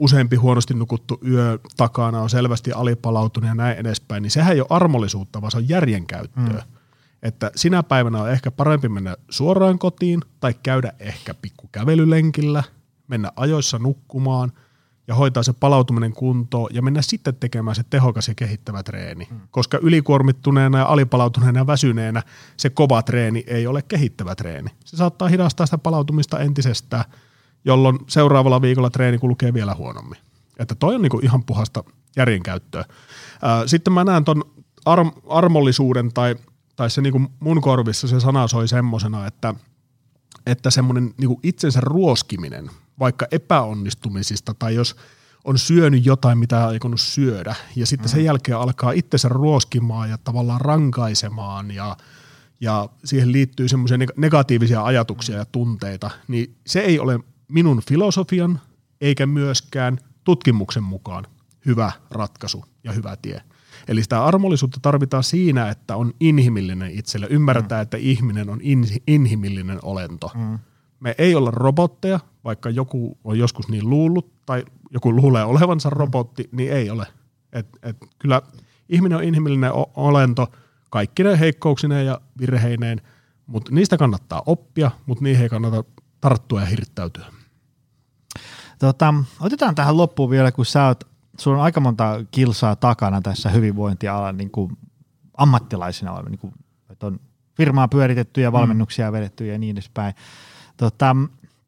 useampi 0.00 0.36
huonosti 0.36 0.74
nukuttu 0.74 1.20
yö 1.28 1.58
takana, 1.76 2.20
on 2.20 2.30
selvästi 2.30 2.72
alipalautunut 2.72 3.48
ja 3.48 3.54
näin 3.54 3.78
edespäin, 3.78 4.22
niin 4.22 4.30
sehän 4.30 4.52
ei 4.52 4.60
ole 4.60 4.66
armollisuutta, 4.70 5.40
vaan 5.40 5.50
se 5.50 5.56
on 5.56 5.68
järjenkäyttöä. 5.68 6.64
Mm. 6.66 6.76
Että 7.22 7.50
sinä 7.56 7.82
päivänä 7.82 8.22
on 8.22 8.30
ehkä 8.30 8.50
parempi 8.50 8.88
mennä 8.88 9.16
suoraan 9.30 9.78
kotiin 9.78 10.20
tai 10.40 10.54
käydä 10.62 10.92
ehkä 10.98 11.34
pikku 11.34 11.68
kävelylenkillä, 11.72 12.62
mennä 13.08 13.32
ajoissa 13.36 13.78
nukkumaan– 13.78 14.52
ja 15.10 15.14
hoitaa 15.14 15.42
se 15.42 15.52
palautuminen 15.52 16.12
kuntoon 16.12 16.70
ja 16.72 16.82
mennä 16.82 17.02
sitten 17.02 17.36
tekemään 17.36 17.74
se 17.74 17.82
tehokas 17.90 18.28
ja 18.28 18.34
kehittävä 18.34 18.82
treeni. 18.82 19.28
Mm. 19.30 19.40
Koska 19.50 19.78
ylikuormittuneena 19.82 20.78
ja 20.78 20.86
alipalautuneena 20.86 21.60
ja 21.60 21.66
väsyneenä 21.66 22.22
se 22.56 22.70
kova 22.70 23.02
treeni 23.02 23.44
ei 23.46 23.66
ole 23.66 23.82
kehittävä 23.82 24.34
treeni. 24.34 24.70
Se 24.84 24.96
saattaa 24.96 25.28
hidastaa 25.28 25.66
sitä 25.66 25.78
palautumista 25.78 26.38
entisestään, 26.38 27.04
jolloin 27.64 27.98
seuraavalla 28.08 28.62
viikolla 28.62 28.90
treeni 28.90 29.18
kulkee 29.18 29.54
vielä 29.54 29.74
huonommin. 29.74 30.18
Että 30.58 30.74
toi 30.74 30.94
on 30.94 31.02
niinku 31.02 31.20
ihan 31.22 31.44
puhasta 31.44 31.84
järjenkäyttöä. 32.16 32.84
Ää, 33.42 33.66
sitten 33.66 33.92
mä 33.92 34.04
näen 34.04 34.24
ton 34.24 34.44
arm, 34.84 35.10
armollisuuden 35.28 36.12
tai, 36.12 36.36
tai 36.76 36.90
se 36.90 37.00
niin 37.00 37.28
mun 37.40 37.60
korvissa 37.60 38.08
se 38.08 38.20
sana 38.20 38.48
soi 38.48 38.68
semmosena, 38.68 39.26
että, 39.26 39.54
että 40.46 40.70
semmoinen 40.70 41.14
niin 41.18 41.36
itsensä 41.42 41.80
ruoskiminen, 41.80 42.70
vaikka 42.98 43.26
epäonnistumisista 43.30 44.54
tai 44.54 44.74
jos 44.74 44.96
on 45.44 45.58
syönyt 45.58 46.06
jotain, 46.06 46.38
mitä 46.38 46.58
ei 46.58 46.64
aikonut 46.64 47.00
syödä, 47.00 47.54
ja 47.76 47.86
sitten 47.86 48.10
mm. 48.10 48.12
sen 48.12 48.24
jälkeen 48.24 48.58
alkaa 48.58 48.92
itsensä 48.92 49.28
ruoskimaan 49.28 50.10
ja 50.10 50.18
tavallaan 50.18 50.60
rankaisemaan 50.60 51.70
ja, 51.70 51.96
ja 52.60 52.88
siihen 53.04 53.32
liittyy 53.32 53.68
semmoisia 53.68 53.98
negatiivisia 54.16 54.84
ajatuksia 54.84 55.36
ja 55.36 55.44
tunteita, 55.44 56.10
niin 56.28 56.56
se 56.66 56.80
ei 56.80 56.98
ole 56.98 57.20
minun 57.50 57.82
filosofian 57.88 58.60
eikä 59.00 59.26
myöskään 59.26 59.98
tutkimuksen 60.24 60.82
mukaan 60.82 61.26
hyvä 61.66 61.92
ratkaisu 62.10 62.64
ja 62.84 62.92
hyvä 62.92 63.16
tie. 63.22 63.42
Eli 63.88 64.02
sitä 64.02 64.24
armollisuutta 64.24 64.78
tarvitaan 64.82 65.22
siinä, 65.24 65.68
että 65.68 65.96
on 65.96 66.12
inhimillinen 66.20 66.90
itselle. 66.90 67.26
Ymmärretään, 67.30 67.78
mm. 67.78 67.82
että 67.82 67.96
ihminen 67.96 68.50
on 68.50 68.58
in, 68.62 68.84
inhimillinen 69.06 69.78
olento. 69.82 70.30
Mm. 70.34 70.58
Me 71.00 71.14
ei 71.18 71.34
olla 71.34 71.50
robotteja, 71.50 72.20
vaikka 72.44 72.70
joku 72.70 73.18
on 73.24 73.38
joskus 73.38 73.68
niin 73.68 73.90
luullut, 73.90 74.32
tai 74.46 74.64
joku 74.90 75.16
luulee 75.16 75.44
olevansa 75.44 75.90
robotti, 75.90 76.48
niin 76.52 76.72
ei 76.72 76.90
ole. 76.90 77.06
Et, 77.52 77.66
et 77.82 77.96
kyllä 78.18 78.42
ihminen 78.88 79.18
on 79.18 79.24
inhimillinen 79.24 79.70
olento 79.94 80.52
kaikkine 80.90 81.40
heikkouksineen 81.40 82.06
ja 82.06 82.20
virheineen, 82.40 83.00
mutta 83.46 83.72
niistä 83.74 83.96
kannattaa 83.96 84.42
oppia, 84.46 84.90
mutta 85.06 85.24
niihin 85.24 85.42
ei 85.42 85.48
kannata 85.48 85.84
tarttua 86.20 86.60
ja 86.60 86.66
hirttäytyä. 86.66 87.26
Tota, 88.80 89.14
otetaan 89.40 89.74
tähän 89.74 89.96
loppuun 89.96 90.30
vielä, 90.30 90.52
kun 90.52 90.66
sä 90.66 90.86
oot, 90.86 91.04
sulla 91.38 91.56
on 91.56 91.62
aika 91.64 91.80
monta 91.80 92.24
kilsaa 92.30 92.76
takana 92.76 93.20
tässä 93.20 93.50
hyvinvointialan 93.50 94.36
niin 94.36 94.50
kuin 94.50 94.76
ammattilaisina, 95.36 96.22
niin 96.22 96.38
kuin, 96.38 96.52
että 96.90 97.06
on 97.06 97.20
firmaa 97.56 97.88
pyöritetty 97.88 98.40
ja 98.40 98.50
mm. 98.50 98.52
valmennuksia 98.52 99.10
mm. 99.10 99.12
vedetty 99.12 99.46
ja 99.46 99.58
niin 99.58 99.76
edespäin. 99.76 100.14
Tota, 100.76 101.16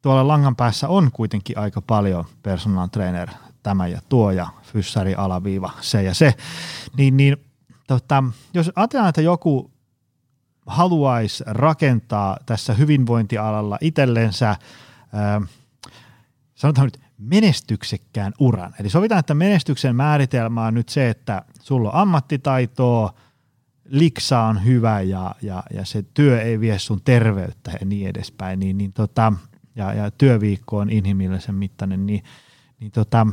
tuolla 0.01 0.27
langan 0.27 0.55
päässä 0.55 0.87
on 0.87 1.11
kuitenkin 1.11 1.57
aika 1.57 1.81
paljon 1.81 2.25
personal 2.43 2.87
trainer 2.87 3.29
tämä 3.63 3.87
ja 3.87 4.01
tuo 4.09 4.31
ja 4.31 4.47
fyssari 4.61 5.15
alaviiva 5.15 5.71
se 5.81 6.03
ja 6.03 6.13
se, 6.13 6.33
niin, 6.97 7.17
niin 7.17 7.37
tota, 7.87 8.23
jos 8.53 8.71
ajatellaan, 8.75 9.09
että 9.09 9.21
joku 9.21 9.71
haluaisi 10.65 11.43
rakentaa 11.47 12.37
tässä 12.45 12.73
hyvinvointialalla 12.73 13.77
itsellensä, 13.81 14.55
ää, 15.13 15.41
sanotaan 16.63 16.85
nyt 16.85 17.01
menestyksekkään 17.17 18.33
uran. 18.39 18.73
Eli 18.79 18.89
sovitaan, 18.89 19.19
että 19.19 19.33
menestyksen 19.33 19.95
määritelmä 19.95 20.65
on 20.65 20.73
nyt 20.73 20.89
se, 20.89 21.09
että 21.09 21.45
sulla 21.61 21.89
on 21.89 21.95
ammattitaitoa, 21.95 23.13
liksa 23.85 24.39
on 24.39 24.65
hyvä 24.65 25.01
ja, 25.01 25.35
ja, 25.41 25.63
ja 25.73 25.85
se 25.85 26.03
työ 26.13 26.41
ei 26.41 26.59
vie 26.59 26.79
sun 26.79 27.01
terveyttä 27.01 27.71
ja 27.79 27.85
niin 27.85 28.07
edespäin, 28.07 28.59
niin, 28.59 28.77
niin 28.77 28.93
tota, 28.93 29.33
ja, 29.75 29.93
ja 29.93 30.11
työviikko 30.11 30.77
on 30.77 30.89
inhimillisen 30.89 31.55
mittainen, 31.55 32.05
niin, 32.05 32.23
niin 32.79 32.91
tota, 32.91 33.27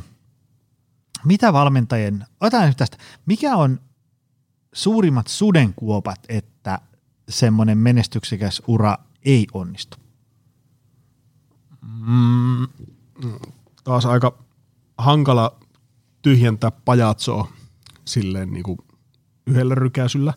mitä 1.24 1.52
valmentajien, 1.52 2.26
otetaan 2.40 2.68
nyt 2.68 2.76
tästä, 2.76 2.96
mikä 3.26 3.56
on 3.56 3.80
suurimmat 4.72 5.26
sudenkuopat, 5.26 6.20
että 6.28 6.78
semmoinen 7.28 7.78
menestyksekäs 7.78 8.62
ura 8.66 8.96
ei 9.24 9.46
onnistu? 9.52 9.96
Mm, 12.06 12.68
taas 13.84 14.06
aika 14.06 14.38
hankala 14.98 15.56
tyhjentää 16.22 16.70
pajatsoa 16.70 17.48
silleen 18.04 18.52
niin 18.52 18.62
kuin 18.62 18.78
yhdellä 19.46 19.74
rykäisyllä. 19.74 20.34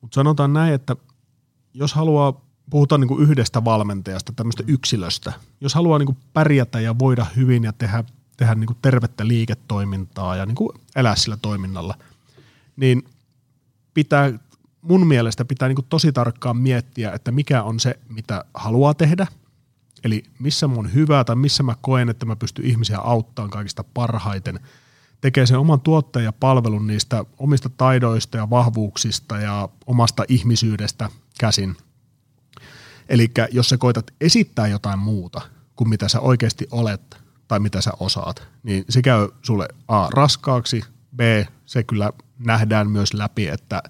Mutta 0.00 0.14
sanotaan 0.14 0.52
näin, 0.52 0.74
että 0.74 0.96
jos 1.74 1.94
haluaa, 1.94 2.40
puhutaan 2.70 3.00
niin 3.00 3.08
kuin 3.08 3.22
yhdestä 3.22 3.64
valmentajasta, 3.64 4.32
tämmöistä 4.36 4.64
yksilöstä, 4.66 5.32
jos 5.60 5.74
haluaa 5.74 5.98
niin 5.98 6.06
kuin 6.06 6.18
pärjätä 6.32 6.80
ja 6.80 6.98
voida 6.98 7.26
hyvin 7.36 7.64
ja 7.64 7.72
tehdä, 7.72 8.04
tehdä 8.36 8.54
niin 8.54 8.66
kuin 8.66 8.78
tervettä 8.82 9.28
liiketoimintaa 9.28 10.36
ja 10.36 10.46
niin 10.46 10.54
kuin 10.54 10.70
elää 10.96 11.16
sillä 11.16 11.36
toiminnalla, 11.42 11.94
niin 12.76 13.02
pitää, 13.94 14.32
mun 14.82 15.06
mielestä 15.06 15.44
pitää 15.44 15.68
niin 15.68 15.76
kuin 15.76 15.86
tosi 15.88 16.12
tarkkaan 16.12 16.56
miettiä, 16.56 17.12
että 17.12 17.32
mikä 17.32 17.62
on 17.62 17.80
se, 17.80 17.98
mitä 18.08 18.44
haluaa 18.54 18.94
tehdä– 18.94 19.26
Eli 20.04 20.22
missä 20.38 20.66
mun 20.66 20.94
hyvää 20.94 21.24
tai 21.24 21.36
missä 21.36 21.62
mä 21.62 21.76
koen, 21.80 22.08
että 22.08 22.26
mä 22.26 22.36
pystyn 22.36 22.64
ihmisiä 22.64 22.98
auttamaan 22.98 23.50
kaikista 23.50 23.84
parhaiten, 23.84 24.60
tekee 25.20 25.46
sen 25.46 25.58
oman 25.58 25.80
tuotteen 25.80 26.24
ja 26.24 26.32
palvelun 26.32 26.86
niistä 26.86 27.24
omista 27.38 27.68
taidoista 27.68 28.36
ja 28.36 28.50
vahvuuksista 28.50 29.36
ja 29.36 29.68
omasta 29.86 30.24
ihmisyydestä 30.28 31.10
käsin. 31.38 31.76
Eli 33.08 33.30
jos 33.52 33.68
sä 33.68 33.78
koetat 33.78 34.10
esittää 34.20 34.66
jotain 34.66 34.98
muuta 34.98 35.40
kuin 35.76 35.88
mitä 35.88 36.08
sä 36.08 36.20
oikeasti 36.20 36.66
olet 36.70 37.16
tai 37.48 37.60
mitä 37.60 37.80
sä 37.80 37.90
osaat, 38.00 38.48
niin 38.62 38.84
se 38.88 39.02
käy 39.02 39.28
sulle 39.42 39.68
A 39.88 40.08
raskaaksi, 40.10 40.82
B 41.16 41.20
se 41.66 41.82
kyllä 41.82 42.12
nähdään 42.38 42.90
myös 42.90 43.14
läpi, 43.14 43.48
että, 43.48 43.82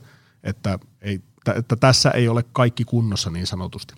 että, 0.45 0.79
ei, 1.01 1.21
että 1.57 1.77
tässä 1.77 2.11
ei 2.11 2.29
ole 2.29 2.45
kaikki 2.53 2.85
kunnossa 2.85 3.31
niin 3.31 3.47
sanotusti. 3.47 3.95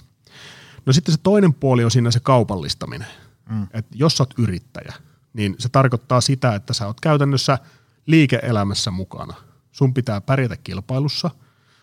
No 0.86 0.92
sitten 0.92 1.14
se 1.14 1.20
toinen 1.22 1.54
puoli 1.54 1.84
on 1.84 1.90
siinä 1.90 2.10
se 2.10 2.20
kaupallistaminen. 2.20 3.08
Mm. 3.48 3.66
Et 3.72 3.86
jos 3.94 4.16
sä 4.16 4.22
oot 4.22 4.34
yrittäjä, 4.38 4.94
niin 5.32 5.54
se 5.58 5.68
tarkoittaa 5.68 6.20
sitä, 6.20 6.54
että 6.54 6.74
sä 6.74 6.86
oot 6.86 7.00
käytännössä 7.00 7.58
liike-elämässä 8.06 8.90
mukana. 8.90 9.34
Sun 9.72 9.94
pitää 9.94 10.20
pärjätä 10.20 10.56
kilpailussa, 10.56 11.30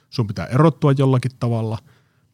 sun 0.09 0.27
pitää 0.27 0.45
erottua 0.45 0.91
jollakin 0.91 1.31
tavalla. 1.39 1.77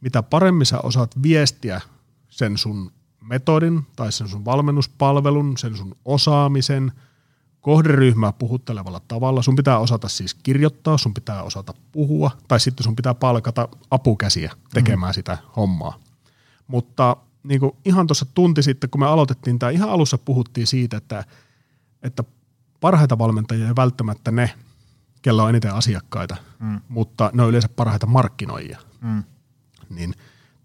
Mitä 0.02 0.24
paremmin 0.24 0.66
sä 0.66 0.80
osaat 0.80 1.24
viestiä 1.24 1.82
sen 2.30 2.58
sun 2.58 2.92
metodin 3.22 3.86
tai 3.96 4.12
sen 4.12 4.28
sun 4.28 4.46
valmennuspalvelun, 4.46 5.58
sen 5.58 5.78
sun 5.78 5.96
osaamisen, 6.06 6.92
kohderyhmää 7.62 8.34
puhuttelevalla 8.34 9.02
tavalla. 9.08 9.42
Sun 9.42 9.56
pitää 9.56 9.80
osata 9.80 10.08
siis 10.08 10.34
kirjoittaa, 10.34 10.98
sun 10.98 11.14
pitää 11.14 11.44
osata 11.44 11.74
puhua, 11.92 12.32
tai 12.48 12.60
sitten 12.60 12.84
sun 12.84 12.96
pitää 12.96 13.14
palkata 13.14 13.70
apukäsiä 13.92 14.52
tekemään 14.74 15.12
mm. 15.12 15.14
sitä 15.14 15.38
hommaa. 15.56 16.00
Mutta 16.68 17.18
niin 17.44 17.60
kuin 17.60 17.72
ihan 17.86 18.08
tuossa 18.08 18.26
tunti 18.34 18.64
sitten, 18.64 18.90
kun 18.90 19.02
me 19.02 19.08
aloitettiin 19.08 19.60
tämä, 19.60 19.70
ihan 19.70 19.90
alussa 19.90 20.18
puhuttiin 20.18 20.68
siitä, 20.68 20.98
että, 20.98 21.24
että 22.04 22.24
parhaita 22.80 23.18
valmentajia 23.18 23.68
ei 23.68 23.76
välttämättä 23.76 24.32
ne, 24.32 24.54
kello 25.22 25.44
on 25.44 25.50
eniten 25.50 25.74
asiakkaita, 25.74 26.38
mm. 26.60 26.82
mutta 26.90 27.32
ne 27.34 27.44
on 27.44 27.50
yleensä 27.50 27.70
parhaita 27.70 28.06
markkinoijia. 28.06 28.80
Mm. 29.02 29.24
Niin 29.90 30.14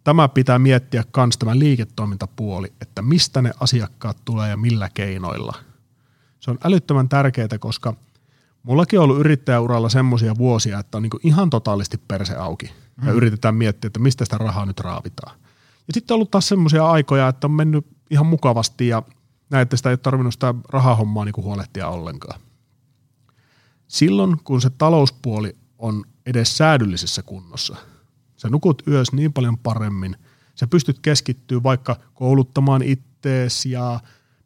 tämä 0.04 0.28
pitää 0.28 0.58
miettiä 0.58 1.04
myös 1.16 1.38
tämä 1.38 1.58
liiketoimintapuoli, 1.58 2.72
että 2.80 3.02
mistä 3.02 3.42
ne 3.42 3.52
asiakkaat 3.60 4.16
tulee 4.24 4.50
ja 4.50 4.56
millä 4.56 4.88
keinoilla. 4.94 5.54
Se 6.40 6.50
on 6.50 6.58
älyttömän 6.64 7.08
tärkeää, 7.08 7.58
koska 7.60 7.94
mullakin 8.62 8.98
on 8.98 9.04
ollut 9.04 9.20
yrittäjäuralla 9.20 9.88
semmoisia 9.88 10.36
vuosia, 10.38 10.78
että 10.78 10.98
on 10.98 11.02
niin 11.02 11.10
ihan 11.22 11.50
totaalisti 11.50 11.98
perse 12.08 12.36
auki. 12.36 12.70
Mm. 12.96 13.06
Ja 13.06 13.12
yritetään 13.12 13.54
miettiä, 13.54 13.86
että 13.86 14.00
mistä 14.00 14.24
sitä 14.24 14.38
rahaa 14.38 14.66
nyt 14.66 14.80
raavitaan. 14.80 15.38
Ja 15.88 15.94
sitten 15.94 16.14
on 16.14 16.16
ollut 16.16 16.30
taas 16.30 16.48
semmoisia 16.48 16.90
aikoja, 16.90 17.28
että 17.28 17.46
on 17.46 17.50
mennyt 17.50 17.86
ihan 18.10 18.26
mukavasti 18.26 18.88
ja 18.88 19.02
näin, 19.50 19.62
että 19.62 19.76
sitä 19.76 19.88
ei 19.88 19.92
ole 19.92 19.98
tarvinnut 19.98 20.34
sitä 20.34 20.54
rahahommaa 20.68 21.24
niin 21.24 21.32
kuin 21.32 21.44
huolehtia 21.44 21.88
ollenkaan. 21.88 22.40
Silloin, 23.88 24.36
kun 24.44 24.60
se 24.60 24.70
talouspuoli 24.70 25.56
on 25.78 26.04
edes 26.26 26.56
säädyllisessä 26.58 27.22
kunnossa, 27.22 27.76
sä 28.36 28.48
nukut 28.48 28.82
yös 28.88 29.12
niin 29.12 29.32
paljon 29.32 29.58
paremmin, 29.58 30.16
sä 30.54 30.66
pystyt 30.66 30.98
keskittyä 30.98 31.62
vaikka 31.62 31.96
kouluttamaan 32.14 32.82
ittees 32.82 33.66
ja 33.66 34.00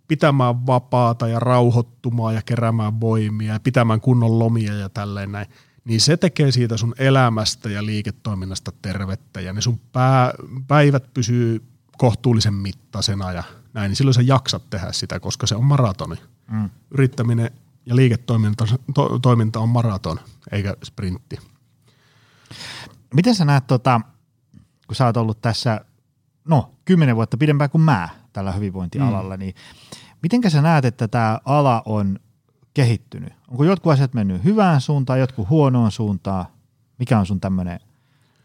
pitämään 0.09 0.67
vapaata 0.67 1.29
ja 1.29 1.41
rauhoittumaan 1.41 2.35
ja 2.35 2.43
keräämään 2.43 3.01
voimia 3.01 3.53
ja 3.53 3.61
pitämään 3.61 4.01
kunnon 4.01 4.39
lomia 4.39 4.75
ja 4.75 4.89
tälleen 4.89 5.33
näin– 5.33 5.47
niin 5.87 6.01
se 6.01 6.17
tekee 6.17 6.53
siitä 6.53 6.77
sun 6.77 6.95
elämästä 6.99 7.71
ja 7.71 7.87
liiketoiminnasta 7.87 8.73
tervettä 8.83 9.41
ja 9.41 9.53
ne 9.53 9.61
sun 9.61 9.81
pää, 9.93 10.33
päivät 10.69 11.15
pysyy 11.15 11.63
kohtuullisen 11.99 12.55
mittaisena 12.55 13.33
ja 13.33 13.45
näin, 13.75 13.89
niin 13.89 13.97
silloin 13.97 14.15
sä 14.15 14.23
jaksat 14.23 14.71
tehdä 14.71 14.93
sitä, 14.93 15.21
koska 15.21 15.47
se 15.47 15.55
on 15.55 15.65
maratoni. 15.65 16.17
Mm. 16.51 16.71
Yrittäminen 16.91 17.51
ja 17.87 17.97
liiketoiminta 17.97 18.67
to, 18.95 19.19
toiminta 19.19 19.61
on 19.61 19.69
maraton, 19.69 20.21
eikä 20.53 20.77
sprintti. 20.85 21.39
Miten 23.15 23.35
sä 23.35 23.45
näet, 23.45 23.67
tota, 23.67 24.01
kun 24.87 24.97
sä 24.97 25.07
oot 25.07 25.17
ollut 25.17 25.41
tässä, 25.41 25.81
no, 26.45 26.75
kymmenen 26.85 27.17
vuotta 27.17 27.37
pidempään 27.37 27.71
kuin 27.71 27.83
mä 27.83 28.09
tällä 28.33 28.53
hyvinvointialalla, 28.53 29.37
mm. 29.37 29.41
niin 29.41 29.55
miten 30.23 30.51
sä 30.51 30.63
näet, 30.63 30.85
että 30.85 31.09
tämä 31.09 31.41
ala 31.45 31.83
on 31.85 32.19
kehittynyt? 32.77 33.33
Onko 33.49 33.65
jotkut 33.65 33.93
asiat 33.93 34.15
mennyt 34.15 34.45
hyvään 34.45 34.81
suuntaan, 34.81 35.21
jotkut 35.21 35.49
huonoon 35.49 35.93
suuntaan? 35.93 36.47
Mikä 36.99 37.19
on 37.19 37.27
sun 37.27 37.41
tämmöinen 37.41 37.81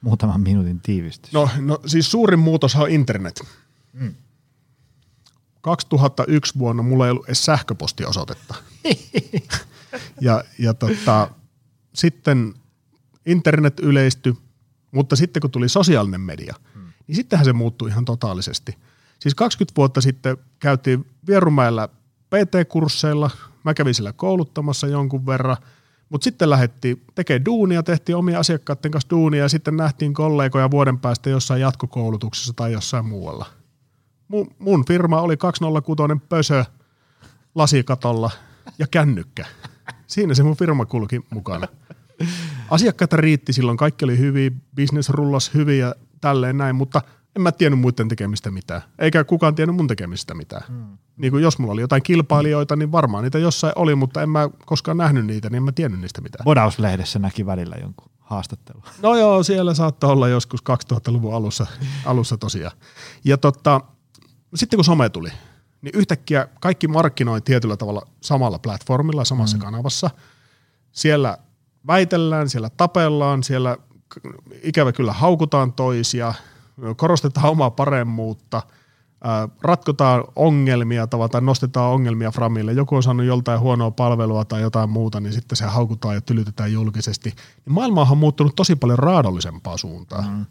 muutaman 0.02 0.42
minuutin 0.42 0.80
tiivistys? 0.80 1.34
No, 1.34 1.50
no 1.60 1.80
siis 1.86 2.12
suurin 2.12 2.40
muutos 2.40 2.76
on 2.76 2.90
internet. 2.90 3.42
Mm. 3.94 4.14
2001 5.62 6.60
vuonna 6.60 6.84
mulla 6.84 7.06
ei 7.06 7.12
ollut 7.12 7.26
edes 7.26 7.46
sähköpostiosoitetta. 7.46 8.56
Ja, 10.22 10.44
ja 10.60 10.74
tota, 10.74 11.30
sitten 11.94 12.54
internet 13.26 13.80
yleistyi, 13.80 14.38
mutta 14.92 15.16
sitten 15.16 15.42
kun 15.42 15.52
tuli 15.52 15.70
sosiaalinen 15.70 16.22
media, 16.22 16.56
hmm. 16.74 16.92
niin 17.08 17.16
sittenhän 17.16 17.46
se 17.46 17.54
muuttui 17.54 17.90
ihan 17.90 18.06
totaalisesti. 18.06 18.78
Siis 19.20 19.36
20 19.36 19.74
vuotta 19.78 20.02
sitten 20.02 20.38
käytiin 20.60 21.06
Vierumäellä 21.28 21.90
PT-kursseilla, 22.30 23.30
mä 23.64 23.74
kävin 23.74 23.94
siellä 23.94 24.14
kouluttamassa 24.14 24.88
jonkun 24.88 25.26
verran, 25.26 25.58
mutta 26.10 26.24
sitten 26.24 26.50
lähdettiin 26.50 27.02
tekemään 27.16 27.46
duunia, 27.46 27.84
tehtiin 27.84 28.16
omia 28.16 28.40
asiakkaiden 28.40 28.92
kanssa 28.92 29.10
duunia 29.10 29.44
ja 29.44 29.50
sitten 29.50 29.78
nähtiin 29.78 30.14
kollegoja 30.14 30.72
vuoden 30.72 31.00
päästä 31.00 31.30
jossain 31.30 31.62
jatkokoulutuksessa 31.62 32.54
tai 32.56 32.72
jossain 32.72 33.06
muualla. 33.06 33.46
Mun, 34.28 34.52
mun 34.60 34.86
firma 34.86 35.22
oli 35.22 35.38
206 35.38 36.04
pösö 36.30 36.66
lasikatolla 37.56 38.32
ja 38.80 38.88
kännykkä. 38.88 39.46
Siinä 40.08 40.34
se 40.34 40.44
mun 40.44 40.58
firma 40.58 40.86
kulki 40.86 41.22
mukana. 41.30 41.68
Asiakkaita 42.70 43.18
riitti 43.18 43.54
silloin, 43.54 43.78
kaikki 43.78 44.06
oli 44.06 44.18
hyvin, 44.18 44.62
business 44.76 45.10
rullas 45.10 45.54
hyvin 45.54 45.80
ja 45.80 45.96
tälleen 46.22 46.58
näin, 46.58 46.76
mutta 46.76 47.02
en 47.36 47.42
mä 47.42 47.52
tiennyt 47.52 47.80
muiden 47.80 48.08
tekemistä 48.08 48.52
mitään. 48.52 48.82
Eikä 49.00 49.24
kukaan 49.24 49.56
tiennyt 49.56 49.76
mun 49.76 49.88
tekemistä 49.88 50.34
mitään. 50.34 50.64
Hmm. 50.68 50.98
Niin 51.18 51.32
kuin 51.32 51.44
jos 51.44 51.60
mulla 51.60 51.74
oli 51.74 51.82
jotain 51.82 52.04
kilpailijoita, 52.04 52.76
niin 52.76 52.92
varmaan 52.92 53.24
niitä 53.24 53.40
jossain 53.40 53.74
oli, 53.76 53.96
mutta 53.96 54.22
en 54.22 54.30
mä 54.30 54.50
koskaan 54.66 54.98
nähnyt 54.98 55.26
niitä, 55.26 55.50
niin 55.50 55.58
en 55.58 55.64
mä 55.64 55.72
tiennyt 55.72 56.02
niistä 56.02 56.22
mitään. 56.22 56.44
Bodauslehdessä 56.44 57.20
näki 57.20 57.46
välillä 57.46 57.76
jonkun 57.82 58.12
haastattelun. 58.20 58.84
No 59.02 59.16
joo, 59.16 59.44
siellä 59.44 59.74
saattaa 59.74 60.12
olla 60.12 60.28
joskus 60.28 60.64
2000-luvun 60.94 61.36
alussa, 61.36 61.66
alussa 62.06 62.38
tosiaan. 62.38 62.78
Ja 63.24 63.38
totta, 63.38 63.82
sitten 64.56 64.78
kun 64.78 64.86
some 64.86 65.10
tuli, 65.10 65.30
niin 65.82 65.92
yhtäkkiä 65.96 66.48
kaikki 66.60 66.88
markkinoi 66.88 67.42
tietyllä 67.42 67.78
tavalla 67.78 68.02
samalla 68.22 68.60
platformilla, 68.60 69.26
samassa 69.26 69.58
mm. 69.58 69.62
kanavassa. 69.62 70.10
Siellä 70.92 71.38
väitellään, 71.88 72.50
siellä 72.50 72.70
tapellaan, 72.70 73.44
siellä 73.44 73.78
ikävä 74.64 74.92
kyllä 74.92 75.14
haukutaan 75.14 75.74
toisia, 75.74 76.34
korostetaan 76.98 77.50
omaa 77.50 77.72
paremmuutta, 77.72 78.64
ratkotaan 79.62 80.24
ongelmia 80.36 81.08
tai 81.08 81.42
nostetaan 81.42 81.92
ongelmia 81.92 82.32
Framille. 82.32 82.74
Joku 82.74 82.96
on 82.96 83.04
saanut 83.04 83.26
joltain 83.26 83.60
huonoa 83.60 83.92
palvelua 83.92 84.46
tai 84.46 84.62
jotain 84.62 84.90
muuta, 84.90 85.20
niin 85.20 85.34
sitten 85.34 85.56
se 85.56 85.66
haukutaan 85.66 86.16
ja 86.16 86.22
tylytetään 86.22 86.74
julkisesti. 86.74 87.30
Niin 87.66 87.74
maailma 87.74 88.08
on 88.12 88.18
muuttunut 88.18 88.56
tosi 88.56 88.76
paljon 88.76 89.00
raadollisempaa 89.00 89.78
suuntaan. 89.78 90.30
Mm. 90.30 90.46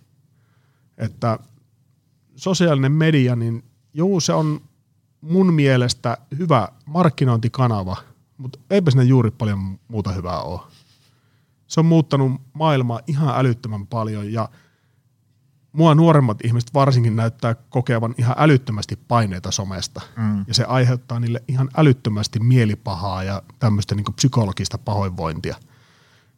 Että 0.99 1.39
sosiaalinen 2.37 2.93
media, 2.93 3.37
niin 3.37 3.65
juu, 3.95 4.21
se 4.21 4.33
on 4.33 4.61
mun 5.21 5.53
mielestä 5.53 6.19
hyvä 6.39 6.69
markkinointikanava, 6.87 7.97
mutta 8.39 8.59
eipä 8.71 8.91
sinne 8.91 9.05
juuri 9.05 9.31
paljon 9.31 9.79
muuta 9.89 10.13
hyvää 10.13 10.41
ole. 10.41 10.61
Se 11.67 11.81
on 11.81 11.87
muuttanut 11.87 12.33
maailmaa 12.53 13.01
ihan 13.07 13.39
älyttömän 13.39 13.87
paljon 13.87 14.33
ja 14.33 14.49
mua 15.73 15.95
nuoremmat 15.95 16.45
ihmiset 16.45 16.75
varsinkin 16.75 17.17
näyttää 17.17 17.55
kokevan 17.55 18.15
ihan 18.19 18.35
älyttömästi 18.39 18.97
paineita 19.09 19.51
somesta. 19.51 20.01
Mm. 20.17 20.45
Ja 20.49 20.55
se 20.55 20.65
aiheuttaa 20.65 21.21
niille 21.21 21.43
ihan 21.49 21.69
älyttömästi 21.77 22.41
mielipahaa 22.41 23.25
ja 23.25 23.43
tämmöistä 23.59 23.95
niin 23.95 24.15
psykologista 24.17 24.79
pahoinvointia. 24.79 25.57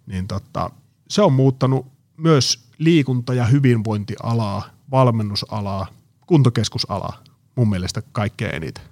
Niin 0.06 0.28
tota, 0.28 0.70
se 1.08 1.22
on 1.22 1.32
muuttanut 1.32 1.86
myös 2.16 2.68
liikunta- 2.78 3.34
ja 3.34 3.44
hyvinvointialaa, 3.44 4.62
valmennusalaa, 4.90 5.86
kuntokeskusalaa 6.26 7.22
mun 7.54 7.68
mielestä 7.68 8.02
kaikkein 8.12 8.54
eniten. 8.54 8.84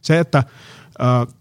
Se, 0.00 0.18
että 0.18 0.44
ö, 1.00 1.32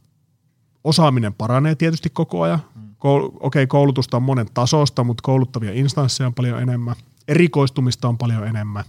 osaaminen 0.83 1.33
paranee 1.33 1.75
tietysti 1.75 2.09
koko 2.09 2.41
ajan. 2.41 2.59
Koul- 2.75 3.25
Okei, 3.25 3.33
okay, 3.39 3.67
koulutusta 3.67 4.17
on 4.17 4.23
monen 4.23 4.47
tasosta, 4.53 5.03
mutta 5.03 5.21
kouluttavia 5.21 5.73
instansseja 5.73 6.27
on 6.27 6.33
paljon 6.33 6.61
enemmän. 6.61 6.95
Erikoistumista 7.27 8.07
on 8.07 8.17
paljon 8.17 8.47
enemmän. 8.47 8.83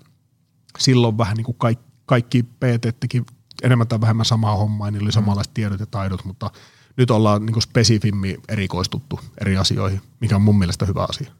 Silloin 0.79 1.19
vähän 1.19 1.37
niin 1.37 1.45
kuin 1.45 1.57
kaikki, 1.59 1.85
kaikki 2.07 2.43
PT 2.43 3.01
teki 3.01 3.23
enemmän 3.63 3.89
tai 3.89 4.01
vähemmän 4.01 4.27
samaa 4.27 4.57
hommaa, 4.57 4.91
niin 4.91 5.03
oli 5.03 5.11
mm. 5.11 5.13
samanlaiset 5.13 5.55
tiedot 5.55 5.81
ja 5.81 5.87
taidot, 5.87 6.25
mutta 6.25 6.51
nyt 6.97 7.11
ollaan 7.11 7.47
niin 7.47 7.53
kuin 7.53 7.63
spesifimmin 7.63 8.37
erikoistuttu 8.49 9.21
eri 9.41 9.57
asioihin, 9.57 10.01
mikä 10.21 10.37
on 10.37 10.43
mun 10.43 10.59
mielestä 10.59 10.87
hyvä 10.87 11.07
asia. 11.09 11.33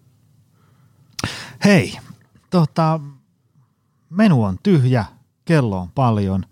Hei, 1.65 1.99
tota, 2.51 3.01
menu 4.11 4.45
on 4.45 4.59
tyhjä, 4.63 5.05
kello 5.45 5.81
on 5.81 5.91
paljon. 5.91 6.45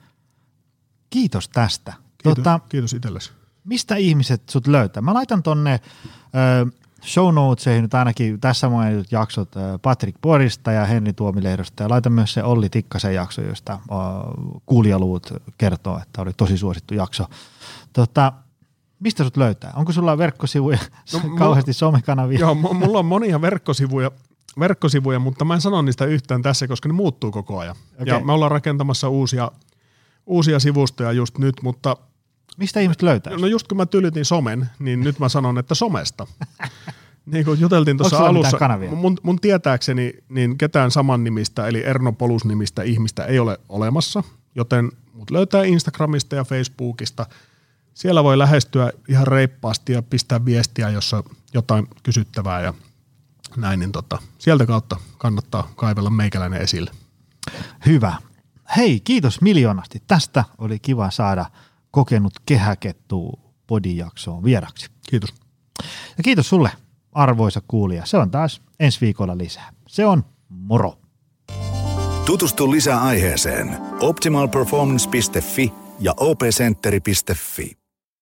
Kiitos 1.10 1.48
tästä. 1.48 1.92
Kiitos, 1.92 2.36
tota, 2.36 2.60
kiitos 2.68 2.92
itsellesi. 2.92 3.32
Mistä 3.64 3.96
ihmiset 3.96 4.48
sut 4.48 4.66
löytää? 4.66 5.02
Mä 5.02 5.14
laitan 5.14 5.42
tonne 5.42 5.80
ö, 5.80 6.81
show 7.04 7.34
notesihin 7.34 7.82
nyt 7.82 7.94
ainakin 7.94 8.40
tässä 8.40 8.68
mainitut 8.68 9.12
jaksot 9.12 9.56
ö, 9.56 9.78
Patrick 9.82 10.20
Borista 10.20 10.72
ja 10.72 10.84
Henri 10.84 11.12
Tuomilehdosta 11.12 11.82
ja 11.82 11.88
laitan 11.88 12.12
myös 12.12 12.34
se 12.34 12.42
Olli 12.42 12.68
Tikkasen 12.68 13.14
jakso, 13.14 13.42
josta 13.42 13.72
ö, 13.72 13.94
kuulijaluut 14.66 15.32
kertoo, 15.58 15.98
että 16.02 16.22
oli 16.22 16.32
tosi 16.36 16.58
suosittu 16.58 16.94
jakso. 16.94 17.24
Tota, 17.92 18.32
mistä 19.00 19.24
sut 19.24 19.36
löytää? 19.36 19.72
Onko 19.76 19.92
sulla 19.92 20.18
verkkosivuja, 20.18 20.78
no, 21.12 21.20
kauheasti 21.38 21.72
somekanavia? 21.72 22.38
Joo, 22.38 22.54
mulla 22.54 22.98
on 22.98 23.06
monia 23.06 23.40
verkkosivuja 23.40 24.10
verkkosivuja, 24.58 25.18
mutta 25.18 25.44
mä 25.44 25.54
en 25.54 25.60
sano 25.60 25.82
niistä 25.82 26.04
yhtään 26.04 26.42
tässä, 26.42 26.68
koska 26.68 26.88
ne 26.88 26.92
muuttuu 26.92 27.30
koko 27.30 27.58
ajan. 27.58 27.76
Okay. 27.94 28.06
Ja 28.06 28.20
me 28.20 28.32
ollaan 28.32 28.50
rakentamassa 28.50 29.08
uusia, 29.08 29.50
uusia 30.26 30.60
sivustoja 30.60 31.12
just 31.12 31.38
nyt, 31.38 31.54
mutta... 31.62 31.96
Mistä 32.56 32.80
ihmiset 32.80 33.02
löytää? 33.02 33.36
No 33.36 33.46
just 33.46 33.68
kun 33.68 33.76
mä 33.76 33.86
tylytin 33.86 34.24
somen, 34.24 34.70
niin 34.78 35.00
nyt 35.00 35.18
mä 35.18 35.28
sanon, 35.28 35.58
että 35.58 35.74
somesta. 35.74 36.26
niin 37.26 37.44
kuin 37.44 37.60
juteltiin 37.60 37.96
tuossa 37.96 38.26
alussa, 38.26 38.58
mun, 38.90 39.18
mun 39.22 39.40
tietääkseni 39.40 40.14
niin 40.28 40.58
ketään 40.58 40.90
saman 40.90 41.24
nimistä, 41.24 41.66
eli 41.66 41.84
Erno 41.84 42.12
Polus 42.12 42.44
nimistä 42.44 42.82
ihmistä 42.82 43.24
ei 43.24 43.38
ole 43.38 43.58
olemassa, 43.68 44.22
joten 44.54 44.92
mut 45.12 45.30
löytää 45.30 45.64
Instagramista 45.64 46.36
ja 46.36 46.44
Facebookista. 46.44 47.26
Siellä 47.94 48.24
voi 48.24 48.38
lähestyä 48.38 48.92
ihan 49.08 49.26
reippaasti 49.26 49.92
ja 49.92 50.02
pistää 50.02 50.44
viestiä, 50.44 50.90
jossa 50.90 51.24
jotain 51.54 51.88
kysyttävää 52.02 52.62
ja 52.62 52.74
näin, 53.56 53.80
niin 53.80 53.92
tota, 53.92 54.18
sieltä 54.38 54.66
kautta 54.66 54.96
kannattaa 55.18 55.72
kaivella 55.76 56.10
meikäläinen 56.10 56.60
esille. 56.60 56.90
Hyvä. 57.86 58.14
Hei, 58.76 59.00
kiitos 59.00 59.40
miljoonasti. 59.40 60.02
Tästä 60.06 60.44
oli 60.58 60.78
kiva 60.78 61.10
saada 61.10 61.46
kokenut 61.92 62.32
kehäkettu 62.46 63.40
podijaksoon 63.66 64.44
vieraksi. 64.44 64.86
Kiitos. 65.10 65.34
Ja 66.16 66.22
kiitos 66.24 66.48
sulle, 66.48 66.70
arvoisa 67.12 67.62
kuulija. 67.68 68.06
Se 68.06 68.16
on 68.16 68.30
taas 68.30 68.62
ensi 68.80 69.00
viikolla 69.00 69.38
lisää. 69.38 69.72
Se 69.88 70.06
on 70.06 70.24
moro. 70.48 70.98
Tutustu 72.24 72.70
lisää 72.70 73.02
aiheeseen 73.02 73.76
optimalperformance.fi 74.00 75.72
ja 76.00 76.14
opcenteri.fi. 76.16 77.81